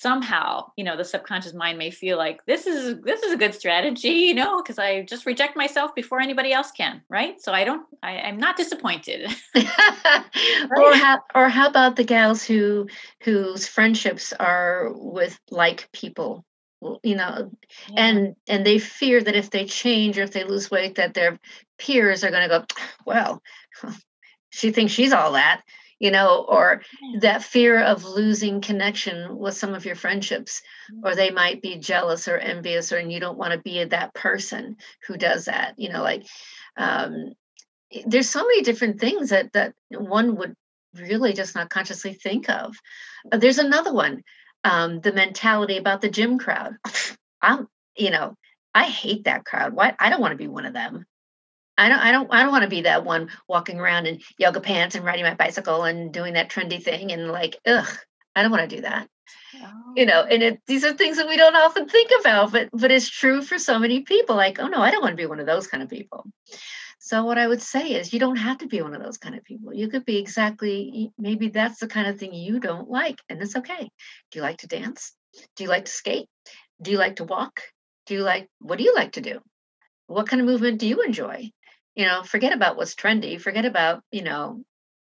somehow 0.00 0.70
you 0.76 0.84
know 0.84 0.96
the 0.96 1.04
subconscious 1.04 1.52
mind 1.54 1.76
may 1.76 1.90
feel 1.90 2.16
like 2.16 2.44
this 2.46 2.68
is 2.68 3.00
this 3.02 3.20
is 3.24 3.32
a 3.32 3.36
good 3.36 3.52
strategy 3.52 4.08
you 4.28 4.34
know 4.34 4.62
because 4.62 4.78
i 4.78 5.02
just 5.02 5.26
reject 5.26 5.56
myself 5.56 5.92
before 5.92 6.20
anybody 6.20 6.52
else 6.52 6.70
can 6.70 7.02
right? 7.08 7.40
So 7.42 7.52
i 7.52 7.64
don't 7.64 7.84
I, 8.00 8.18
i'm 8.20 8.38
not 8.38 8.56
disappointed. 8.56 9.28
Or 10.76 10.94
how 10.94 11.20
or 11.34 11.48
how 11.48 11.66
about 11.68 11.96
the 11.96 12.04
gals 12.04 12.44
who 12.44 12.86
whose 13.24 13.66
friendships 13.66 14.32
are 14.32 14.92
with 14.94 15.38
like 15.50 15.88
people? 15.92 16.44
You 17.02 17.16
know 17.16 17.50
Yeah. 17.88 18.04
and 18.04 18.36
and 18.48 18.64
they 18.64 18.78
fear 18.78 19.20
that 19.20 19.34
if 19.34 19.50
they 19.50 19.64
change 19.64 20.16
or 20.16 20.22
if 20.22 20.30
they 20.30 20.44
lose 20.44 20.70
weight 20.70 20.94
that 20.94 21.14
their 21.14 21.40
peers 21.78 22.22
are 22.22 22.30
going 22.30 22.48
to 22.48 22.58
go 22.60 22.64
well 23.04 23.42
she 24.50 24.70
thinks 24.70 24.92
she's 24.92 25.12
all 25.12 25.32
that 25.32 25.62
you 25.98 26.10
know 26.10 26.44
or 26.48 26.82
that 27.20 27.42
fear 27.42 27.80
of 27.82 28.04
losing 28.04 28.60
connection 28.60 29.36
with 29.36 29.54
some 29.54 29.74
of 29.74 29.84
your 29.84 29.96
friendships 29.96 30.62
or 31.02 31.14
they 31.14 31.30
might 31.30 31.60
be 31.60 31.76
jealous 31.76 32.28
or 32.28 32.36
envious 32.36 32.92
or 32.92 32.96
and 32.96 33.12
you 33.12 33.20
don't 33.20 33.38
want 33.38 33.52
to 33.52 33.58
be 33.58 33.84
that 33.84 34.14
person 34.14 34.76
who 35.06 35.16
does 35.16 35.46
that 35.46 35.74
you 35.76 35.88
know 35.88 36.02
like 36.02 36.24
um 36.76 37.32
there's 38.06 38.28
so 38.28 38.42
many 38.42 38.62
different 38.62 39.00
things 39.00 39.30
that 39.30 39.52
that 39.52 39.74
one 39.90 40.36
would 40.36 40.54
really 40.94 41.32
just 41.32 41.54
not 41.54 41.70
consciously 41.70 42.12
think 42.14 42.48
of. 42.48 42.76
Uh, 43.30 43.38
there's 43.38 43.58
another 43.58 43.92
one 43.92 44.22
um 44.64 45.00
the 45.00 45.12
mentality 45.12 45.76
about 45.76 46.00
the 46.00 46.10
gym 46.10 46.38
crowd. 46.38 46.74
I'm 47.42 47.68
you 47.96 48.10
know 48.10 48.36
i 48.74 48.84
hate 48.84 49.24
that 49.24 49.44
crowd. 49.44 49.74
Why 49.74 49.94
i 49.98 50.10
don't 50.10 50.20
want 50.20 50.32
to 50.32 50.36
be 50.38 50.48
one 50.48 50.66
of 50.66 50.74
them 50.74 51.06
I 51.78 51.88
don't 51.88 52.00
I 52.00 52.12
don't 52.12 52.28
I 52.32 52.42
don't 52.42 52.52
want 52.52 52.64
to 52.64 52.68
be 52.68 52.82
that 52.82 53.04
one 53.04 53.30
walking 53.48 53.78
around 53.78 54.06
in 54.06 54.20
yoga 54.36 54.60
pants 54.60 54.96
and 54.96 55.04
riding 55.04 55.24
my 55.24 55.34
bicycle 55.34 55.84
and 55.84 56.12
doing 56.12 56.34
that 56.34 56.50
trendy 56.50 56.82
thing 56.82 57.12
and 57.12 57.28
like 57.28 57.56
ugh 57.66 57.88
I 58.34 58.42
don't 58.42 58.50
want 58.50 58.68
to 58.68 58.76
do 58.76 58.82
that. 58.82 59.08
You 59.96 60.06
know, 60.06 60.22
Oh. 60.22 60.26
and 60.30 60.42
it, 60.42 60.60
these 60.66 60.84
are 60.84 60.92
things 60.92 61.16
that 61.16 61.28
we 61.28 61.36
don't 61.36 61.56
often 61.56 61.88
think 61.88 62.10
about 62.20 62.52
but 62.52 62.68
but 62.72 62.90
it's 62.90 63.08
true 63.08 63.42
for 63.42 63.58
so 63.58 63.78
many 63.78 64.00
people 64.00 64.36
like 64.36 64.58
oh 64.60 64.66
no, 64.68 64.80
I 64.80 64.90
don't 64.90 65.02
want 65.02 65.12
to 65.12 65.22
be 65.22 65.26
one 65.26 65.40
of 65.40 65.46
those 65.46 65.66
kind 65.66 65.82
of 65.82 65.88
people. 65.88 66.24
So 67.00 67.24
what 67.24 67.38
I 67.38 67.46
would 67.46 67.62
say 67.62 67.92
is 67.92 68.12
you 68.12 68.18
don't 68.18 68.36
have 68.36 68.58
to 68.58 68.66
be 68.66 68.82
one 68.82 68.94
of 68.94 69.02
those 69.02 69.18
kind 69.18 69.34
of 69.36 69.44
people. 69.44 69.72
You 69.72 69.88
could 69.88 70.04
be 70.04 70.18
exactly 70.18 71.12
maybe 71.16 71.48
that's 71.48 71.78
the 71.78 71.86
kind 71.86 72.08
of 72.08 72.18
thing 72.18 72.34
you 72.34 72.58
don't 72.60 72.90
like 72.90 73.20
and 73.28 73.40
it's 73.40 73.56
okay. 73.56 73.90
Do 74.30 74.38
you 74.38 74.42
like 74.42 74.58
to 74.58 74.66
dance? 74.66 75.12
Do 75.56 75.64
you 75.64 75.70
like 75.70 75.84
to 75.86 75.90
skate? 75.92 76.28
Do 76.82 76.90
you 76.90 76.98
like 76.98 77.16
to 77.16 77.24
walk? 77.24 77.60
Do 78.06 78.14
you 78.14 78.22
like 78.22 78.48
what 78.58 78.78
do 78.78 78.84
you 78.84 78.94
like 78.94 79.12
to 79.12 79.20
do? 79.20 79.40
What 80.06 80.28
kind 80.28 80.40
of 80.40 80.46
movement 80.46 80.80
do 80.80 80.86
you 80.88 81.02
enjoy? 81.02 81.52
You 81.98 82.06
know 82.06 82.22
forget 82.22 82.54
about 82.54 82.76
what's 82.76 82.94
trendy 82.94 83.38
forget 83.38 83.66
about 83.66 84.02
you 84.10 84.22
know 84.22 84.62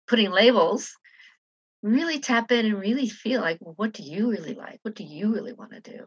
putting 0.07 0.30
labels 0.30 0.95
really 1.85 2.18
tap 2.18 2.51
in 2.51 2.64
and 2.64 2.80
really 2.80 3.09
feel 3.09 3.43
like 3.43 3.59
what 3.61 3.93
do 3.93 4.03
you 4.03 4.30
really 4.30 4.55
like? 4.55 4.80
What 4.82 4.95
do 4.95 5.05
you 5.05 5.32
really 5.32 5.53
want 5.53 5.72
to 5.72 5.80
do? 5.80 6.07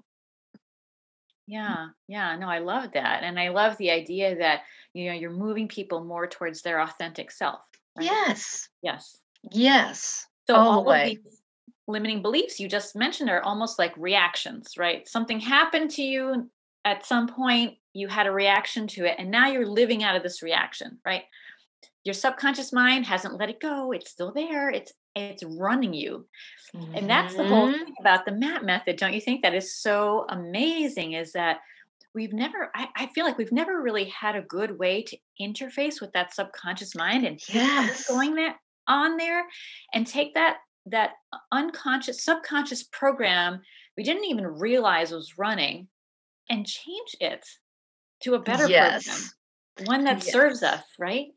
Yeah 1.46 1.88
yeah 2.10 2.36
no 2.36 2.50
i 2.50 2.60
love 2.60 2.92
that 2.94 3.24
and 3.24 3.40
i 3.40 3.48
love 3.50 3.78
the 3.78 3.92
idea 3.92 4.36
that 4.40 4.64
you 4.94 5.06
know 5.06 5.14
you're 5.14 5.32
moving 5.32 5.70
people 5.70 6.04
more 6.04 6.28
towards 6.28 6.62
their 6.62 6.82
authentic 6.82 7.32
self 7.32 7.62
right? 7.96 8.06
yes. 8.06 8.68
Yes. 8.82 9.18
Yes 9.52 10.26
so 10.50 10.58
all, 10.58 10.80
all 10.80 10.92
of 10.92 11.06
these 11.06 11.42
limiting 11.88 12.22
beliefs 12.22 12.60
you 12.60 12.68
just 12.68 12.98
mentioned 12.98 13.30
are 13.30 13.42
almost 13.44 13.80
like 13.80 13.96
reactions 13.96 14.74
right? 14.78 15.08
Something 15.08 15.40
happened 15.40 15.92
to 15.92 16.02
you 16.02 16.50
at 16.88 17.06
some 17.06 17.28
point 17.28 17.78
you 17.94 18.08
had 18.08 18.28
a 18.28 18.32
reaction 18.32 18.88
to 18.88 19.06
it 19.06 19.16
and 19.20 19.30
now 19.30 19.48
you're 19.48 19.68
living 19.68 20.04
out 20.04 20.16
of 20.16 20.24
this 20.24 20.42
reaction 20.42 20.98
right 21.06 21.24
your 22.04 22.14
subconscious 22.14 22.72
mind 22.72 23.06
hasn't 23.06 23.38
let 23.38 23.50
it 23.50 23.60
go 23.60 23.92
it's 23.92 24.10
still 24.10 24.32
there 24.32 24.70
it's 24.70 24.94
it's 25.16 25.44
running 25.44 25.94
you 25.94 26.26
mm-hmm. 26.76 26.96
and 26.96 27.10
that's 27.10 27.36
the 27.36 27.44
whole 27.44 27.68
mm-hmm. 27.68 27.84
thing 27.84 27.94
about 28.00 28.26
the 28.26 28.32
map 28.32 28.64
method 28.64 28.96
don't 28.96 29.14
you 29.14 29.22
think 29.22 29.42
that 29.42 29.54
is 29.54 29.76
so 29.76 30.26
amazing 30.30 31.14
is 31.14 31.34
that 31.34 31.60
we've 32.14 32.34
never 32.34 32.72
I, 32.74 32.88
I, 32.96 33.08
feel 33.08 33.26
like 33.26 33.38
we've 33.38 33.52
never 33.52 33.82
really 33.82 34.06
had 34.06 34.36
a 34.36 34.42
good 34.42 34.80
way 34.80 35.04
to 35.04 35.18
interface 35.42 36.00
with 36.02 36.12
that 36.14 36.34
subconscious 36.34 36.96
mind 36.96 37.26
and 37.26 37.40
yes. 37.50 38.08
going 38.08 38.34
there 38.34 38.56
on 38.88 39.18
there 39.18 39.46
and 39.94 40.08
take 40.08 40.34
that 40.36 40.58
that 40.86 41.12
unconscious 41.52 42.24
subconscious 42.24 42.84
program 42.84 43.62
we 43.98 44.04
didn't 44.04 44.26
even 44.26 44.46
realize 44.46 45.12
was 45.12 45.38
running 45.38 45.88
and 46.50 46.66
change 46.66 47.16
it 47.20 47.46
to 48.22 48.34
a 48.36 48.40
better 48.40 48.68
yes. 48.68 49.06
program 49.06 49.30
one 49.86 50.04
that 50.04 50.24
yes. 50.24 50.32
serves 50.32 50.64
us 50.64 50.84
right 50.98 51.28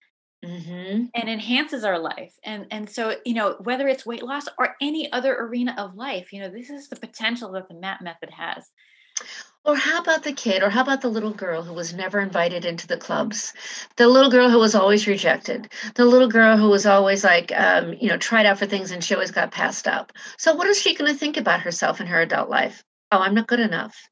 mm-hmm. 0.45 1.05
and 1.15 1.29
enhances 1.29 1.85
our 1.85 1.99
life 1.99 2.33
and 2.45 2.67
and 2.71 2.89
so 2.89 3.15
you 3.27 3.35
know 3.35 3.57
whether 3.61 3.87
it's 3.87 4.07
weight 4.07 4.23
loss 4.23 4.47
or 4.59 4.77
any 4.81 5.13
other 5.13 5.37
arena 5.37 5.75
of 5.77 5.95
life 5.95 6.33
you 6.33 6.41
know 6.41 6.49
this 6.49 6.71
is 6.71 6.89
the 6.89 6.97
potential 6.97 7.53
that 7.53 7.69
the 7.69 7.75
map 7.75 8.01
method 8.01 8.31
has 8.31 8.71
or 9.63 9.77
how 9.77 10.01
about 10.01 10.23
the 10.23 10.33
kid, 10.33 10.63
or 10.63 10.71
how 10.71 10.81
about 10.81 11.03
the 11.03 11.11
little 11.11 11.33
girl 11.33 11.63
who 11.63 11.75
was 11.75 11.93
never 11.93 12.19
invited 12.19 12.65
into 12.65 12.87
the 12.87 12.97
clubs? 12.97 13.53
The 13.97 14.09
little 14.09 14.31
girl 14.31 14.49
who 14.49 14.59
was 14.59 14.75
always 14.75 15.07
rejected. 15.07 15.71
The 15.97 16.07
little 16.07 16.29
girl 16.29 16.57
who 16.57 16.71
was 16.71 16.87
always 16.87 17.25
like, 17.25 17.53
um, 17.55 17.93
you 18.01 18.09
know, 18.09 18.17
tried 18.17 18.47
out 18.47 18.59
for 18.59 18.65
things 18.65 18.91
and 18.91 19.05
she 19.05 19.13
always 19.13 19.31
got 19.31 19.53
passed 19.53 19.87
up. 19.87 20.13
So, 20.39 20.55
what 20.55 20.67
is 20.69 20.81
she 20.81 20.95
going 20.95 21.13
to 21.13 21.19
think 21.19 21.37
about 21.37 21.61
herself 21.61 22.01
in 22.01 22.07
her 22.07 22.23
adult 22.23 22.49
life? 22.49 22.83
Oh, 23.13 23.19
I'm 23.19 23.35
not 23.35 23.49
good 23.49 23.61
enough. 23.61 24.09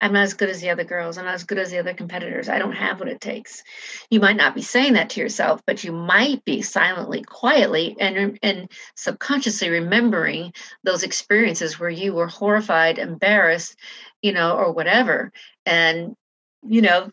I'm 0.00 0.12
not 0.12 0.22
as 0.22 0.34
good 0.34 0.48
as 0.48 0.60
the 0.60 0.70
other 0.70 0.84
girls. 0.84 1.18
I'm 1.18 1.24
not 1.24 1.34
as 1.34 1.44
good 1.44 1.58
as 1.58 1.70
the 1.70 1.78
other 1.78 1.94
competitors. 1.94 2.48
I 2.48 2.58
don't 2.58 2.72
have 2.72 3.00
what 3.00 3.08
it 3.08 3.20
takes. 3.20 3.62
You 4.10 4.20
might 4.20 4.36
not 4.36 4.54
be 4.54 4.62
saying 4.62 4.92
that 4.92 5.10
to 5.10 5.20
yourself, 5.20 5.60
but 5.66 5.82
you 5.82 5.92
might 5.92 6.44
be 6.44 6.62
silently, 6.62 7.22
quietly, 7.22 7.96
and, 7.98 8.38
and 8.42 8.70
subconsciously 8.94 9.70
remembering 9.70 10.52
those 10.84 11.02
experiences 11.02 11.80
where 11.80 11.90
you 11.90 12.12
were 12.14 12.28
horrified, 12.28 12.98
embarrassed, 12.98 13.76
you 14.22 14.32
know, 14.32 14.56
or 14.56 14.72
whatever. 14.72 15.32
And, 15.66 16.14
you 16.62 16.82
know, 16.82 17.10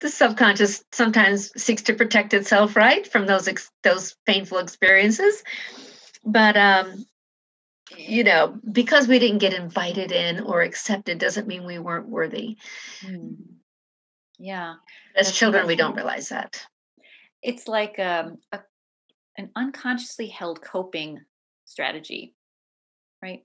the 0.00 0.08
subconscious 0.08 0.84
sometimes 0.92 1.50
seeks 1.62 1.82
to 1.82 1.94
protect 1.94 2.34
itself, 2.34 2.76
right, 2.76 3.06
from 3.06 3.26
those 3.26 3.48
ex- 3.48 3.70
those 3.82 4.16
painful 4.26 4.58
experiences. 4.58 5.42
But 6.24 6.56
um, 6.56 7.06
you 7.96 8.24
know, 8.24 8.58
because 8.70 9.08
we 9.08 9.18
didn't 9.18 9.38
get 9.38 9.54
invited 9.54 10.12
in 10.12 10.40
or 10.40 10.62
accepted 10.62 11.18
doesn't 11.18 11.46
mean 11.46 11.64
we 11.64 11.78
weren't 11.78 12.08
worthy. 12.08 12.56
Mm. 13.02 13.36
Yeah. 14.38 14.74
As 15.16 15.26
That's 15.26 15.38
children, 15.38 15.66
we 15.66 15.76
don't 15.76 15.94
realize 15.94 16.28
that. 16.30 16.66
It's 17.42 17.68
like 17.68 17.98
um, 17.98 18.38
a, 18.52 18.60
an 19.36 19.50
unconsciously 19.54 20.28
held 20.28 20.62
coping 20.62 21.20
strategy, 21.66 22.34
right? 23.22 23.44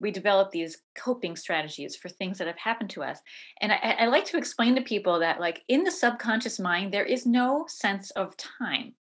We 0.00 0.10
develop 0.10 0.50
these 0.50 0.78
coping 0.98 1.36
strategies 1.36 1.96
for 1.96 2.08
things 2.08 2.38
that 2.38 2.48
have 2.48 2.58
happened 2.58 2.90
to 2.90 3.02
us. 3.02 3.20
And 3.60 3.72
I, 3.72 3.96
I 4.00 4.06
like 4.06 4.24
to 4.26 4.36
explain 4.36 4.74
to 4.74 4.82
people 4.82 5.20
that, 5.20 5.40
like, 5.40 5.62
in 5.68 5.84
the 5.84 5.90
subconscious 5.90 6.58
mind, 6.58 6.92
there 6.92 7.04
is 7.04 7.24
no 7.24 7.66
sense 7.68 8.10
of 8.12 8.36
time. 8.36 8.94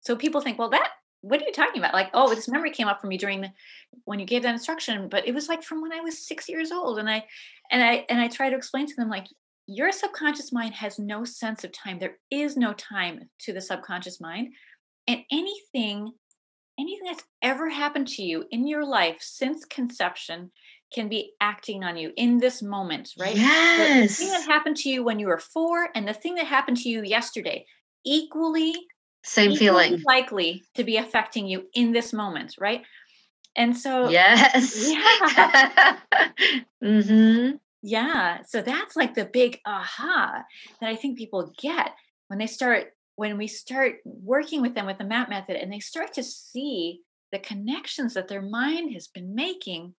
So 0.00 0.16
people 0.16 0.40
think, 0.40 0.58
well, 0.58 0.70
that 0.70 0.90
what 1.22 1.40
are 1.40 1.44
you 1.46 1.52
talking 1.52 1.80
about? 1.80 1.94
Like, 1.94 2.10
oh, 2.14 2.34
this 2.34 2.48
memory 2.48 2.70
came 2.70 2.88
up 2.88 3.00
for 3.00 3.06
me 3.06 3.16
during 3.16 3.40
the 3.40 3.50
when 4.04 4.18
you 4.18 4.26
gave 4.26 4.42
that 4.42 4.54
instruction, 4.54 5.08
but 5.08 5.26
it 5.26 5.34
was 5.34 5.48
like 5.48 5.62
from 5.62 5.80
when 5.80 5.92
I 5.92 6.00
was 6.00 6.26
six 6.26 6.48
years 6.48 6.70
old. 6.70 6.98
And 6.98 7.08
I 7.08 7.24
and 7.70 7.82
I 7.82 8.04
and 8.08 8.20
I 8.20 8.28
try 8.28 8.50
to 8.50 8.56
explain 8.56 8.86
to 8.86 8.94
them 8.96 9.08
like 9.08 9.26
your 9.66 9.92
subconscious 9.92 10.52
mind 10.52 10.74
has 10.74 10.98
no 10.98 11.24
sense 11.24 11.64
of 11.64 11.72
time. 11.72 11.98
There 11.98 12.18
is 12.30 12.56
no 12.56 12.72
time 12.74 13.20
to 13.40 13.52
the 13.52 13.60
subconscious 13.60 14.20
mind. 14.20 14.48
And 15.06 15.20
anything, 15.30 16.12
anything 16.78 17.06
that's 17.06 17.24
ever 17.40 17.68
happened 17.68 18.08
to 18.08 18.22
you 18.22 18.44
in 18.50 18.66
your 18.66 18.84
life 18.84 19.18
since 19.20 19.64
conception 19.64 20.50
can 20.92 21.08
be 21.08 21.32
acting 21.40 21.84
on 21.84 21.96
you 21.96 22.12
in 22.16 22.38
this 22.38 22.62
moment, 22.62 23.10
right? 23.18 23.36
Yes. 23.36 24.18
The 24.18 24.24
thing 24.24 24.32
that 24.32 24.46
happened 24.46 24.76
to 24.78 24.88
you 24.88 25.04
when 25.04 25.18
you 25.18 25.28
were 25.28 25.38
four 25.38 25.88
and 25.94 26.06
the 26.06 26.12
thing 26.12 26.34
that 26.34 26.46
happened 26.46 26.76
to 26.78 26.88
you 26.88 27.02
yesterday, 27.02 27.64
equally 28.04 28.74
same 29.24 29.54
feeling. 29.54 30.02
likely 30.06 30.62
to 30.74 30.84
be 30.84 30.96
affecting 30.96 31.46
you 31.46 31.64
in 31.74 31.92
this 31.92 32.12
moment 32.12 32.56
right? 32.58 32.82
And 33.54 33.76
so 33.76 34.08
yes. 34.08 34.90
Yeah. 34.90 35.98
Mm-hmm. 36.82 37.56
yeah 37.82 38.42
so 38.42 38.60
that's 38.60 38.96
like 38.96 39.14
the 39.14 39.24
big 39.24 39.60
aha 39.64 40.42
that 40.80 40.88
i 40.88 40.96
think 40.96 41.16
people 41.16 41.52
get 41.56 41.92
when 42.26 42.40
they 42.40 42.48
start 42.48 42.88
when 43.14 43.38
we 43.38 43.46
start 43.46 43.98
working 44.04 44.62
with 44.62 44.74
them 44.74 44.86
with 44.86 44.98
the 44.98 45.04
map 45.04 45.28
method 45.28 45.54
and 45.54 45.72
they 45.72 45.78
start 45.78 46.12
to 46.14 46.24
see 46.24 47.02
the 47.30 47.38
connections 47.38 48.14
that 48.14 48.26
their 48.26 48.42
mind 48.42 48.92
has 48.92 49.06
been 49.06 49.34
making 49.34 49.94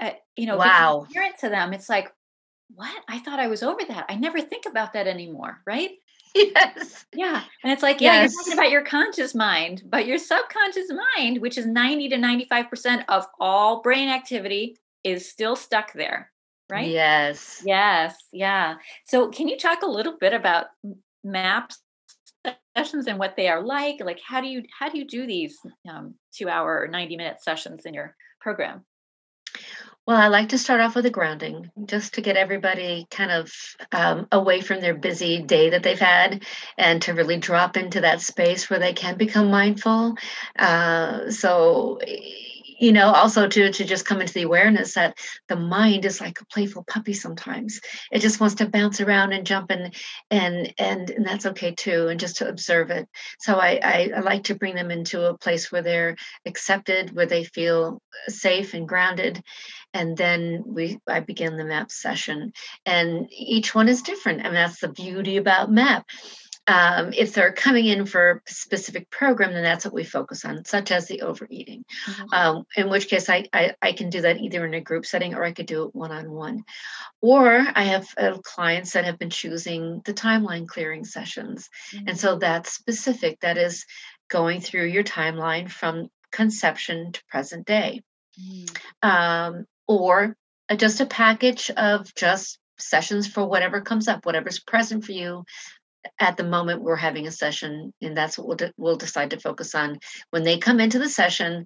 uh, 0.00 0.10
you 0.36 0.46
know 0.46 0.56
wow. 0.56 1.06
apparent 1.08 1.38
to 1.38 1.48
them. 1.48 1.72
It's 1.72 1.88
like 1.88 2.12
what? 2.74 3.02
I 3.08 3.18
thought 3.18 3.40
i 3.40 3.48
was 3.48 3.62
over 3.62 3.80
that. 3.88 4.06
I 4.08 4.14
never 4.14 4.40
think 4.40 4.64
about 4.66 4.94
that 4.94 5.06
anymore 5.06 5.60
right 5.66 5.90
yes. 6.54 7.06
Yeah. 7.12 7.42
And 7.62 7.72
it's 7.72 7.82
like, 7.82 8.00
yeah, 8.00 8.22
yes. 8.22 8.32
you're 8.32 8.42
talking 8.42 8.58
about 8.58 8.70
your 8.70 8.84
conscious 8.84 9.34
mind, 9.34 9.82
but 9.86 10.06
your 10.06 10.18
subconscious 10.18 10.90
mind, 11.16 11.40
which 11.40 11.58
is 11.58 11.66
90 11.66 12.08
to 12.10 12.16
95% 12.16 13.04
of 13.08 13.26
all 13.38 13.82
brain 13.82 14.08
activity, 14.08 14.76
is 15.04 15.28
still 15.28 15.56
stuck 15.56 15.92
there. 15.92 16.30
Right? 16.70 16.88
Yes. 16.88 17.62
Yes. 17.66 18.16
Yeah. 18.32 18.76
So, 19.04 19.28
can 19.28 19.46
you 19.46 19.58
talk 19.58 19.82
a 19.82 19.90
little 19.90 20.16
bit 20.18 20.32
about 20.32 20.66
maps 21.22 21.78
sessions 22.76 23.06
and 23.06 23.18
what 23.18 23.36
they 23.36 23.48
are 23.48 23.62
like? 23.62 24.00
Like, 24.00 24.20
how 24.26 24.40
do 24.40 24.46
you 24.46 24.62
how 24.78 24.88
do 24.88 24.98
you 24.98 25.06
do 25.06 25.26
these 25.26 25.58
um, 25.90 26.14
two 26.32 26.48
hour 26.48 26.80
or 26.80 26.88
90 26.88 27.16
minute 27.16 27.42
sessions 27.42 27.84
in 27.84 27.94
your 27.94 28.16
program? 28.40 28.84
Well, 30.04 30.16
I 30.16 30.26
like 30.26 30.48
to 30.48 30.58
start 30.58 30.80
off 30.80 30.96
with 30.96 31.06
a 31.06 31.10
grounding 31.10 31.70
just 31.84 32.14
to 32.14 32.22
get 32.22 32.36
everybody 32.36 33.06
kind 33.08 33.30
of 33.30 33.52
um, 33.92 34.26
away 34.32 34.60
from 34.60 34.80
their 34.80 34.94
busy 34.94 35.42
day 35.42 35.70
that 35.70 35.84
they've 35.84 35.98
had 35.98 36.44
and 36.76 37.00
to 37.02 37.14
really 37.14 37.36
drop 37.36 37.76
into 37.76 38.00
that 38.00 38.20
space 38.20 38.68
where 38.68 38.80
they 38.80 38.94
can 38.94 39.16
become 39.16 39.48
mindful. 39.52 40.16
Uh, 40.58 41.30
so, 41.30 42.00
you 42.82 42.90
know 42.90 43.12
also 43.12 43.46
to 43.46 43.70
to 43.70 43.84
just 43.84 44.04
come 44.04 44.20
into 44.20 44.32
the 44.32 44.42
awareness 44.42 44.94
that 44.94 45.16
the 45.48 45.54
mind 45.54 46.04
is 46.04 46.20
like 46.20 46.40
a 46.40 46.46
playful 46.46 46.82
puppy 46.82 47.12
sometimes 47.12 47.80
it 48.10 48.18
just 48.18 48.40
wants 48.40 48.56
to 48.56 48.68
bounce 48.68 49.00
around 49.00 49.32
and 49.32 49.46
jump 49.46 49.70
and 49.70 49.94
and 50.32 50.74
and, 50.78 51.10
and 51.10 51.24
that's 51.24 51.46
okay 51.46 51.72
too 51.72 52.08
and 52.08 52.18
just 52.18 52.38
to 52.38 52.48
observe 52.48 52.90
it 52.90 53.08
so 53.38 53.56
I, 53.56 53.78
I 53.82 54.10
i 54.16 54.20
like 54.20 54.44
to 54.44 54.56
bring 54.56 54.74
them 54.74 54.90
into 54.90 55.28
a 55.28 55.38
place 55.38 55.70
where 55.70 55.82
they're 55.82 56.16
accepted 56.44 57.14
where 57.14 57.26
they 57.26 57.44
feel 57.44 58.02
safe 58.28 58.74
and 58.74 58.88
grounded 58.88 59.40
and 59.94 60.16
then 60.16 60.62
we 60.66 60.98
i 61.08 61.20
begin 61.20 61.56
the 61.56 61.64
map 61.64 61.90
session 61.90 62.52
and 62.86 63.28
each 63.30 63.74
one 63.74 63.88
is 63.88 64.02
different 64.02 64.44
and 64.44 64.54
that's 64.54 64.80
the 64.80 64.88
beauty 64.88 65.36
about 65.36 65.70
map 65.70 66.06
um, 66.66 67.12
if 67.16 67.34
they're 67.34 67.52
coming 67.52 67.86
in 67.86 68.06
for 68.06 68.42
a 68.46 68.50
specific 68.50 69.10
program, 69.10 69.52
then 69.52 69.64
that's 69.64 69.84
what 69.84 69.94
we 69.94 70.04
focus 70.04 70.44
on, 70.44 70.64
such 70.64 70.92
as 70.92 71.08
the 71.08 71.22
overeating. 71.22 71.84
Mm-hmm. 72.06 72.34
Um, 72.34 72.66
in 72.76 72.88
which 72.88 73.08
case, 73.08 73.28
I, 73.28 73.46
I, 73.52 73.74
I 73.82 73.92
can 73.92 74.10
do 74.10 74.20
that 74.20 74.40
either 74.40 74.64
in 74.64 74.74
a 74.74 74.80
group 74.80 75.04
setting 75.04 75.34
or 75.34 75.42
I 75.42 75.52
could 75.52 75.66
do 75.66 75.84
it 75.84 75.94
one 75.94 76.12
on 76.12 76.30
one. 76.30 76.62
Or 77.20 77.66
I 77.74 77.82
have 77.84 78.06
uh, 78.16 78.38
clients 78.44 78.92
that 78.92 79.06
have 79.06 79.18
been 79.18 79.30
choosing 79.30 80.02
the 80.04 80.14
timeline 80.14 80.68
clearing 80.68 81.04
sessions, 81.04 81.68
mm-hmm. 81.92 82.08
and 82.08 82.18
so 82.18 82.38
that's 82.38 82.72
specific. 82.72 83.40
That 83.40 83.58
is 83.58 83.84
going 84.28 84.60
through 84.60 84.86
your 84.86 85.04
timeline 85.04 85.68
from 85.68 86.08
conception 86.30 87.12
to 87.12 87.24
present 87.28 87.66
day. 87.66 88.02
Mm-hmm. 88.40 89.08
Um, 89.08 89.66
or 89.98 90.36
just 90.76 91.00
a 91.00 91.06
package 91.06 91.70
of 91.70 92.14
just 92.14 92.58
sessions 92.78 93.26
for 93.26 93.46
whatever 93.46 93.80
comes 93.80 94.08
up, 94.08 94.24
whatever's 94.24 94.60
present 94.60 95.04
for 95.04 95.12
you 95.12 95.44
at 96.18 96.36
the 96.36 96.44
moment 96.44 96.82
we're 96.82 96.96
having 96.96 97.28
a 97.28 97.30
session 97.30 97.92
and 98.02 98.16
that's 98.16 98.36
what 98.36 98.48
we'll, 98.48 98.56
de- 98.56 98.72
we'll 98.76 98.96
decide 98.96 99.30
to 99.30 99.38
focus 99.38 99.72
on 99.72 100.00
when 100.30 100.42
they 100.42 100.58
come 100.58 100.80
into 100.80 100.98
the 100.98 101.08
session 101.08 101.64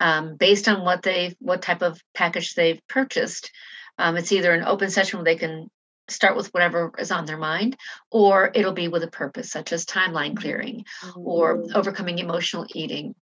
um, 0.00 0.36
based 0.36 0.68
on 0.68 0.82
what 0.86 1.02
they 1.02 1.34
what 1.38 1.60
type 1.60 1.82
of 1.82 2.00
package 2.14 2.54
they've 2.54 2.80
purchased 2.88 3.50
um, 3.98 4.16
it's 4.16 4.32
either 4.32 4.52
an 4.52 4.64
open 4.64 4.88
session 4.88 5.18
where 5.18 5.24
they 5.24 5.36
can 5.36 5.68
start 6.08 6.36
with 6.36 6.48
whatever 6.48 6.92
is 6.98 7.10
on 7.10 7.26
their 7.26 7.38
mind, 7.38 7.76
or 8.10 8.50
it'll 8.54 8.72
be 8.72 8.88
with 8.88 9.02
a 9.02 9.10
purpose, 9.10 9.50
such 9.50 9.72
as 9.72 9.86
timeline 9.86 10.30
mm-hmm. 10.30 10.36
clearing 10.36 10.84
mm-hmm. 11.02 11.20
or 11.20 11.64
overcoming 11.74 12.18
emotional 12.18 12.66
eating. 12.74 13.14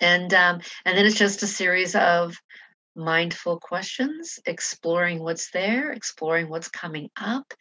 And 0.00 0.32
um, 0.34 0.60
and 0.84 0.96
then 0.96 1.06
it's 1.06 1.16
just 1.16 1.42
a 1.42 1.46
series 1.46 1.94
of 1.94 2.36
mindful 2.98 3.60
questions, 3.60 4.40
exploring 4.44 5.20
what's 5.20 5.50
there, 5.52 5.92
exploring 5.92 6.48
what's 6.48 6.68
coming 6.68 7.08
up. 7.16 7.54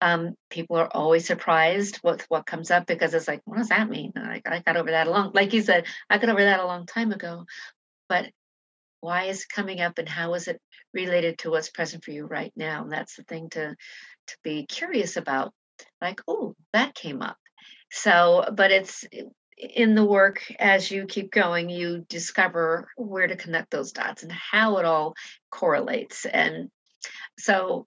Um, 0.00 0.34
people 0.50 0.76
are 0.76 0.88
always 0.88 1.26
surprised 1.26 1.98
with 2.04 2.24
what 2.28 2.46
comes 2.46 2.70
up 2.70 2.86
because 2.86 3.14
it's 3.14 3.26
like, 3.26 3.40
what 3.44 3.58
does 3.58 3.70
that 3.70 3.88
mean? 3.88 4.12
I, 4.16 4.42
I 4.44 4.60
got 4.60 4.76
over 4.76 4.90
that 4.90 5.06
a 5.06 5.10
long, 5.10 5.32
like 5.34 5.52
you 5.54 5.62
said, 5.62 5.86
I 6.10 6.18
got 6.18 6.30
over 6.30 6.44
that 6.44 6.60
a 6.60 6.66
long 6.66 6.86
time 6.86 7.10
ago. 7.10 7.46
But 8.08 8.30
why 9.00 9.24
is 9.24 9.40
it 9.40 9.48
coming 9.52 9.80
up 9.80 9.98
and 9.98 10.08
how 10.08 10.34
is 10.34 10.46
it 10.46 10.60
related 10.92 11.38
to 11.38 11.50
what's 11.50 11.70
present 11.70 12.04
for 12.04 12.10
you 12.10 12.26
right 12.26 12.52
now? 12.54 12.82
And 12.82 12.92
that's 12.92 13.16
the 13.16 13.24
thing 13.24 13.48
to 13.50 13.74
to 14.28 14.36
be 14.44 14.66
curious 14.66 15.16
about. 15.16 15.52
Like, 16.00 16.20
oh, 16.28 16.54
that 16.72 16.94
came 16.94 17.22
up. 17.22 17.36
So, 17.90 18.44
but 18.54 18.70
it's 18.70 19.04
in 19.56 19.94
the 19.94 20.04
work 20.04 20.42
as 20.58 20.90
you 20.90 21.06
keep 21.06 21.30
going 21.30 21.68
you 21.68 22.04
discover 22.08 22.88
where 22.96 23.26
to 23.26 23.36
connect 23.36 23.70
those 23.70 23.92
dots 23.92 24.22
and 24.22 24.32
how 24.32 24.78
it 24.78 24.84
all 24.84 25.14
correlates. 25.50 26.24
And 26.26 26.70
so 27.38 27.86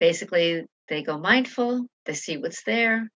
basically 0.00 0.64
they 0.88 1.02
go 1.02 1.18
mindful 1.18 1.86
they 2.06 2.14
see 2.14 2.38
what's 2.38 2.62
there. 2.62 3.10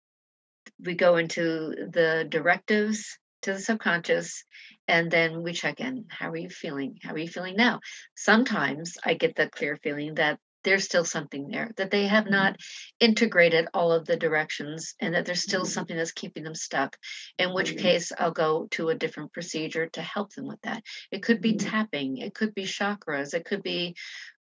We 0.83 0.95
go 0.95 1.17
into 1.17 1.75
the 1.91 2.25
directives 2.27 3.17
to 3.43 3.53
the 3.53 3.59
subconscious 3.59 4.43
and 4.87 5.09
then 5.09 5.43
we 5.43 5.53
check 5.53 5.79
in. 5.79 6.05
How 6.09 6.31
are 6.31 6.35
you 6.35 6.49
feeling? 6.49 6.97
How 7.03 7.13
are 7.13 7.17
you 7.17 7.27
feeling 7.27 7.55
now? 7.55 7.79
Sometimes 8.15 8.97
i 9.05 9.13
get 9.13 9.35
the 9.35 9.47
clear 9.47 9.77
feeling 9.81 10.15
that 10.15 10.39
there's 10.63 10.83
still 10.83 11.05
something 11.05 11.47
there, 11.47 11.71
that 11.77 11.91
they 11.91 12.07
have 12.07 12.25
mm-hmm. 12.25 12.33
not 12.33 12.57
integrated 12.99 13.67
all 13.73 13.91
of 13.91 14.05
the 14.05 14.17
directions 14.17 14.95
and 14.99 15.13
that 15.13 15.25
there's 15.25 15.43
still 15.43 15.61
mm-hmm. 15.61 15.69
something 15.69 15.97
that's 15.97 16.11
keeping 16.11 16.43
them 16.43 16.55
stuck, 16.55 16.97
in 17.37 17.53
which 17.53 17.71
mm-hmm. 17.71 17.81
case 17.81 18.11
I'll 18.17 18.31
go 18.31 18.67
to 18.71 18.89
a 18.89 18.95
different 18.95 19.33
procedure 19.33 19.87
to 19.93 20.01
help 20.01 20.33
them 20.33 20.47
with 20.47 20.61
that. 20.61 20.83
It 21.11 21.23
could 21.23 21.41
be 21.41 21.57
tapping, 21.57 22.17
it 22.17 22.33
could 22.33 22.53
be 22.53 22.63
chakras, 22.63 23.33
it 23.33 23.45
could 23.45 23.63
be 23.63 23.95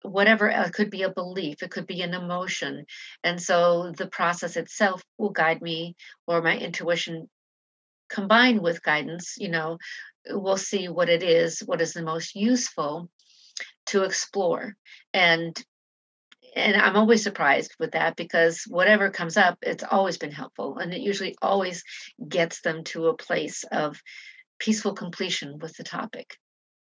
whatever 0.03 0.49
it 0.49 0.73
could 0.73 0.91
be 0.91 1.03
a 1.03 1.11
belief 1.11 1.61
it 1.61 1.73
could 1.73 1.87
be 1.87 2.03
an 2.03 2.15
emotion 2.15 2.87
and 3.25 3.43
so 3.43 3.93
the 3.97 4.07
process 4.07 4.57
itself 4.57 5.03
will 5.19 5.31
guide 5.31 5.61
me 5.61 5.97
or 6.29 6.41
my 6.41 6.57
intuition 6.57 7.29
combined 8.09 8.61
with 8.61 8.81
guidance 8.81 9.35
you 9.39 9.49
know 9.49 9.77
we'll 10.31 10.57
see 10.57 10.89
what 10.89 11.09
it 11.09 11.25
is 11.25 11.61
what 11.67 11.81
is 11.81 11.95
the 11.95 12.03
most 12.03 12.37
useful 12.37 13.11
to 13.87 14.05
explore 14.05 14.77
and 15.13 15.61
and 16.59 16.77
I'm 16.77 16.97
always 16.97 17.23
surprised 17.23 17.77
with 17.79 17.93
that 17.93 18.17
because 18.17 18.65
whatever 18.69 19.11
comes 19.11 19.37
up, 19.37 19.59
it's 19.63 19.85
always 19.89 20.19
been 20.19 20.33
helpful. 20.33 20.79
And 20.79 20.93
it 20.93 21.01
usually 21.01 21.37
always 21.41 21.85
gets 22.27 22.61
them 22.63 22.85
to 22.85 23.07
a 23.07 23.17
place 23.17 23.65
of 23.71 24.01
peaceful 24.59 24.95
completion 24.95 25.59
with 25.59 25.77
the 25.77 25.85
topic. 25.85 26.37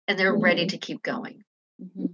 And 0.08 0.18
they're 0.18 0.34
mm-hmm. 0.34 0.44
ready 0.44 0.68
to 0.68 0.78
keep 0.78 1.04
going. 1.04 1.44
Mm-hmm. 1.82 2.06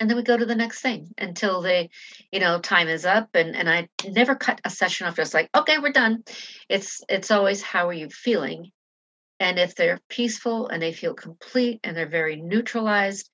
And 0.00 0.08
then 0.08 0.16
we 0.16 0.22
go 0.22 0.36
to 0.36 0.46
the 0.46 0.54
next 0.54 0.80
thing 0.80 1.08
until 1.18 1.60
they, 1.62 1.90
you 2.30 2.40
know, 2.40 2.60
time 2.60 2.88
is 2.88 3.04
up. 3.04 3.30
And 3.34 3.56
and 3.56 3.68
I 3.68 3.88
never 4.06 4.34
cut 4.34 4.60
a 4.64 4.70
session 4.70 5.06
off 5.06 5.16
just 5.16 5.34
like, 5.34 5.50
okay, 5.56 5.78
we're 5.78 5.92
done. 5.92 6.24
It's 6.68 7.02
it's 7.08 7.30
always 7.30 7.62
how 7.62 7.88
are 7.88 7.92
you 7.92 8.08
feeling? 8.08 8.70
And 9.40 9.58
if 9.58 9.74
they're 9.74 10.00
peaceful 10.08 10.68
and 10.68 10.82
they 10.82 10.92
feel 10.92 11.14
complete 11.14 11.80
and 11.84 11.96
they're 11.96 12.08
very 12.08 12.36
neutralized, 12.36 13.28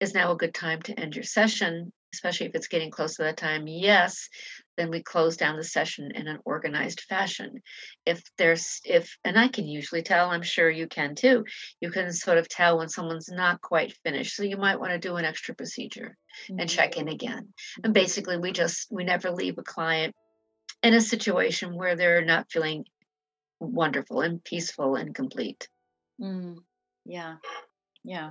is 0.00 0.14
now 0.14 0.32
a 0.32 0.36
good 0.36 0.54
time 0.54 0.82
to 0.82 0.98
end 0.98 1.16
your 1.16 1.24
session 1.24 1.92
especially 2.12 2.46
if 2.46 2.54
it's 2.54 2.68
getting 2.68 2.90
close 2.90 3.16
to 3.16 3.22
that 3.22 3.36
time, 3.36 3.66
yes, 3.66 4.28
then 4.76 4.90
we 4.90 5.02
close 5.02 5.36
down 5.36 5.56
the 5.56 5.64
session 5.64 6.10
in 6.14 6.26
an 6.28 6.38
organized 6.44 7.00
fashion. 7.02 7.60
If 8.06 8.22
there's, 8.38 8.80
if, 8.84 9.16
and 9.24 9.38
I 9.38 9.48
can 9.48 9.66
usually 9.66 10.02
tell, 10.02 10.30
I'm 10.30 10.42
sure 10.42 10.70
you 10.70 10.86
can 10.86 11.14
too, 11.14 11.44
you 11.80 11.90
can 11.90 12.12
sort 12.12 12.38
of 12.38 12.48
tell 12.48 12.78
when 12.78 12.88
someone's 12.88 13.28
not 13.28 13.60
quite 13.60 13.96
finished. 14.04 14.36
So 14.36 14.42
you 14.42 14.56
might 14.56 14.80
want 14.80 14.92
to 14.92 14.98
do 14.98 15.16
an 15.16 15.24
extra 15.24 15.54
procedure 15.54 16.16
mm-hmm. 16.48 16.60
and 16.60 16.70
check 16.70 16.96
in 16.96 17.08
again. 17.08 17.48
And 17.82 17.92
basically, 17.92 18.38
we 18.38 18.52
just, 18.52 18.86
we 18.90 19.04
never 19.04 19.30
leave 19.30 19.58
a 19.58 19.62
client 19.62 20.14
in 20.82 20.94
a 20.94 21.00
situation 21.00 21.76
where 21.76 21.96
they're 21.96 22.24
not 22.24 22.50
feeling 22.50 22.84
wonderful 23.60 24.20
and 24.20 24.42
peaceful 24.42 24.94
and 24.94 25.14
complete. 25.14 25.68
Mm, 26.20 26.58
yeah. 27.04 27.36
Yeah. 28.04 28.30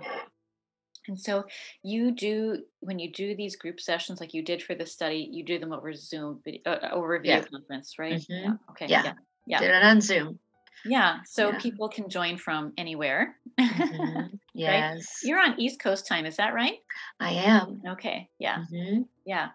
And 1.08 1.20
so 1.20 1.46
you 1.84 2.12
do 2.12 2.64
when 2.80 3.00
you 3.00 3.12
do 3.12 3.36
these 3.36 3.56
group 3.56 3.80
sessions 3.80 4.20
like 4.20 4.34
you 4.34 4.42
did 4.42 4.62
for 4.64 4.76
the 4.76 4.86
study, 4.86 5.28
you 5.32 5.44
do 5.44 5.60
them 5.60 5.74
over 5.74 5.94
Zoom 5.94 6.40
video, 6.44 6.62
uh, 6.66 6.80
uh, 6.84 6.90
over 6.92 7.18
video 7.20 7.38
yeah. 7.38 7.44
conference, 7.44 7.96
right? 7.98 8.14
Mm-hmm. 8.14 8.34
Yeah. 8.34 8.54
Okay. 8.72 8.88
Yeah. 8.88 9.04
yeah. 9.04 9.14
Yeah. 9.46 9.60
Did 9.60 9.72
it 9.72 9.84
on 9.84 10.02
Zoom. 10.02 10.40
Yeah. 10.86 11.20
So 11.26 11.54
people 11.54 11.90
can 11.90 12.10
join 12.10 12.38
from 12.38 12.74
anywhere. 12.78 13.36
Mm-hmm. 13.60 14.36
Yes. 14.54 14.96
right? 14.96 15.30
You're 15.30 15.40
on 15.40 15.60
East 15.60 15.80
Coast 15.80 16.08
time, 16.08 16.26
is 16.26 16.38
that 16.38 16.56
right? 16.56 16.80
I 17.20 17.34
am. 17.34 17.80
Okay. 17.90 18.28
Yeah. 18.40 18.64
Mm-hmm. 18.74 19.04
Yeah. 19.24 19.50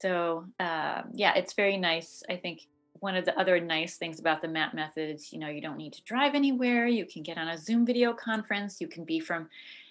So 0.00 0.44
uh, 0.60 1.02
yeah, 1.12 1.34
it's 1.34 1.54
very 1.54 1.76
nice. 1.76 2.22
I 2.30 2.36
think 2.36 2.60
one 3.00 3.16
of 3.16 3.24
the 3.24 3.38
other 3.38 3.58
nice 3.60 3.96
things 3.96 4.20
about 4.20 4.40
the 4.40 4.46
MAP 4.46 4.74
methods, 4.74 5.32
you 5.32 5.40
know, 5.40 5.48
you 5.48 5.60
don't 5.60 5.76
need 5.76 5.92
to 5.94 6.02
drive 6.04 6.36
anywhere. 6.36 6.86
You 6.86 7.04
can 7.04 7.24
get 7.24 7.36
on 7.36 7.48
a 7.48 7.58
Zoom 7.58 7.84
video 7.84 8.12
conference. 8.12 8.80
You 8.80 8.86
can 8.86 9.04
be 9.04 9.18
from 9.18 9.48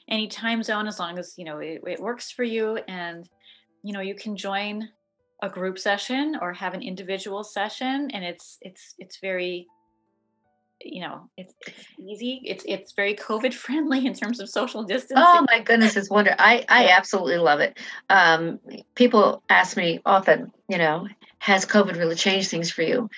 any 0.09 0.27
time 0.27 0.63
zone 0.63 0.87
as 0.87 0.99
long 0.99 1.19
as 1.19 1.33
you 1.37 1.45
know 1.45 1.59
it, 1.59 1.81
it 1.85 1.99
works 1.99 2.31
for 2.31 2.43
you 2.43 2.77
and 2.87 3.27
you 3.83 3.93
know 3.93 4.01
you 4.01 4.15
can 4.15 4.35
join 4.35 4.87
a 5.43 5.49
group 5.49 5.77
session 5.77 6.37
or 6.41 6.53
have 6.53 6.73
an 6.73 6.81
individual 6.81 7.43
session 7.43 8.09
and 8.11 8.23
it's 8.23 8.57
it's 8.61 8.95
it's 8.97 9.19
very 9.19 9.67
you 10.81 11.01
know 11.01 11.29
it's, 11.37 11.53
it's 11.65 11.85
easy. 11.99 12.41
It's 12.45 12.63
it's 12.67 12.93
very 12.93 13.15
covid 13.15 13.53
friendly 13.65 14.05
in 14.05 14.13
terms 14.13 14.39
of 14.39 14.49
social 14.49 14.83
distancing. 14.83 15.23
Oh 15.25 15.45
my 15.49 15.61
goodness 15.61 15.95
it's 15.95 16.09
wonder 16.09 16.35
i 16.37 16.65
i 16.69 16.89
absolutely 16.89 17.37
love 17.37 17.59
it. 17.59 17.77
Um 18.09 18.59
people 18.95 19.43
ask 19.49 19.77
me 19.77 19.99
often 20.05 20.51
you 20.69 20.77
know 20.77 21.07
has 21.39 21.65
covid 21.65 21.97
really 21.97 22.15
changed 22.15 22.49
things 22.49 22.71
for 22.71 22.81
you? 22.83 23.09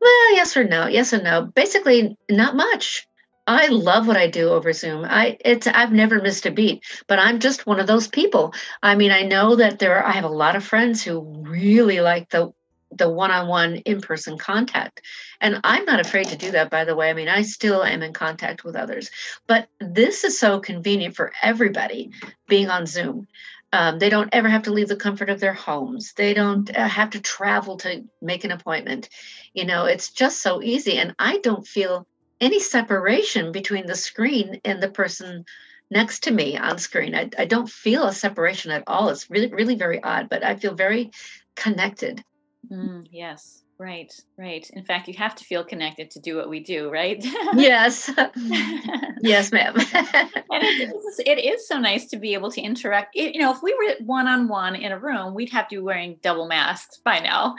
Well 0.00 0.34
yes 0.34 0.56
or 0.56 0.64
no 0.64 0.86
yes 0.86 1.12
or 1.12 1.22
no. 1.22 1.42
Basically 1.42 2.16
not 2.30 2.56
much 2.56 3.06
I 3.46 3.68
love 3.68 4.08
what 4.08 4.16
I 4.16 4.28
do 4.28 4.48
over 4.48 4.72
Zoom. 4.72 5.04
I 5.04 5.38
it's 5.44 5.66
I've 5.66 5.92
never 5.92 6.20
missed 6.20 6.46
a 6.46 6.50
beat, 6.50 6.84
but 7.06 7.18
I'm 7.18 7.38
just 7.38 7.66
one 7.66 7.78
of 7.78 7.86
those 7.86 8.08
people. 8.08 8.54
I 8.82 8.96
mean, 8.96 9.12
I 9.12 9.22
know 9.22 9.56
that 9.56 9.78
there 9.78 9.96
are, 9.96 10.04
I 10.04 10.12
have 10.12 10.24
a 10.24 10.28
lot 10.28 10.56
of 10.56 10.64
friends 10.64 11.02
who 11.02 11.20
really 11.20 12.00
like 12.00 12.30
the 12.30 12.52
the 12.92 13.10
one-on-one 13.10 13.76
in-person 13.78 14.38
contact. 14.38 15.02
And 15.40 15.60
I'm 15.64 15.84
not 15.84 16.00
afraid 16.00 16.28
to 16.28 16.36
do 16.36 16.52
that 16.52 16.70
by 16.70 16.84
the 16.84 16.94
way. 16.94 17.10
I 17.10 17.14
mean, 17.14 17.28
I 17.28 17.42
still 17.42 17.84
am 17.84 18.02
in 18.02 18.12
contact 18.12 18.64
with 18.64 18.76
others. 18.76 19.10
But 19.46 19.68
this 19.80 20.24
is 20.24 20.38
so 20.38 20.60
convenient 20.60 21.16
for 21.16 21.32
everybody 21.42 22.10
being 22.48 22.70
on 22.70 22.86
Zoom. 22.86 23.26
Um, 23.72 23.98
they 23.98 24.08
don't 24.08 24.30
ever 24.32 24.48
have 24.48 24.62
to 24.62 24.72
leave 24.72 24.88
the 24.88 24.96
comfort 24.96 25.28
of 25.28 25.40
their 25.40 25.52
homes. 25.52 26.14
They 26.14 26.32
don't 26.32 26.74
uh, 26.74 26.88
have 26.88 27.10
to 27.10 27.20
travel 27.20 27.76
to 27.78 28.04
make 28.22 28.44
an 28.44 28.52
appointment. 28.52 29.08
You 29.52 29.66
know, 29.66 29.84
it's 29.84 30.10
just 30.10 30.40
so 30.40 30.62
easy. 30.62 30.98
And 30.98 31.14
I 31.18 31.38
don't 31.38 31.66
feel 31.66 32.06
any 32.40 32.60
separation 32.60 33.52
between 33.52 33.86
the 33.86 33.94
screen 33.94 34.60
and 34.64 34.82
the 34.82 34.90
person 34.90 35.44
next 35.90 36.24
to 36.24 36.30
me 36.30 36.56
on 36.56 36.78
screen. 36.78 37.14
I, 37.14 37.30
I 37.38 37.44
don't 37.44 37.68
feel 37.68 38.04
a 38.04 38.12
separation 38.12 38.70
at 38.72 38.84
all. 38.86 39.08
It's 39.08 39.30
really, 39.30 39.48
really 39.48 39.76
very 39.76 40.02
odd, 40.02 40.28
but 40.28 40.44
I 40.44 40.56
feel 40.56 40.74
very 40.74 41.10
connected. 41.54 42.22
Mm, 42.70 43.06
yes, 43.10 43.62
right, 43.78 44.12
right. 44.36 44.68
In 44.72 44.84
fact, 44.84 45.06
you 45.06 45.14
have 45.14 45.36
to 45.36 45.44
feel 45.44 45.64
connected 45.64 46.10
to 46.12 46.20
do 46.20 46.36
what 46.36 46.48
we 46.48 46.60
do, 46.60 46.90
right? 46.90 47.24
yes. 47.54 48.10
yes, 49.20 49.52
ma'am. 49.52 49.76
and 49.94 50.62
it 50.62 50.92
is, 50.92 51.20
it 51.20 51.38
is 51.38 51.68
so 51.68 51.78
nice 51.78 52.06
to 52.06 52.16
be 52.16 52.34
able 52.34 52.50
to 52.50 52.60
interact. 52.60 53.14
It, 53.14 53.34
you 53.34 53.40
know, 53.40 53.52
if 53.52 53.62
we 53.62 53.72
were 53.74 54.04
one 54.04 54.26
on 54.26 54.48
one 54.48 54.74
in 54.74 54.90
a 54.90 54.98
room, 54.98 55.34
we'd 55.34 55.50
have 55.50 55.68
to 55.68 55.76
be 55.76 55.82
wearing 55.82 56.18
double 56.20 56.48
masks 56.48 56.98
by 57.04 57.20
now. 57.20 57.54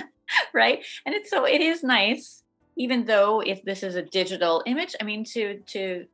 right. 0.54 0.82
And 1.04 1.14
it's 1.14 1.28
so 1.28 1.44
it 1.44 1.60
is 1.60 1.82
nice 1.82 2.42
even 2.76 3.04
though 3.04 3.40
if 3.40 3.62
this 3.64 3.82
is 3.82 3.94
a 3.94 4.02
digital 4.02 4.62
image 4.66 4.94
i 5.00 5.04
mean 5.04 5.24
to 5.24 5.60
to 5.60 6.06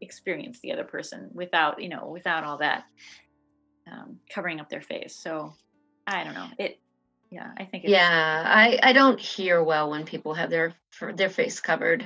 experience 0.00 0.60
the 0.60 0.72
other 0.72 0.84
person 0.84 1.30
without 1.32 1.82
you 1.82 1.88
know 1.88 2.08
without 2.08 2.44
all 2.44 2.58
that 2.58 2.84
um, 3.90 4.20
covering 4.32 4.60
up 4.60 4.68
their 4.68 4.80
face. 4.80 5.16
So 5.16 5.54
i 6.06 6.24
don't 6.24 6.34
know. 6.34 6.48
It 6.58 6.78
yeah 7.30 7.50
i 7.56 7.64
think 7.64 7.84
yeah 7.86 8.44
i 8.46 8.78
i 8.82 8.92
don't 8.92 9.18
hear 9.18 9.62
well 9.62 9.90
when 9.90 10.04
people 10.04 10.34
have 10.34 10.50
their 10.50 10.74
their 11.14 11.30
face 11.30 11.60
covered. 11.60 12.04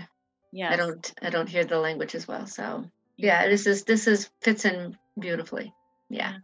Yeah 0.53 0.73
i 0.73 0.77
don't 0.77 1.13
i 1.21 1.31
don't 1.31 1.49
hear 1.49 1.65
the 1.65 1.79
language 1.79 2.15
as 2.15 2.27
well. 2.27 2.47
So 2.47 2.85
yeah. 3.17 3.43
yeah 3.43 3.49
this 3.49 3.67
is 3.67 3.85
this 3.85 4.07
is 4.07 4.31
fits 4.41 4.65
in 4.65 4.97
beautifully. 5.19 5.75
Yeah. 6.09 6.35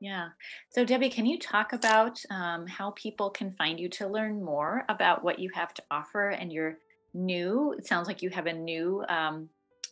Yeah. 0.00 0.30
So, 0.68 0.84
Debbie, 0.84 1.08
can 1.08 1.24
you 1.24 1.38
talk 1.38 1.72
about 1.72 2.20
um, 2.28 2.66
how 2.66 2.90
people 2.90 3.30
can 3.30 3.52
find 3.52 3.80
you 3.80 3.88
to 3.90 4.06
learn 4.06 4.44
more 4.44 4.84
about 4.90 5.24
what 5.24 5.38
you 5.38 5.48
have 5.54 5.72
to 5.72 5.82
offer 5.90 6.28
and 6.28 6.52
your 6.52 6.76
new. 7.14 7.74
It 7.78 7.86
sounds 7.86 8.06
like 8.08 8.22
you 8.22 8.30
have 8.30 8.46
a 8.46 8.52
new 8.52 9.04
um, 9.08 9.48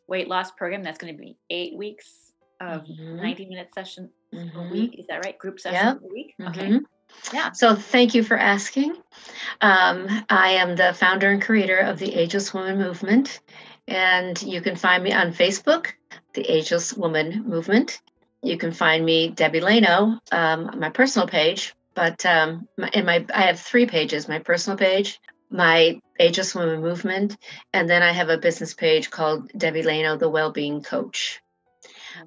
weight 0.06 0.28
loss 0.28 0.50
program 0.50 0.82
that's 0.82 0.98
going 0.98 1.14
to 1.14 1.20
be 1.20 1.36
eight 1.50 1.76
weeks 1.76 2.32
of 2.60 2.82
mm-hmm. 2.82 3.16
90 3.16 3.46
minute 3.46 3.74
session 3.74 4.10
mm-hmm. 4.32 4.58
a 4.58 4.70
week. 4.70 4.98
Is 4.98 5.06
that 5.06 5.24
right? 5.24 5.38
Group 5.38 5.60
session 5.60 5.86
yep. 5.86 6.00
a 6.02 6.12
week? 6.12 6.34
Okay. 6.40 6.68
Mm-hmm. 6.68 7.34
Yeah. 7.34 7.52
So 7.52 7.74
thank 7.74 8.14
you 8.14 8.22
for 8.22 8.36
asking. 8.36 8.96
Um, 9.60 10.08
I 10.28 10.52
am 10.52 10.76
the 10.76 10.94
founder 10.94 11.30
and 11.30 11.42
creator 11.42 11.78
of 11.78 11.98
the 11.98 12.14
Ageless 12.14 12.54
Woman 12.54 12.78
Movement, 12.78 13.40
and 13.86 14.40
you 14.42 14.60
can 14.60 14.76
find 14.76 15.04
me 15.04 15.12
on 15.12 15.32
Facebook, 15.32 15.88
the 16.34 16.42
Ageless 16.42 16.94
Woman 16.94 17.44
Movement. 17.46 18.00
You 18.42 18.56
can 18.56 18.72
find 18.72 19.04
me 19.04 19.28
Debbie 19.28 19.60
Leno, 19.60 20.18
um, 20.32 20.70
my 20.78 20.88
personal 20.88 21.28
page, 21.28 21.74
but 21.94 22.24
um, 22.26 22.66
in 22.92 23.04
my 23.04 23.24
I 23.32 23.42
have 23.42 23.60
three 23.60 23.86
pages: 23.86 24.28
my 24.28 24.38
personal 24.38 24.76
page, 24.76 25.20
my 25.52 26.00
Ageless 26.18 26.54
Woman 26.54 26.80
Movement, 26.80 27.36
and 27.72 27.88
then 27.88 28.02
I 28.02 28.12
have 28.12 28.28
a 28.28 28.38
business 28.38 28.74
page 28.74 29.10
called 29.10 29.50
Debbie 29.56 29.82
Leno, 29.82 30.16
the 30.16 30.30
Wellbeing 30.30 30.82
Coach. 30.82 31.40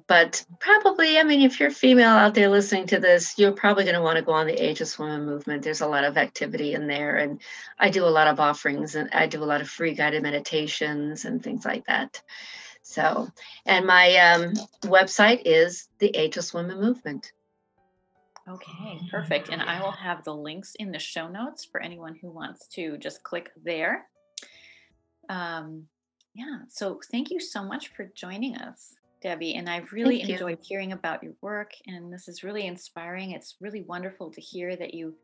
But 0.06 0.44
probably, 0.60 1.18
I 1.18 1.22
mean, 1.22 1.42
if 1.42 1.60
you're 1.60 1.70
female 1.70 2.10
out 2.10 2.34
there 2.34 2.48
listening 2.48 2.86
to 2.88 3.00
this, 3.00 3.38
you're 3.38 3.52
probably 3.52 3.84
going 3.84 3.94
to 3.94 4.02
want 4.02 4.16
to 4.16 4.24
go 4.24 4.32
on 4.32 4.46
the 4.46 4.64
Ageless 4.64 4.98
Woman 4.98 5.24
movement. 5.24 5.62
There's 5.62 5.80
a 5.80 5.86
lot 5.86 6.04
of 6.04 6.16
activity 6.16 6.74
in 6.74 6.86
there, 6.86 7.16
and 7.16 7.40
I 7.78 7.90
do 7.90 8.04
a 8.04 8.08
lot 8.08 8.28
of 8.28 8.40
offerings, 8.40 8.94
and 8.94 9.10
I 9.12 9.26
do 9.26 9.42
a 9.42 9.46
lot 9.46 9.60
of 9.60 9.68
free 9.68 9.94
guided 9.94 10.22
meditations 10.22 11.24
and 11.24 11.42
things 11.42 11.64
like 11.64 11.86
that. 11.86 12.22
So, 12.82 13.28
and 13.64 13.86
my 13.86 14.16
um, 14.16 14.52
website 14.82 15.42
is 15.44 15.88
the 15.98 16.10
Ageless 16.16 16.54
Woman 16.54 16.80
Movement. 16.80 17.32
Okay, 18.48 19.00
perfect. 19.10 19.48
And 19.48 19.60
I 19.60 19.82
will 19.82 19.92
have 19.92 20.22
the 20.22 20.34
links 20.34 20.74
in 20.78 20.92
the 20.92 20.98
show 20.98 21.28
notes 21.28 21.64
for 21.64 21.80
anyone 21.80 22.14
who 22.20 22.30
wants 22.30 22.68
to 22.68 22.96
just 22.98 23.22
click 23.24 23.50
there. 23.64 24.06
Um, 25.28 25.86
yeah, 26.34 26.58
so 26.68 27.00
thank 27.10 27.30
you 27.30 27.40
so 27.40 27.64
much 27.64 27.88
for 27.88 28.10
joining 28.14 28.56
us. 28.56 28.94
Debbie, 29.22 29.54
and 29.54 29.68
I've 29.68 29.90
really 29.92 30.18
Thank 30.18 30.30
enjoyed 30.30 30.58
you. 30.58 30.64
hearing 30.68 30.92
about 30.92 31.22
your 31.22 31.32
work, 31.40 31.72
and 31.86 32.12
this 32.12 32.28
is 32.28 32.44
really 32.44 32.66
inspiring. 32.66 33.32
It's 33.32 33.56
really 33.60 33.82
wonderful 33.82 34.30
to 34.30 34.40
hear 34.40 34.76
that 34.76 34.94
you, 34.94 35.14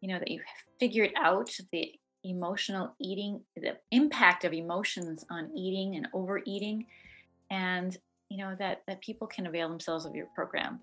you 0.00 0.08
know, 0.08 0.18
that 0.18 0.30
you 0.30 0.42
figured 0.78 1.12
out 1.16 1.50
the 1.72 1.92
emotional 2.24 2.94
eating, 3.00 3.40
the 3.56 3.76
impact 3.92 4.44
of 4.44 4.52
emotions 4.52 5.24
on 5.30 5.50
eating 5.56 5.96
and 5.96 6.08
overeating, 6.12 6.84
and 7.50 7.96
you 8.28 8.38
know 8.38 8.54
that 8.58 8.82
that 8.86 9.00
people 9.00 9.26
can 9.26 9.46
avail 9.46 9.68
themselves 9.68 10.04
of 10.04 10.14
your 10.14 10.26
program. 10.34 10.80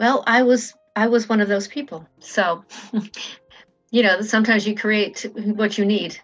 Well, 0.00 0.24
I 0.26 0.42
was 0.42 0.74
I 0.98 1.06
was 1.06 1.28
one 1.28 1.40
of 1.40 1.48
those 1.48 1.68
people, 1.68 2.06
so 2.18 2.64
you 3.90 4.02
know 4.02 4.20
sometimes 4.20 4.66
you 4.66 4.74
create 4.74 5.24
what 5.34 5.78
you 5.78 5.84
need. 5.84 6.18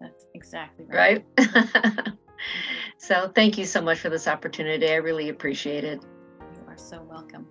That's 0.00 0.26
exactly 0.34 0.84
right. 0.88 1.24
Right. 1.38 2.12
So 2.98 3.30
thank 3.34 3.56
you 3.56 3.64
so 3.64 3.80
much 3.80 3.98
for 3.98 4.08
this 4.08 4.26
opportunity. 4.26 4.88
I 4.88 4.96
really 4.96 5.28
appreciate 5.28 5.84
it. 5.84 6.02
You 6.40 6.66
are 6.66 6.76
so 6.76 7.00
welcome. 7.08 7.46